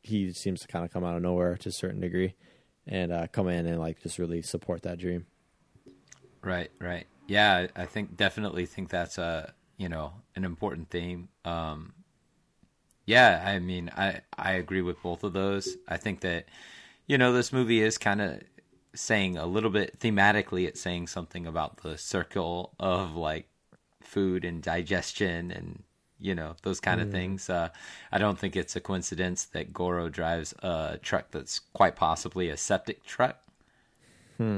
he 0.03 0.33
seems 0.33 0.61
to 0.61 0.69
kind 0.69 0.85
of 0.85 0.93
come 0.93 1.05
out 1.05 1.17
of 1.17 1.23
nowhere 1.23 1.57
to 1.57 1.69
a 1.69 1.73
certain 1.73 2.01
degree, 2.01 2.35
and 2.87 3.13
uh, 3.13 3.27
come 3.29 3.49
in 3.49 3.67
and 3.67 3.79
like 3.81 4.03
just 4.03 4.19
really 4.19 4.43
support 4.43 4.83
that 4.83 4.99
dream. 4.99 5.27
Right, 6.43 6.71
right. 6.81 7.07
Yeah, 7.29 7.67
I 7.77 7.83
I 7.83 7.87
think 7.87 8.17
definitely 8.17 8.67
think 8.67 8.91
that's 8.91 9.17
a 9.19 9.55
you 9.79 9.89
know 9.89 10.13
an 10.37 10.45
important 10.45 10.91
theme. 10.91 11.29
Um, 11.45 11.95
yeah, 13.13 13.43
I 13.45 13.59
mean, 13.59 13.91
I 13.97 14.21
I 14.39 14.53
agree 14.53 14.83
with 14.83 15.03
both 15.03 15.23
of 15.25 15.33
those. 15.33 15.77
I 15.89 15.97
think 15.99 16.21
that 16.21 16.47
you 17.07 17.19
know 17.19 17.33
this 17.33 17.53
movie 17.53 17.83
is 17.83 17.99
kind 17.99 18.21
of 18.23 18.41
saying 18.95 19.37
a 19.37 19.47
little 19.47 19.71
bit 19.71 19.99
thematically. 20.01 20.67
It's 20.67 20.81
saying 20.81 21.09
something 21.09 21.47
about 21.47 21.79
the 21.83 21.99
circle 21.99 22.73
of 22.81 23.15
like 23.17 23.47
food 24.03 24.45
and 24.45 24.63
digestion 24.63 25.51
and 25.51 25.83
you 26.19 26.35
know 26.35 26.55
those 26.63 26.81
kind 26.81 27.01
of 27.01 27.11
things. 27.11 27.51
Uh, 27.51 27.69
I 28.11 28.19
don't 28.19 28.39
think 28.39 28.57
it's 28.57 28.77
a 28.77 28.81
coincidence 28.81 29.45
that 29.47 29.73
Goro 29.73 30.09
drives 30.09 30.55
a 30.63 30.99
truck 31.03 31.27
that's 31.31 31.59
quite 31.75 31.97
possibly 31.97 32.49
a 32.51 32.57
septic 32.57 33.05
truck. 33.05 33.37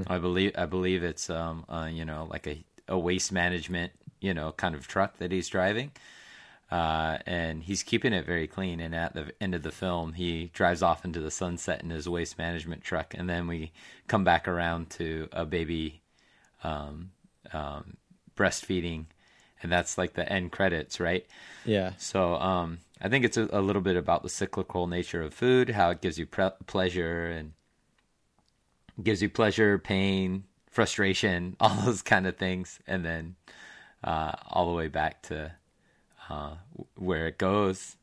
I 0.07 0.19
believe 0.19 0.53
I 0.57 0.67
believe 0.67 1.03
it's 1.05 1.29
um 1.31 1.65
uh, 1.69 1.89
you 1.93 2.05
know 2.05 2.27
like 2.31 2.47
a 2.47 2.65
a 2.89 2.99
waste 2.99 3.33
management 3.33 3.93
you 4.21 4.35
know 4.35 4.53
kind 4.53 4.75
of 4.75 4.87
truck 4.87 5.19
that 5.19 5.33
he's 5.33 5.49
driving. 5.49 5.93
Uh, 6.71 7.19
and 7.27 7.63
he's 7.63 7.83
keeping 7.83 8.13
it 8.13 8.27
very 8.27 8.47
clean. 8.47 8.81
And 8.81 8.95
at 8.95 9.15
the 9.15 9.33
end 9.41 9.55
of 9.55 9.63
the 9.63 9.71
film, 9.71 10.15
he 10.15 10.51
drives 10.55 10.83
off 10.83 11.05
into 11.05 11.21
the 11.21 11.31
sunset 11.31 11.83
in 11.83 11.91
his 11.91 12.09
waste 12.09 12.39
management 12.39 12.83
truck, 12.83 13.15
and 13.15 13.29
then 13.29 13.47
we 13.47 13.73
come 14.09 14.25
back 14.25 14.49
around 14.49 14.91
to 14.91 15.29
a 15.33 15.45
baby 15.45 16.03
um, 16.63 17.11
um, 17.53 17.97
breastfeeding, 18.37 19.05
and 19.63 19.71
that's 19.71 19.97
like 19.99 20.15
the 20.15 20.31
end 20.31 20.53
credits, 20.53 20.99
right? 20.99 21.27
Yeah, 21.65 21.93
So 21.97 22.35
um, 22.35 22.79
I 23.01 23.09
think 23.09 23.25
it's 23.25 23.37
a, 23.37 23.49
a 23.53 23.61
little 23.61 23.83
bit 23.83 23.97
about 23.97 24.23
the 24.23 24.29
cyclical 24.29 24.87
nature 24.87 25.23
of 25.23 25.35
food, 25.35 25.71
how 25.71 25.91
it 25.91 26.01
gives 26.01 26.19
you 26.19 26.27
pre- 26.27 26.51
pleasure 26.67 27.27
and 27.27 27.53
gives 29.03 29.23
you 29.23 29.29
pleasure, 29.29 29.79
pain, 29.79 30.45
frustration, 30.71 31.57
all 31.61 31.75
those 31.85 32.03
kind 32.03 32.27
of 32.27 32.37
things, 32.37 32.81
and 32.87 33.05
then 33.05 33.37
uh, 34.03 34.33
all 34.49 34.69
the 34.69 34.75
way 34.75 34.89
back 34.89 35.23
to 35.23 35.53
uh, 36.29 36.57
where 36.97 37.27
it 37.27 37.39
goes, 37.39 37.97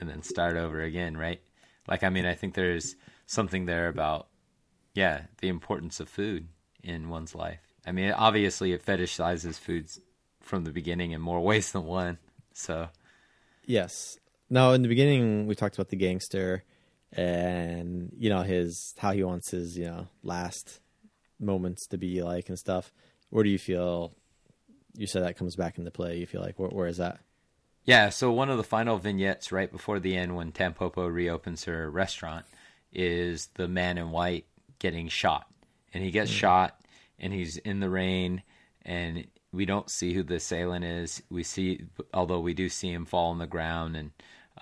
and 0.00 0.08
then 0.08 0.22
start 0.22 0.56
over 0.56 0.80
again, 0.82 1.16
right? 1.16 1.40
Like, 1.88 2.02
I 2.02 2.08
mean, 2.08 2.26
I 2.26 2.34
think 2.34 2.54
there's 2.54 2.96
something 3.26 3.66
there 3.66 3.88
about, 3.88 4.28
yeah, 4.94 5.22
the 5.38 5.48
importance 5.48 6.00
of 6.00 6.08
food 6.08 6.48
in 6.82 7.08
one's 7.08 7.34
life. 7.34 7.60
I 7.86 7.92
mean, 7.92 8.12
obviously, 8.12 8.72
it 8.72 8.84
fetishizes 8.84 9.58
foods 9.58 10.00
from 10.40 10.64
the 10.64 10.70
beginning 10.70 11.12
in 11.12 11.20
more 11.20 11.40
ways 11.50 11.72
than 11.72 11.84
one. 11.84 12.18
So, 12.52 12.88
yes. 13.64 14.18
Now, 14.48 14.72
in 14.72 14.82
the 14.82 14.88
beginning, 14.88 15.46
we 15.46 15.54
talked 15.54 15.76
about 15.76 15.88
the 15.88 15.96
gangster, 15.96 16.64
and 17.12 18.12
you 18.16 18.30
know 18.30 18.42
his 18.42 18.94
how 18.98 19.12
he 19.12 19.24
wants 19.24 19.50
his 19.50 19.76
you 19.76 19.86
know 19.86 20.06
last 20.22 20.80
moments 21.40 21.86
to 21.88 21.98
be 21.98 22.22
like 22.22 22.48
and 22.48 22.58
stuff. 22.58 22.92
Where 23.30 23.44
do 23.44 23.50
you 23.50 23.58
feel? 23.58 24.12
You 24.96 25.06
said 25.06 25.22
that 25.22 25.36
comes 25.36 25.56
back 25.56 25.78
into 25.78 25.90
play. 25.90 26.18
You 26.18 26.26
feel 26.26 26.40
like 26.40 26.58
where, 26.58 26.68
where 26.68 26.88
is 26.88 26.98
that? 26.98 27.20
Yeah, 27.90 28.10
so 28.10 28.30
one 28.30 28.50
of 28.50 28.56
the 28.56 28.62
final 28.62 28.98
vignettes 28.98 29.50
right 29.50 29.70
before 29.70 29.98
the 29.98 30.16
end 30.16 30.36
when 30.36 30.52
Tampopo 30.52 31.12
reopens 31.12 31.64
her 31.64 31.90
restaurant 31.90 32.46
is 32.92 33.48
the 33.54 33.66
man 33.66 33.98
in 33.98 34.12
white 34.12 34.46
getting 34.78 35.08
shot. 35.08 35.46
And 35.92 36.04
he 36.04 36.12
gets 36.12 36.30
shot 36.30 36.80
and 37.18 37.32
he's 37.32 37.56
in 37.56 37.80
the 37.80 37.90
rain 37.90 38.44
and 38.82 39.26
we 39.52 39.64
don't 39.64 39.90
see 39.90 40.14
who 40.14 40.22
the 40.22 40.36
assailant 40.36 40.84
is. 40.84 41.20
We 41.30 41.42
see 41.42 41.84
although 42.14 42.38
we 42.38 42.54
do 42.54 42.68
see 42.68 42.92
him 42.92 43.06
fall 43.06 43.32
on 43.32 43.38
the 43.38 43.48
ground 43.48 43.96
and 43.96 44.12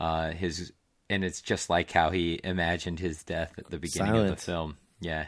uh 0.00 0.30
his 0.30 0.72
and 1.10 1.22
it's 1.22 1.42
just 1.42 1.68
like 1.68 1.90
how 1.90 2.08
he 2.08 2.40
imagined 2.42 2.98
his 2.98 3.22
death 3.24 3.52
at 3.58 3.68
the 3.68 3.78
beginning 3.78 4.16
of 4.16 4.28
the 4.28 4.36
film. 4.36 4.78
Yeah. 5.00 5.26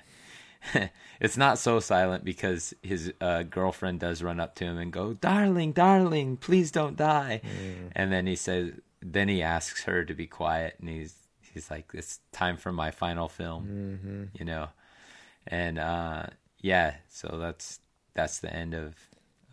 it's 1.20 1.36
not 1.36 1.58
so 1.58 1.80
silent 1.80 2.24
because 2.24 2.74
his 2.82 3.12
uh, 3.20 3.42
girlfriend 3.44 4.00
does 4.00 4.22
run 4.22 4.40
up 4.40 4.54
to 4.56 4.64
him 4.64 4.78
and 4.78 4.92
go, 4.92 5.14
"Darling, 5.14 5.72
darling, 5.72 6.36
please 6.36 6.70
don't 6.70 6.96
die." 6.96 7.40
And 7.94 8.12
then 8.12 8.26
he 8.26 8.36
says, 8.36 8.72
then 9.02 9.28
he 9.28 9.42
asks 9.42 9.84
her 9.84 10.04
to 10.04 10.14
be 10.14 10.26
quiet, 10.26 10.76
and 10.80 10.88
he's 10.88 11.14
he's 11.54 11.70
like, 11.70 11.90
"It's 11.94 12.20
time 12.32 12.56
for 12.56 12.72
my 12.72 12.90
final 12.90 13.28
film," 13.28 13.64
you 14.38 14.44
know. 14.44 14.68
And 15.46 15.78
uh, 15.78 16.26
yeah, 16.60 16.96
so 17.08 17.38
that's 17.40 17.80
that's 18.14 18.38
the 18.40 18.52
end 18.54 18.74
of 18.74 18.94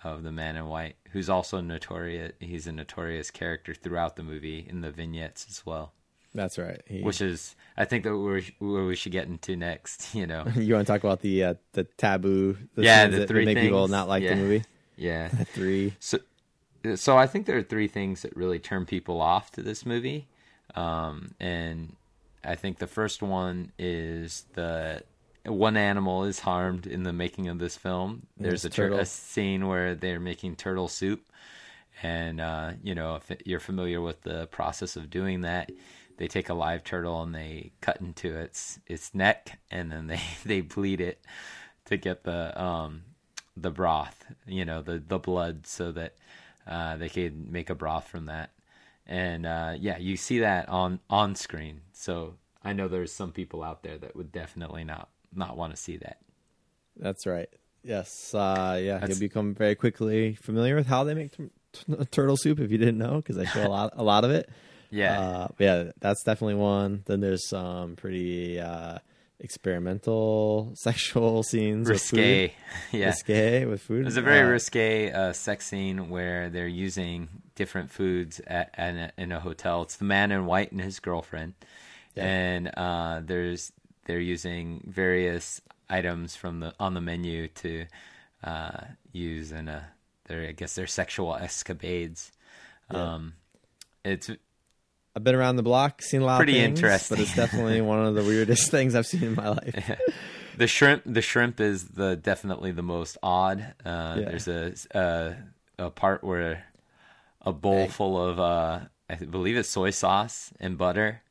of 0.04 0.24
the 0.24 0.32
man 0.32 0.56
in 0.58 0.68
white, 0.68 0.96
who's 1.12 1.30
also 1.30 1.62
notorious. 1.62 2.34
He's 2.40 2.68
a 2.68 2.72
notorious 2.72 3.32
character 3.32 3.74
throughout 3.74 4.16
the 4.16 4.24
movie 4.24 4.66
in 4.70 4.82
the 4.82 4.92
vignettes 4.92 5.48
as 5.50 5.66
well, 5.66 5.94
That's 6.38 6.58
right. 6.60 6.82
He, 6.86 7.02
which 7.02 7.20
is 7.20 7.56
I 7.76 7.86
think 7.86 8.04
that 8.04 8.16
where 8.16 8.86
we 8.86 8.96
should 8.96 9.12
get 9.12 9.28
into 9.28 9.56
next. 9.56 10.14
You 10.16 10.28
know. 10.28 10.46
you 10.56 10.76
want 10.76 10.86
to 10.88 10.94
talk 10.94 11.04
about 11.04 11.22
the 11.22 11.44
uh, 11.44 11.54
the 11.74 11.84
taboo? 11.84 12.56
The 12.76 12.84
Yeah, 12.84 13.02
things 13.04 13.14
the 13.16 13.20
that 13.22 13.28
three 13.28 13.44
make 13.46 13.58
people 13.58 13.88
not 13.88 14.08
like 14.08 14.24
Yeah. 14.24 14.36
the 14.36 14.42
movie. 14.42 14.64
Yeah. 14.96 15.28
Three. 15.54 15.94
So, 16.00 16.20
so 16.96 17.18
I 17.18 17.28
think 17.28 17.46
there 17.48 17.58
are 17.58 17.64
three 17.64 17.88
things 17.88 18.22
that 18.22 18.36
really 18.38 18.60
turn 18.60 18.86
people 18.86 19.20
off 19.22 19.52
to 19.54 19.62
this 19.62 19.86
movie, 19.86 20.28
um, 20.76 21.36
and 21.40 21.96
I 22.44 22.56
think 22.56 22.78
the 22.80 22.88
first 22.88 23.22
one 23.22 23.72
is 23.80 24.46
the 24.54 25.04
one 25.46 25.78
animal 25.78 26.24
is 26.24 26.40
harmed 26.40 26.88
in 26.88 27.04
the 27.04 27.14
making 27.14 27.48
of 27.48 27.58
this 27.60 27.76
film. 27.78 28.28
There's 28.38 28.66
a, 28.66 28.70
tur- 28.70 28.84
turtle. 28.90 29.00
a 29.00 29.06
scene 29.06 29.68
where 29.68 29.96
they're 29.96 30.20
making 30.20 30.56
turtle 30.56 30.88
soup, 30.88 31.22
and 32.02 32.40
uh, 32.42 32.72
you 32.84 32.96
know 32.96 33.16
if 33.16 33.32
you're 33.46 33.60
familiar 33.60 34.02
with 34.02 34.22
the 34.24 34.48
process 34.48 34.96
of 34.96 35.10
doing 35.10 35.42
that, 35.42 35.72
they 36.18 36.28
take 36.28 36.50
a 36.50 36.54
live 36.54 36.84
turtle 36.84 37.22
and 37.22 37.34
they 37.34 37.72
cut 37.82 38.02
into 38.02 38.36
its 38.36 38.80
its 38.88 39.14
neck, 39.16 39.60
and 39.72 39.92
then 39.92 40.08
they 40.08 40.20
they 40.46 40.62
bleed 40.62 41.02
it 41.02 41.22
to 41.86 41.98
get 41.98 42.24
the 42.24 42.60
um 42.62 43.04
the 43.56 43.72
broth, 43.72 44.26
you 44.46 44.66
know, 44.66 44.82
the 44.82 45.00
the 45.00 45.18
blood, 45.20 45.66
so 45.68 45.92
that 45.92 46.16
uh, 46.68 46.98
they 46.98 47.10
could 47.10 47.50
make 47.52 47.70
a 47.70 47.76
broth 47.76 48.08
from 48.08 48.26
that. 48.26 48.52
And 49.06 49.46
uh, 49.46 49.74
yeah, 49.80 49.98
you 49.98 50.18
see 50.18 50.40
that 50.40 50.68
on 50.70 51.00
on 51.10 51.36
screen. 51.36 51.82
So 51.94 52.36
I 52.64 52.74
know 52.74 52.88
there's 52.88 53.12
some 53.14 53.32
people 53.32 53.64
out 53.64 53.84
there 53.84 53.98
that 53.98 54.16
would 54.16 54.32
definitely 54.32 54.84
not 54.84 55.10
not 55.34 55.56
want 55.58 55.74
to 55.74 55.78
see 55.82 55.98
that. 55.98 56.18
That's 56.98 57.26
right. 57.26 57.50
Yes. 57.84 58.34
Uh, 58.34 58.80
yeah. 58.84 58.94
That's- 58.96 59.10
You'll 59.10 59.28
become 59.30 59.54
very 59.56 59.76
quickly 59.76 60.34
familiar 60.36 60.76
with 60.76 60.88
how 60.88 61.04
they 61.06 61.14
make 61.14 61.38
t- 61.38 61.50
t- 61.72 62.06
turtle 62.12 62.36
soup 62.36 62.60
if 62.60 62.70
you 62.72 62.78
didn't 62.78 62.98
know, 62.98 63.18
because 63.18 63.38
I 63.38 63.46
show 63.46 63.66
a 63.66 63.70
lot, 63.70 63.94
a 63.96 64.04
lot 64.04 64.26
of 64.26 64.32
it. 64.32 64.50
Yeah, 64.90 65.20
Uh, 65.20 65.48
yeah, 65.60 65.92
that's 66.00 66.24
definitely 66.24 66.56
one. 66.56 67.04
Then 67.06 67.20
there's 67.20 67.48
some 67.48 67.96
pretty 67.96 68.60
uh, 68.60 69.00
experimental 69.40 70.72
sexual 70.76 71.44
scenes. 71.44 71.90
risque. 71.90 72.42
With 72.44 72.52
food. 72.52 72.52
yeah, 73.00 73.06
Risque 73.08 73.66
with 73.66 73.82
food. 73.82 74.06
There's 74.06 74.18
a 74.18 74.22
very 74.22 74.48
Uh, 74.48 74.52
risque 74.52 75.12
uh, 75.12 75.34
sex 75.34 75.68
scene 75.68 76.10
where 76.10 76.50
they're 76.50 76.68
using 76.68 77.28
different 77.56 77.92
foods 77.92 78.40
at, 78.48 78.70
at 78.76 78.96
a, 78.96 79.12
in 79.22 79.32
a 79.32 79.40
hotel. 79.40 79.82
It's 79.84 79.98
the 79.98 80.06
man 80.06 80.32
in 80.32 80.46
white 80.46 80.72
and 80.72 80.80
his 80.82 81.00
girlfriend, 81.00 81.54
Yeah. 82.16 82.26
and 82.26 82.68
uh, 82.78 83.22
there's 83.26 83.72
they're 84.06 84.20
using 84.20 84.84
various 84.88 85.60
items 85.90 86.36
from 86.36 86.60
the 86.62 86.74
on 86.80 86.94
the 86.94 87.02
menu 87.02 87.48
to 87.50 87.86
uh, 88.44 88.82
use 89.12 89.52
in 89.52 89.68
a 89.68 89.88
their 90.26 90.48
I 90.48 90.52
guess 90.54 90.76
their 90.76 90.88
sexual 90.88 91.36
escapades. 91.36 92.32
Um, 92.90 93.34
it's 94.06 94.30
I've 95.18 95.24
been 95.24 95.34
around 95.34 95.56
the 95.56 95.64
block, 95.64 96.04
seen 96.04 96.22
a 96.22 96.26
lot 96.26 96.38
Pretty 96.38 96.60
of 96.60 96.66
things, 96.66 96.78
interesting. 96.80 97.18
but 97.18 97.22
it's 97.24 97.36
definitely 97.36 97.82
one 97.94 98.06
of 98.06 98.14
the 98.14 98.22
weirdest 98.24 98.70
things 98.76 98.94
I've 98.94 99.08
seen 99.08 99.24
in 99.24 99.34
my 99.34 99.50
life. 99.50 100.00
the 100.58 100.68
shrimp 100.68 101.02
the 101.08 101.24
shrimp 101.24 101.60
is 101.60 101.86
the 101.90 102.16
definitely 102.16 102.72
the 102.72 102.84
most 102.84 103.18
odd 103.24 103.60
uh 103.84 104.18
Yeah. 104.20 104.30
there's 104.30 104.48
a, 104.48 104.74
a 104.92 105.36
a 105.80 105.90
part 105.90 106.24
where 106.24 106.66
a 107.42 107.52
bowl 107.52 107.80
Egg. 107.86 107.90
full 107.92 108.16
of 108.30 108.40
uh 108.40 108.80
i 109.10 109.16
believe 109.16 109.58
it's 109.58 109.70
soy 109.70 109.90
sauce 109.90 110.54
and 110.60 110.78
butter 110.78 111.22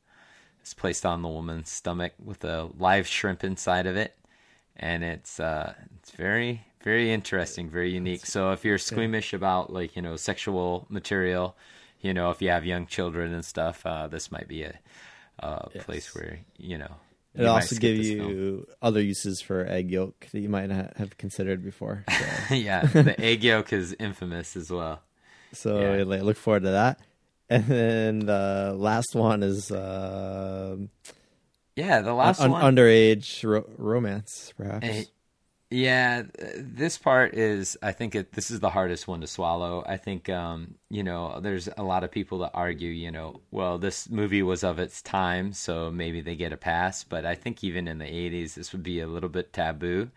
is 0.65 0.75
placed 0.75 1.07
on 1.07 1.23
the 1.23 1.29
woman's 1.29 1.71
stomach 1.71 2.13
with 2.25 2.45
a 2.45 2.69
live 2.79 3.07
shrimp 3.07 3.45
inside 3.45 3.87
of 3.87 3.97
it 3.97 4.17
and 4.77 5.05
it's 5.05 5.39
uh 5.39 5.75
it's 6.01 6.11
very 6.11 6.65
very 6.85 7.13
interesting, 7.13 7.69
very 7.69 7.91
unique. 7.91 8.25
So 8.27 8.53
if 8.53 8.65
you're 8.65 8.79
squeamish 8.79 9.33
about 9.33 9.73
like 9.73 9.97
you 9.97 10.03
know 10.03 10.15
sexual 10.15 10.87
material, 10.89 11.57
you 12.01 12.13
know 12.15 12.31
if 12.31 12.41
you 12.43 12.51
have 12.51 12.65
young 12.65 12.87
children 12.87 13.33
and 13.33 13.45
stuff, 13.45 13.85
uh, 13.87 14.07
this 14.07 14.31
might 14.33 14.49
be 14.49 14.63
a, 14.63 14.79
a 15.41 15.69
place 15.81 16.15
where 16.15 16.41
you 16.59 16.79
know. 16.79 16.95
It'll 17.35 17.51
also 17.55 17.77
give 17.77 17.99
you 17.99 18.17
film. 18.19 18.67
other 18.81 19.03
uses 19.03 19.43
for 19.43 19.67
egg 19.67 19.91
yolk 19.91 20.27
that 20.33 20.41
you 20.41 20.49
might 20.49 20.71
not 20.71 20.97
have 20.97 21.19
considered 21.19 21.63
before. 21.63 22.03
So, 22.49 22.55
yeah, 22.55 22.87
the 22.87 23.15
egg 23.21 23.45
yolk 23.45 23.75
is 23.75 23.95
infamous 24.01 24.57
as 24.57 24.71
well. 24.71 25.03
so 25.53 25.79
Yeah. 25.99 26.05
like, 26.05 26.23
look 26.23 26.39
forward 26.39 26.63
to 26.63 26.71
that. 26.71 26.99
And 27.51 27.65
then 27.67 28.19
the 28.21 28.75
last 28.75 29.15
one 29.15 29.43
is 29.43 29.71
uh, 29.71 30.77
Yeah, 31.77 32.01
the 32.01 32.15
last 32.15 32.41
un- 32.41 32.53
one. 32.53 32.75
underage 32.75 33.45
ro- 33.45 33.69
romance, 33.77 34.55
perhaps. 34.57 35.11
Yeah, 35.69 36.23
this 36.57 36.97
part 36.97 37.35
is. 37.35 37.77
I 37.83 37.91
think 37.91 38.15
it, 38.15 38.33
this 38.33 38.53
is 38.53 38.61
the 38.61 38.71
hardest 38.71 39.09
one 39.09 39.21
to 39.23 39.27
swallow. 39.27 39.83
I 39.85 39.97
think, 39.97 40.29
um, 40.29 40.77
you 40.91 41.03
know, 41.03 41.41
there's 41.41 41.69
a 41.77 41.83
lot 41.83 42.05
of 42.05 42.13
people 42.13 42.39
that 42.41 42.53
argue, 42.55 42.91
you 42.91 43.11
know, 43.11 43.41
well, 43.51 43.77
this 43.77 44.09
movie 44.09 44.45
was 44.45 44.63
of 44.63 44.79
its 44.79 45.03
time, 45.03 45.53
so 45.53 45.91
maybe 45.91 46.21
they 46.21 46.37
get 46.37 46.53
a 46.53 46.57
pass. 46.57 47.03
But 47.03 47.27
I 47.27 47.35
think 47.35 47.65
even 47.65 47.89
in 47.89 47.99
the 47.99 48.05
'80s, 48.07 48.55
this 48.55 48.73
would 48.73 48.85
be 48.85 49.01
a 49.01 49.09
little 49.09 49.29
bit 49.29 49.53
taboo. 49.53 50.11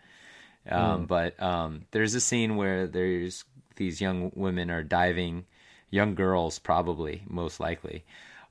Um, 0.70 1.06
But 1.06 1.40
um, 1.42 1.86
there's 1.92 2.14
a 2.14 2.20
scene 2.20 2.56
where 2.56 2.86
there's 2.86 3.44
these 3.76 4.00
young 4.00 4.32
women 4.34 4.70
are 4.70 4.82
diving, 4.84 5.46
young 5.90 6.14
girls 6.14 6.58
probably 6.58 7.22
most 7.28 7.60
likely, 7.60 8.04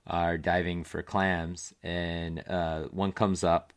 are 0.07 0.37
diving 0.37 0.83
for 0.83 1.03
clams, 1.03 1.73
and 1.83 2.43
uh, 2.49 2.83
one 2.91 3.11
comes 3.11 3.43
up 3.43 3.73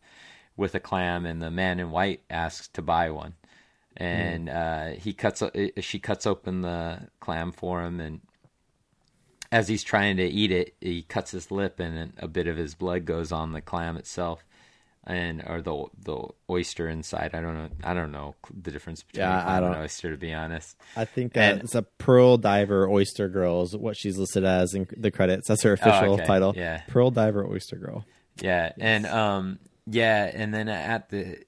with 0.56 0.74
a 0.74 0.80
clam, 0.80 1.24
and 1.26 1.40
the 1.42 1.50
man 1.50 1.80
in 1.80 1.90
white 1.90 2.20
asks 2.30 2.68
to 2.68 2.82
buy 2.82 3.10
one, 3.10 3.34
and 3.96 4.48
uh, 4.48 4.86
he 4.90 5.12
cuts. 5.12 5.42
uh, 5.42 5.50
She 5.80 5.98
cuts 5.98 6.26
open 6.26 6.60
the 6.62 7.08
clam 7.20 7.52
for 7.52 7.82
him, 7.82 8.00
and 8.00 8.20
as 9.50 9.68
he's 9.68 9.82
trying 9.82 10.16
to 10.16 10.24
eat 10.24 10.50
it, 10.50 10.74
he 10.80 11.02
cuts 11.02 11.30
his 11.30 11.50
lip, 11.50 11.78
and 11.80 12.12
a 12.18 12.28
bit 12.28 12.46
of 12.46 12.56
his 12.56 12.74
blood 12.74 13.04
goes 13.04 13.32
on 13.32 13.52
the 13.52 13.60
clam 13.60 13.96
itself, 13.96 14.44
and 15.04 15.42
or 15.46 15.60
the 15.60 15.84
the 16.04 16.22
oyster 16.48 16.88
inside. 16.88 17.30
I 17.34 17.40
don't 17.40 17.54
know. 17.54 17.68
I 17.84 17.92
don't 17.94 18.12
know 18.12 18.34
the 18.62 18.70
difference 18.70 19.02
between 19.02 19.24
Yeah, 19.26 19.44
I 19.44 19.56
and 19.58 19.66
don't- 19.74 19.82
oyster, 19.82 20.10
to 20.10 20.16
be 20.16 20.32
honest. 20.32 20.76
I 20.96 21.04
think 21.04 21.32
that 21.34 21.52
And- 21.54 21.62
it's 21.62 21.74
a 21.74 21.82
pearl 21.82 22.36
diver 22.38 22.88
oyster 22.88 23.28
girl 23.28 23.62
is 23.62 23.76
what 23.76 23.96
she's 23.96 24.16
listed 24.16 24.44
as 24.44 24.74
in 24.74 24.86
the 24.96 25.10
credits. 25.10 25.48
That's 25.48 25.62
her 25.64 25.72
official 25.72 26.10
Oh, 26.12 26.14
okay. 26.14 26.24
title. 26.26 26.54
Yeah. 26.56 26.82
Pearl 26.88 27.10
diver 27.10 27.44
oyster 27.46 27.76
girl. 27.76 28.04
Yeah, 28.40 28.72
and 28.80 29.04
um, 29.06 29.58
yeah, 29.86 30.30
and 30.32 30.52
then 30.52 30.68
at 30.68 31.10
the 31.10 31.38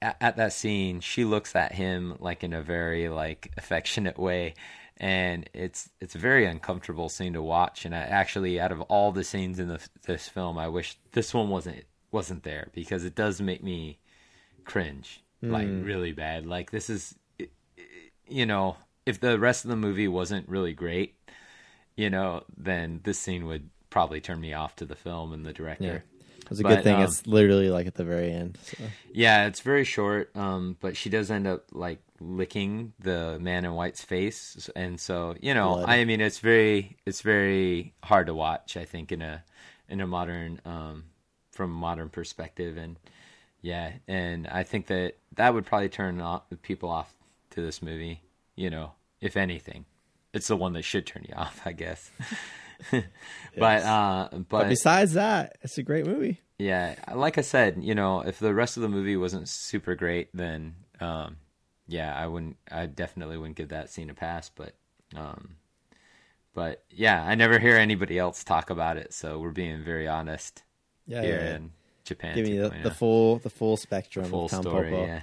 at, 0.00 0.16
at 0.20 0.36
that 0.36 0.52
scene, 0.52 1.00
she 1.00 1.24
looks 1.24 1.54
at 1.56 1.72
him 1.72 2.16
like 2.20 2.44
in 2.44 2.52
a 2.52 2.62
very 2.62 3.08
like 3.08 3.52
affectionate 3.56 4.18
way, 4.18 4.54
and 4.96 5.48
it's 5.54 5.90
it's 6.00 6.14
a 6.14 6.18
very 6.18 6.46
uncomfortable 6.46 7.08
scene 7.08 7.32
to 7.34 7.42
watch. 7.42 7.84
And 7.84 7.94
I 7.94 8.00
actually, 8.00 8.60
out 8.60 8.72
of 8.72 8.80
all 8.82 9.12
the 9.12 9.24
scenes 9.24 9.58
in 9.58 9.68
the, 9.68 9.80
this 10.06 10.28
film, 10.28 10.58
I 10.58 10.68
wish 10.68 10.98
this 11.12 11.32
one 11.32 11.48
wasn't 11.48 11.84
wasn't 12.10 12.42
there 12.42 12.68
because 12.72 13.04
it 13.04 13.14
does 13.14 13.40
make 13.40 13.62
me 13.62 13.98
cringe 14.64 15.22
like 15.42 15.68
mm. 15.68 15.84
really 15.84 16.12
bad. 16.12 16.46
Like 16.46 16.70
this 16.70 16.90
is, 16.90 17.14
you 18.26 18.46
know, 18.46 18.76
if 19.06 19.20
the 19.20 19.38
rest 19.38 19.64
of 19.64 19.70
the 19.70 19.76
movie 19.76 20.08
wasn't 20.08 20.48
really 20.48 20.72
great, 20.72 21.14
you 21.96 22.10
know, 22.10 22.44
then 22.56 23.00
this 23.04 23.18
scene 23.18 23.46
would 23.46 23.70
probably 23.90 24.20
turn 24.20 24.40
me 24.40 24.52
off 24.52 24.76
to 24.76 24.84
the 24.84 24.96
film 24.96 25.32
and 25.32 25.44
the 25.44 25.52
director. 25.52 26.04
It 26.17 26.17
was 26.50 26.60
a 26.60 26.62
But, 26.62 26.68
good 26.76 26.84
thing. 26.84 26.96
um, 26.96 27.02
it's 27.02 27.26
literally 27.26 27.70
like 27.70 27.86
at 27.86 27.94
the 27.94 28.04
very 28.04 28.32
end. 28.32 28.58
So. 28.62 28.84
Yeah, 29.12 29.46
it's 29.46 29.60
very 29.60 29.84
short, 29.84 30.34
um, 30.36 30.76
but 30.80 30.96
she 30.96 31.10
does 31.10 31.30
end 31.30 31.46
up 31.46 31.64
like 31.72 32.00
licking 32.20 32.92
the 33.00 33.38
man 33.40 33.64
in 33.64 33.74
white's 33.74 34.02
face, 34.02 34.68
and 34.74 34.98
so 35.00 35.34
you 35.40 35.54
know, 35.54 35.74
Blood. 35.76 35.88
I 35.88 36.04
mean, 36.04 36.20
it's 36.20 36.38
very, 36.38 36.96
it's 37.06 37.20
very 37.22 37.94
hard 38.02 38.26
to 38.26 38.34
watch. 38.34 38.76
I 38.76 38.84
think 38.84 39.12
in 39.12 39.22
a 39.22 39.42
in 39.88 40.00
a 40.00 40.06
modern, 40.06 40.60
um, 40.64 41.04
from 41.52 41.70
a 41.72 41.74
modern 41.74 42.08
perspective, 42.08 42.76
and 42.76 42.96
yeah, 43.62 43.92
and 44.06 44.46
I 44.46 44.62
think 44.62 44.86
that 44.86 45.14
that 45.36 45.54
would 45.54 45.66
probably 45.66 45.88
turn 45.88 46.20
off, 46.20 46.42
people 46.62 46.90
off 46.90 47.12
to 47.50 47.60
this 47.60 47.82
movie. 47.82 48.22
You 48.56 48.70
know, 48.70 48.92
if 49.20 49.36
anything, 49.36 49.84
it's 50.32 50.48
the 50.48 50.56
one 50.56 50.72
that 50.74 50.82
should 50.82 51.06
turn 51.06 51.24
you 51.28 51.34
off, 51.34 51.60
I 51.64 51.72
guess. 51.72 52.10
but 52.92 53.82
uh, 53.82 54.28
but, 54.32 54.48
But 54.48 54.68
besides 54.68 55.14
that, 55.14 55.56
it's 55.62 55.78
a 55.78 55.82
great 55.82 56.06
movie. 56.06 56.40
yeah, 56.58 56.94
like 57.14 57.38
I 57.38 57.42
said, 57.42 57.78
you 57.82 57.94
know, 57.94 58.20
if 58.20 58.38
the 58.38 58.54
rest 58.54 58.76
of 58.76 58.82
the 58.82 58.88
movie 58.88 59.16
wasn't 59.16 59.48
super 59.48 59.94
great, 59.94 60.28
then 60.34 60.74
um, 61.00 61.36
yeah, 61.86 62.14
I 62.16 62.26
wouldn't. 62.26 62.56
I 62.70 62.86
definitely 62.86 63.36
wouldn't 63.38 63.56
give 63.56 63.70
that 63.70 63.90
scene 63.90 64.10
a 64.10 64.14
pass. 64.14 64.50
But 64.54 64.74
um, 65.16 65.56
but 66.54 66.84
yeah, 66.90 67.22
I 67.24 67.34
never 67.34 67.58
hear 67.58 67.76
anybody 67.76 68.18
else 68.18 68.44
talk 68.44 68.70
about 68.70 68.96
it, 68.96 69.12
so 69.12 69.38
we're 69.38 69.50
being 69.50 69.82
very 69.84 70.08
honest 70.08 70.62
Yeah, 71.06 71.22
here 71.22 71.38
yeah, 71.40 71.56
in 71.56 71.70
Japan. 72.04 72.34
Giving 72.34 72.54
you 72.54 72.68
the, 72.68 72.76
the 72.84 72.90
full 72.90 73.38
the 73.38 73.50
full 73.50 73.76
spectrum 73.76 74.26
full 74.26 74.46
of 74.46 74.50
Tom 74.50 74.62
story. 74.62 74.90
Popo. 74.90 75.06
Yeah, 75.06 75.22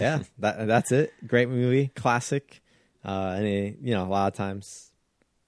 yeah, 0.00 0.22
that 0.38 0.66
that's 0.66 0.92
it. 0.92 1.12
Great 1.26 1.48
movie, 1.48 1.88
classic. 1.94 2.62
Uh, 3.04 3.34
and 3.36 3.46
it, 3.46 3.76
you 3.80 3.94
know, 3.94 4.04
a 4.04 4.08
lot 4.08 4.26
of 4.26 4.34
times, 4.34 4.90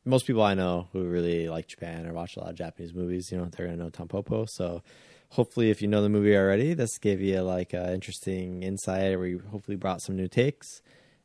most 0.09 0.27
people 0.27 0.43
I 0.43 0.55
know 0.55 0.89
who 0.93 1.05
really 1.05 1.49
like 1.49 1.67
Japan 1.69 2.07
or 2.07 2.13
watch 2.13 2.37
a 2.37 2.41
lot 2.41 2.51
of 2.51 2.57
Japanese 2.57 2.95
movies, 2.95 3.31
you 3.31 3.39
know, 3.39 3.45
they're 3.47 3.67
gonna 3.67 3.77
know 3.85 3.91
Tampopo. 3.91 4.47
So, 4.49 4.83
hopefully, 5.31 5.71
if 5.71 5.83
you 5.83 5.89
know 5.89 6.03
the 6.03 6.09
movie 6.09 6.37
already, 6.37 6.75
this 6.75 6.99
gave 6.99 7.21
you 7.21 7.41
like 7.43 7.73
an 7.75 7.91
interesting 7.93 8.63
insight, 8.63 9.19
where 9.19 9.27
you 9.27 9.43
hopefully 9.51 9.77
brought 9.77 10.01
some 10.03 10.17
new 10.17 10.29
takes. 10.29 10.83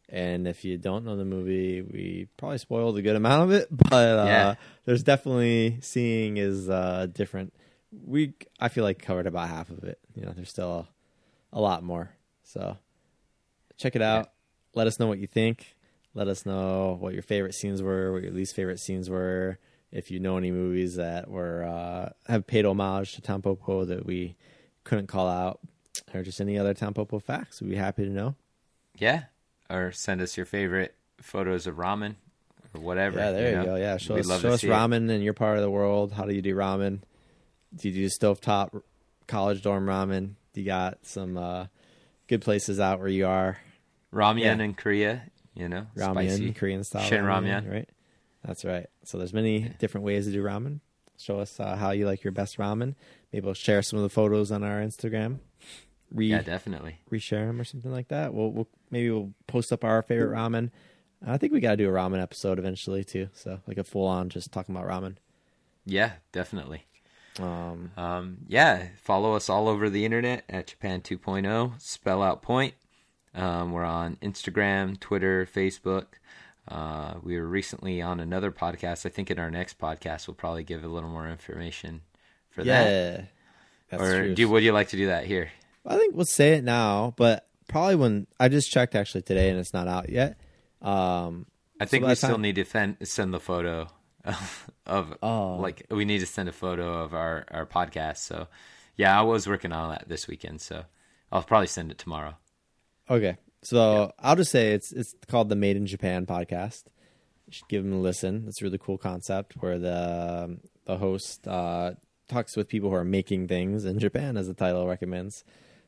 And 0.10 0.48
if 0.48 0.64
you 0.66 0.78
don't 0.78 1.06
know 1.06 1.16
the 1.16 1.26
movie, 1.26 1.82
we 1.82 2.28
probably 2.38 2.58
spoiled 2.60 2.98
a 2.98 3.02
good 3.02 3.16
amount 3.16 3.44
of 3.44 3.52
it, 3.52 3.68
but 3.90 4.20
uh, 4.20 4.26
Yeah. 4.28 4.56
there's 4.86 5.02
definitely 5.04 5.78
seeing 5.82 6.38
is 6.38 6.70
uh, 6.70 7.08
different. 7.12 7.54
We 8.06 8.34
I 8.60 8.68
feel 8.70 8.84
like 8.84 9.00
covered 9.00 9.28
about 9.28 9.48
half 9.50 9.70
of 9.70 9.84
it. 9.84 10.00
You 10.16 10.26
know, 10.26 10.34
there's 10.36 10.50
still 10.50 10.72
a, 11.54 11.58
a 11.58 11.62
lot 11.62 11.84
more. 11.84 12.12
So 12.44 12.78
check 13.78 13.96
it 13.96 14.02
out. 14.02 14.32
Let 14.76 14.88
us 14.88 15.00
know 15.00 15.08
what 15.08 15.20
you 15.20 15.28
think. 15.28 15.73
Let 16.16 16.28
us 16.28 16.46
know 16.46 16.98
what 17.00 17.14
your 17.14 17.24
favorite 17.24 17.56
scenes 17.56 17.82
were, 17.82 18.12
what 18.14 18.22
your 18.24 18.32
least 18.32 18.56
favorite 18.56 18.80
scenes 18.80 19.10
were. 19.10 19.58
If 19.92 20.10
you 20.12 20.20
know 20.20 20.38
any 20.38 20.52
movies 20.52 20.96
that 20.96 21.30
were 21.30 21.64
uh, 21.64 22.10
have 22.32 22.48
paid 22.48 22.66
homage 22.66 23.14
to 23.14 23.22
Tampopo 23.22 23.88
that 23.88 24.06
we 24.06 24.36
couldn't 24.84 25.08
call 25.08 25.28
out, 25.28 25.60
or 26.14 26.24
just 26.24 26.42
any 26.42 26.58
other 26.58 26.74
Tampopo 26.74 27.22
facts, 27.22 27.62
we'd 27.62 27.70
be 27.72 27.76
happy 27.76 28.04
to 28.06 28.12
know. 28.12 28.36
yeah. 28.98 29.24
Or 29.70 29.92
send 29.92 30.22
us 30.22 30.36
your 30.38 30.46
favorite 30.46 30.94
photos 31.20 31.66
of 31.66 31.78
ramen 31.78 32.16
or 32.76 32.82
whatever. 32.82 33.18
Yeah, 33.18 33.32
there 33.32 33.50
you, 33.52 33.56
know? 33.58 33.66
go. 33.66 33.76
Yeah, 33.78 33.98
show 33.98 34.14
We'd 34.16 34.30
us 34.30 34.42
show 34.42 34.50
us 34.52 34.62
see 34.62 34.68
it. 34.68 34.72
ramen 34.72 35.10
in 35.10 35.22
your 35.22 35.34
part 35.34 35.58
of 35.58 35.64
the 35.64 35.70
world. 35.72 36.12
How 36.12 36.26
do 36.26 36.36
you 36.36 36.42
do 36.44 36.54
ramen? 36.56 37.00
Do 37.76 37.90
you 37.90 37.94
do 37.96 38.06
stovetop 38.08 38.82
college 39.26 39.64
dorm 39.64 39.86
ramen? 39.88 40.34
Do 40.54 40.62
you 40.62 40.66
got 40.68 41.00
some 41.04 41.38
uh, 41.38 41.68
good 42.28 42.42
places 42.42 42.80
out 42.80 43.00
where 43.00 43.08
you 43.08 43.26
are? 43.26 43.58
Ramen 44.14 44.42
Yeah. 44.42 44.60
in 44.62 44.74
Korea, 44.76 45.24
you 45.56 45.70
know, 45.70 45.88
ramen, 45.96 46.12
spicy. 46.30 46.54
Korean 46.54 46.84
style 46.84 47.04
Shin 47.04 47.24
ramen. 47.24 47.70
right? 47.72 47.90
That's 48.46 48.66
right. 48.66 48.88
So 49.04 49.18
there's 49.18 49.34
many 49.34 49.72
different 49.80 50.06
ways 50.06 50.26
to 50.26 50.32
do 50.32 50.44
ramen. 50.44 50.80
Show 51.18 51.40
us 51.40 51.60
uh, 51.60 51.76
how 51.76 51.92
you 51.92 52.06
like 52.06 52.24
your 52.24 52.32
best 52.34 52.58
ramen. 52.58 52.96
Maybe 53.32 53.46
we'll 53.46 53.54
share 53.54 53.82
some 53.82 53.98
of 53.98 54.04
the 54.04 54.10
photos 54.10 54.52
on 54.52 54.64
our 54.64 54.82
Instagram. 54.82 55.40
Re 56.12 56.28
Yeah, 56.28 56.42
definitely. 56.42 57.00
reshare 57.12 57.48
them 57.48 57.60
or 57.62 57.64
something 57.64 57.92
like 57.92 58.10
that. 58.10 58.34
We'll, 58.34 58.52
we'll 58.52 58.68
maybe 58.92 59.10
we'll 59.12 59.34
post 59.48 59.72
up 59.72 59.84
our 59.84 60.02
favorite 60.02 60.36
ramen. 60.36 60.72
I 61.26 61.38
think 61.38 61.54
we 61.54 61.62
got 61.62 61.72
to 61.72 61.78
do 61.78 61.90
a 61.90 61.94
ramen 61.94 62.22
episode 62.22 62.60
eventually 62.60 63.04
too. 63.04 63.30
So 63.34 63.60
like 63.68 63.78
a 63.78 63.84
full 63.84 64.08
on 64.08 64.30
just 64.30 64.52
talking 64.52 64.76
about 64.76 64.88
ramen. 64.90 65.16
Yeah, 65.86 66.14
definitely. 66.32 66.86
Um, 67.40 67.92
Um, 67.98 68.38
yeah, 68.48 68.88
follow 69.02 69.34
us 69.36 69.50
all 69.50 69.68
over 69.68 69.90
the 69.90 70.06
internet 70.06 70.44
at 70.50 70.68
Japan 70.68 71.02
2.0. 71.02 71.80
Spell 71.82 72.22
out 72.22 72.42
point. 72.42 72.74
Um, 73.36 73.72
we're 73.72 73.84
on 73.84 74.18
Instagram, 74.22 75.00
Twitter, 75.00 75.46
Facebook. 75.46 76.06
Uh, 76.68 77.16
we 77.24 77.38
were 77.38 77.48
recently 77.48 78.02
on 78.02 78.20
another 78.20 78.52
podcast. 78.52 79.06
I 79.06 79.10
think 79.10 79.30
in 79.32 79.40
our 79.40 79.50
next 79.52 79.78
podcast, 79.80 80.28
we'll 80.28 80.36
probably 80.36 80.64
give 80.64 80.84
a 80.84 80.88
little 80.88 81.10
more 81.10 81.28
information 81.28 82.02
for 82.52 82.64
that. 82.64 83.28
yeah, 83.92 83.98
or 83.98 84.12
true. 84.24 84.36
do 84.36 84.50
would 84.50 84.64
you 84.64 84.72
like 84.72 84.90
to 84.90 84.98
do 84.98 85.08
that 85.08 85.26
here? 85.26 85.50
I 85.86 85.98
think 85.98 86.16
we'll 86.16 86.26
say 86.26 86.54
it 86.54 86.64
now, 86.64 87.14
but 87.18 87.48
probably 87.68 87.96
when 87.96 88.28
I 88.40 88.48
just 88.48 88.72
checked 88.72 88.96
actually 88.96 89.24
today 89.24 89.50
and 89.50 89.60
it's 89.60 89.74
not 89.74 89.88
out 89.88 90.10
yet. 90.10 90.38
Um, 90.82 91.48
I 91.82 91.86
think 91.86 92.04
by 92.04 92.10
we 92.10 92.16
still 92.16 92.32
time- 92.32 92.42
need 92.42 92.56
to 92.56 92.64
fen- 92.64 92.98
send 93.04 93.34
the 93.34 93.40
photo 93.40 93.88
of 94.86 95.18
Oh. 95.22 95.58
like 95.58 95.86
we 95.90 96.06
need 96.06 96.20
to 96.20 96.26
send 96.26 96.48
a 96.48 96.54
photo 96.54 97.00
of 97.04 97.14
our 97.14 97.46
our 97.52 97.66
podcast. 97.66 98.18
So 98.20 98.48
yeah, 98.96 99.20
I 99.20 99.24
was 99.24 99.48
working 99.48 99.72
on 99.74 99.90
that 99.90 100.08
this 100.08 100.28
weekend, 100.28 100.62
so 100.62 100.86
I'll 101.32 101.44
probably 101.44 101.68
send 101.68 101.92
it 101.92 101.98
tomorrow. 101.98 102.36
Okay, 103.10 103.38
so 103.62 104.12
I'll 104.20 104.36
just 104.36 104.52
say 104.52 104.74
it's 104.74 104.92
it's 104.92 105.14
called 105.28 105.50
the 105.50 105.56
Made 105.56 105.76
in 105.78 105.86
Japan 105.86 106.26
podcast. 106.26 106.84
You 107.48 107.54
should 107.54 107.68
give 107.68 107.84
them 107.84 107.94
a 107.94 108.00
listen. 108.00 108.46
It's 108.48 108.62
a 108.62 108.66
really 108.66 108.78
cool 108.78 108.98
concept 108.98 109.54
where 109.60 109.78
the 109.78 110.44
um, 110.46 110.60
the 110.86 110.98
host 110.98 111.48
uh, 111.48 111.92
talks 112.30 112.56
with 112.56 112.70
people 112.70 112.90
who 112.90 112.96
are 112.96 113.04
making 113.04 113.48
things 113.48 113.84
in 113.86 114.00
Japan, 114.00 114.38
as 114.38 114.48
the 114.48 114.54
title 114.54 114.88
recommends. 114.88 115.44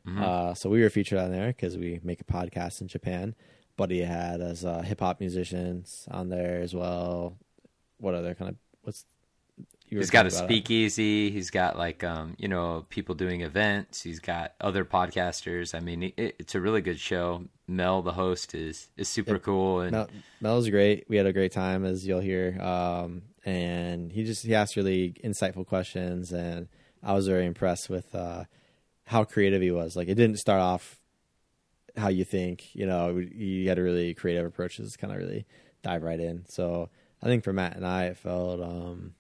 Uh, 0.08 0.54
so 0.54 0.70
we 0.70 0.82
were 0.82 0.90
featured 0.92 1.18
on 1.18 1.32
there 1.32 1.48
because 1.48 1.78
we 1.78 2.00
make 2.04 2.22
a 2.22 2.26
podcast 2.26 2.80
in 2.80 2.88
Japan. 2.88 3.34
buddy 3.76 4.02
had 4.02 4.40
as 4.40 4.64
uh, 4.64 4.82
hip 4.84 5.00
hop 5.00 5.20
musicians 5.20 6.08
on 6.12 6.30
there 6.30 6.62
as 6.62 6.76
well. 6.76 7.38
What 7.98 8.14
other 8.14 8.36
kind 8.36 8.50
of 8.50 8.56
what's 8.84 9.06
He's 9.88 10.10
got 10.10 10.26
a 10.26 10.28
it. 10.28 10.32
speakeasy. 10.32 11.32
He's 11.32 11.50
got 11.50 11.78
like 11.78 12.04
um, 12.04 12.36
you 12.38 12.48
know 12.48 12.86
people 12.90 13.16
doing 13.16 13.42
events. 13.42 14.02
He's 14.02 14.20
got 14.20 14.54
other 14.60 14.84
podcasters. 14.84 15.76
I 15.76 15.80
mean, 15.80 16.04
it, 16.04 16.36
it's 16.40 16.56
a 16.56 16.62
really 16.62 16.82
good 16.82 17.00
show. 17.00 17.46
Mel, 17.68 18.02
the 18.02 18.14
host, 18.14 18.56
is 18.56 18.90
is 18.98 19.08
super 19.08 19.40
cool, 19.40 19.82
and 19.82 19.92
Mel, 19.92 20.10
Mel 20.42 20.56
was 20.56 20.70
great. 20.70 21.06
We 21.08 21.18
had 21.18 21.26
a 21.26 21.34
great 21.34 21.52
time, 21.52 21.86
as 21.86 22.06
you'll 22.06 22.20
hear. 22.20 22.60
Um, 22.62 23.24
and 23.46 24.12
he 24.12 24.24
just 24.24 24.46
he 24.46 24.56
asked 24.56 24.76
really 24.76 25.14
insightful 25.24 25.66
questions, 25.66 26.32
and 26.32 26.68
I 27.04 27.14
was 27.14 27.28
very 27.28 27.46
impressed 27.46 27.90
with 27.90 28.14
uh, 28.16 28.46
how 29.06 29.24
creative 29.24 29.62
he 29.62 29.72
was. 29.72 29.96
Like 29.96 30.08
it 30.08 30.16
didn't 30.16 30.38
start 30.38 30.62
off 30.62 31.00
how 31.96 32.10
you 32.10 32.26
think. 32.26 32.74
You 32.76 32.88
know, 32.88 33.18
he 33.18 33.68
had 33.68 33.78
a 33.78 33.84
really 33.84 34.14
creative 34.14 34.46
approach. 34.46 34.78
Just 34.78 35.00
kind 35.00 35.14
of 35.14 35.20
really 35.20 35.46
dive 35.84 36.04
right 36.04 36.20
in. 36.20 36.46
So 36.48 36.90
I 37.22 37.28
think 37.28 37.44
for 37.44 37.54
Matt 37.54 37.76
and 37.76 37.86
I, 37.86 38.06
it 38.06 38.18
felt 38.18 38.62
um, 38.62 39.14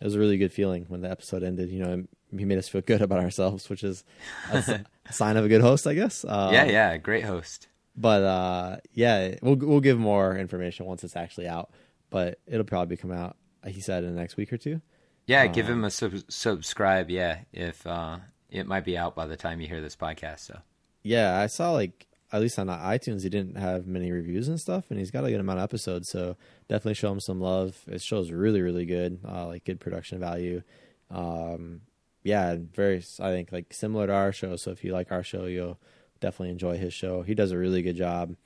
it 0.00 0.04
was 0.04 0.14
a 0.14 0.18
really 0.18 0.38
good 0.38 0.52
feeling 0.52 0.86
when 0.88 1.00
the 1.02 1.10
episode 1.10 1.42
ended. 1.42 1.70
You 1.70 1.80
know, 1.84 2.04
he 2.36 2.44
made 2.44 2.58
us 2.58 2.68
feel 2.68 2.80
good 2.80 3.02
about 3.02 3.18
ourselves, 3.20 3.68
which 3.68 3.84
is 3.84 4.04
a 4.52 4.84
sign 5.10 5.36
of 5.36 5.44
a 5.44 5.48
good 5.48 5.60
host, 5.60 5.86
I 5.86 5.94
guess. 5.94 6.24
Um, 6.24 6.52
yeah, 6.54 6.64
yeah, 6.64 6.96
great 6.96 7.24
host. 7.24 7.68
but 7.96 8.22
uh, 8.22 8.76
yeah, 8.94 9.34
we'll 9.42 9.56
we'll 9.56 9.80
give 9.80 9.98
more 9.98 10.36
information 10.36 10.86
once 10.86 11.04
it's 11.04 11.16
actually 11.16 11.48
out. 11.48 11.70
But 12.10 12.38
it'll 12.46 12.64
probably 12.64 12.96
come 12.96 13.12
out. 13.12 13.36
He 13.66 13.80
said 13.80 14.02
in 14.04 14.14
the 14.14 14.20
next 14.20 14.36
week 14.36 14.52
or 14.52 14.56
two. 14.58 14.80
Yeah, 15.26 15.46
give 15.46 15.66
Um, 15.66 15.72
him 15.74 15.84
a 15.84 15.90
sub- 15.90 16.24
subscribe. 16.28 17.08
Yeah, 17.10 17.40
if 17.52 17.86
uh, 17.86 18.18
it 18.50 18.66
might 18.66 18.84
be 18.84 18.96
out 18.98 19.14
by 19.14 19.26
the 19.26 19.36
time 19.36 19.60
you 19.60 19.68
hear 19.68 19.80
this 19.80 19.94
podcast. 19.96 20.40
So 20.40 20.58
Yeah, 21.04 21.38
I 21.38 21.46
saw 21.46 21.70
like 21.72 22.06
at 22.32 22.40
least 22.40 22.58
on 22.58 22.68
iTunes, 22.68 23.22
he 23.22 23.28
didn't 23.28 23.56
have 23.56 23.86
many 23.86 24.12
reviews 24.12 24.48
and 24.48 24.60
stuff, 24.60 24.84
and 24.90 24.98
he's 24.98 25.10
got 25.10 25.24
a 25.24 25.30
good 25.30 25.40
amount 25.40 25.58
of 25.58 25.64
episodes. 25.64 26.08
So 26.08 26.36
definitely 26.68 26.94
show 26.94 27.12
him 27.12 27.20
some 27.20 27.40
love. 27.40 27.78
It 27.86 28.02
shows 28.02 28.30
really, 28.30 28.62
really 28.62 28.86
good, 28.86 29.20
uh, 29.26 29.46
like 29.46 29.64
good 29.64 29.80
production 29.80 30.20
value. 30.20 30.62
Um, 31.10 31.82
yeah, 32.22 32.56
very. 32.58 32.98
I 33.18 33.30
think 33.30 33.50
like 33.50 33.72
similar 33.72 34.06
to 34.06 34.12
our 34.12 34.32
show. 34.32 34.56
So 34.56 34.70
if 34.70 34.84
you 34.84 34.92
like 34.92 35.10
our 35.10 35.22
show, 35.22 35.46
you'll 35.46 35.80
definitely 36.20 36.50
enjoy 36.50 36.76
his 36.76 36.94
show. 36.94 37.22
He 37.22 37.34
does 37.34 37.50
a 37.50 37.58
really 37.58 37.82
good 37.82 37.96
job 37.96 38.36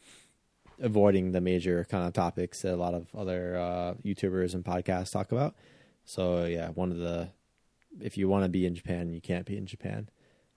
avoiding 0.80 1.32
the 1.32 1.40
major 1.40 1.86
kind 1.88 2.06
of 2.06 2.12
topics 2.12 2.62
that 2.62 2.74
a 2.74 2.76
lot 2.76 2.94
of 2.94 3.06
other 3.14 3.56
uh, 3.56 3.94
YouTubers 4.04 4.54
and 4.54 4.64
podcasts 4.64 5.12
talk 5.12 5.30
about. 5.32 5.54
So 6.04 6.44
yeah, 6.44 6.70
one 6.70 6.90
of 6.90 6.98
the 6.98 7.30
if 8.00 8.16
you 8.16 8.28
want 8.28 8.44
to 8.44 8.48
be 8.48 8.66
in 8.66 8.74
Japan, 8.74 9.12
you 9.12 9.20
can't 9.20 9.46
be 9.46 9.56
in 9.56 9.66
Japan. 9.66 10.08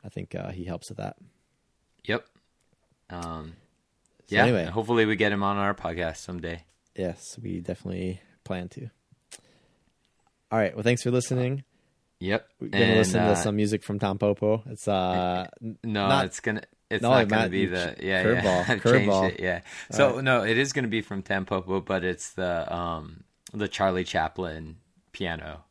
I 0.04 0.10
think 0.10 0.34
uh, 0.36 0.52
he 0.52 0.66
helps 0.66 0.90
with 0.90 0.98
that. 0.98 1.18
yep. 2.06 2.26
Um, 3.10 3.54
So 4.28 4.36
yeah. 4.36 4.44
anyway. 4.44 4.66
hopefully 4.66 5.06
we 5.06 5.16
get 5.16 5.32
him 5.32 5.44
on 5.44 5.58
our 5.58 5.74
podcast 5.74 6.18
someday. 6.18 6.64
Yes, 6.96 7.22
we 7.42 7.60
definitely 7.60 8.20
plan 8.44 8.70
to. 8.70 8.90
All 10.52 10.58
right. 10.60 10.74
Well, 10.76 10.84
thanks 10.84 11.04
for 11.04 11.12
listening. 11.12 11.64
Yep. 12.20 12.48
We're 12.60 12.68
gonna 12.70 12.84
And, 12.86 12.98
listen 12.98 13.20
uh, 13.22 13.30
to 13.30 13.36
some 13.36 13.56
music 13.56 13.84
from 13.84 14.00
Tampopo. 14.00 14.64
It's 14.72 14.88
uh 14.88 15.48
No, 15.62 16.08
not- 16.08 16.26
it's 16.26 16.40
gonna. 16.40 16.62
It's 16.90 17.02
No, 17.04 17.10
not 17.10 17.28
gonna 17.28 17.42
Matt, 17.44 17.52
be 17.52 17.66
the 17.66 17.96
yeah 18.00 18.24
curveball, 18.24 18.44
yeah. 18.44 18.76
Curveball. 18.78 19.30
it, 19.34 19.40
yeah. 19.42 19.62
So 19.92 20.16
right. 20.16 20.24
no, 20.24 20.44
it 20.44 20.58
is 20.58 20.72
gonna 20.74 20.88
be 20.88 21.02
from 21.02 21.22
Tampopo, 21.22 21.84
but 21.86 22.04
it's 22.06 22.34
the 22.34 22.74
um 22.74 23.24
the 23.54 23.68
Charlie 23.68 24.06
Chaplin 24.06 24.78
piano 25.12 25.66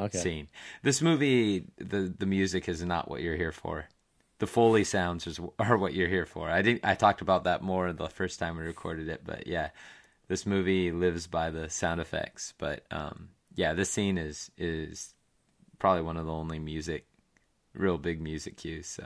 okay. 0.00 0.18
scene. 0.18 0.48
This 0.82 1.02
movie, 1.02 1.66
the 1.76 2.12
the 2.18 2.26
music 2.26 2.68
is 2.70 2.82
not 2.82 3.08
what 3.10 3.20
you're 3.20 3.36
here 3.36 3.52
for. 3.52 3.86
The 4.42 4.48
Foley 4.48 4.82
sounds 4.82 5.28
is, 5.28 5.38
are 5.60 5.78
what 5.78 5.94
you're 5.94 6.08
here 6.08 6.26
for. 6.26 6.50
I 6.50 6.62
didn't. 6.62 6.84
I 6.84 6.96
talked 6.96 7.20
about 7.20 7.44
that 7.44 7.62
more 7.62 7.92
the 7.92 8.08
first 8.08 8.40
time 8.40 8.56
we 8.56 8.64
recorded 8.64 9.08
it, 9.08 9.20
but 9.24 9.46
yeah, 9.46 9.68
this 10.26 10.44
movie 10.44 10.90
lives 10.90 11.28
by 11.28 11.52
the 11.52 11.70
sound 11.70 12.00
effects. 12.00 12.52
But 12.58 12.84
um, 12.90 13.28
yeah, 13.54 13.72
this 13.72 13.88
scene 13.88 14.18
is 14.18 14.50
is 14.58 15.14
probably 15.78 16.02
one 16.02 16.16
of 16.16 16.26
the 16.26 16.32
only 16.32 16.58
music, 16.58 17.06
real 17.72 17.98
big 17.98 18.20
music 18.20 18.56
cues. 18.56 18.88
So 18.88 19.04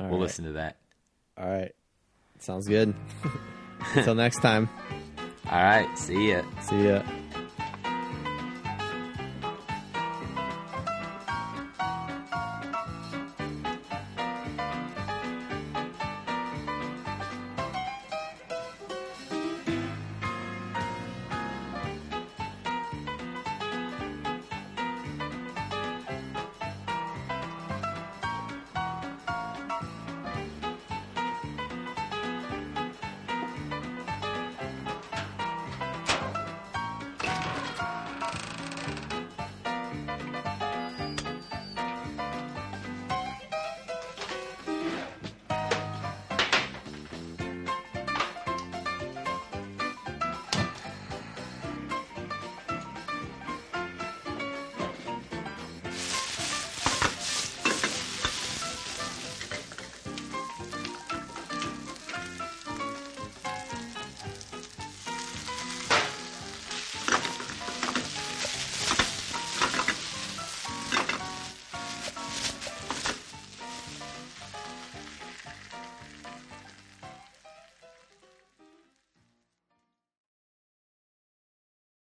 All 0.00 0.06
we'll 0.06 0.12
right. 0.12 0.22
listen 0.22 0.46
to 0.46 0.52
that. 0.52 0.78
All 1.36 1.46
right. 1.46 1.74
Sounds 2.38 2.66
good. 2.66 2.94
Until 3.94 4.14
next 4.14 4.40
time. 4.40 4.70
All 5.50 5.62
right, 5.62 5.98
see 5.98 6.30
ya. 6.30 6.42
See 6.62 6.88
ya. 6.88 7.02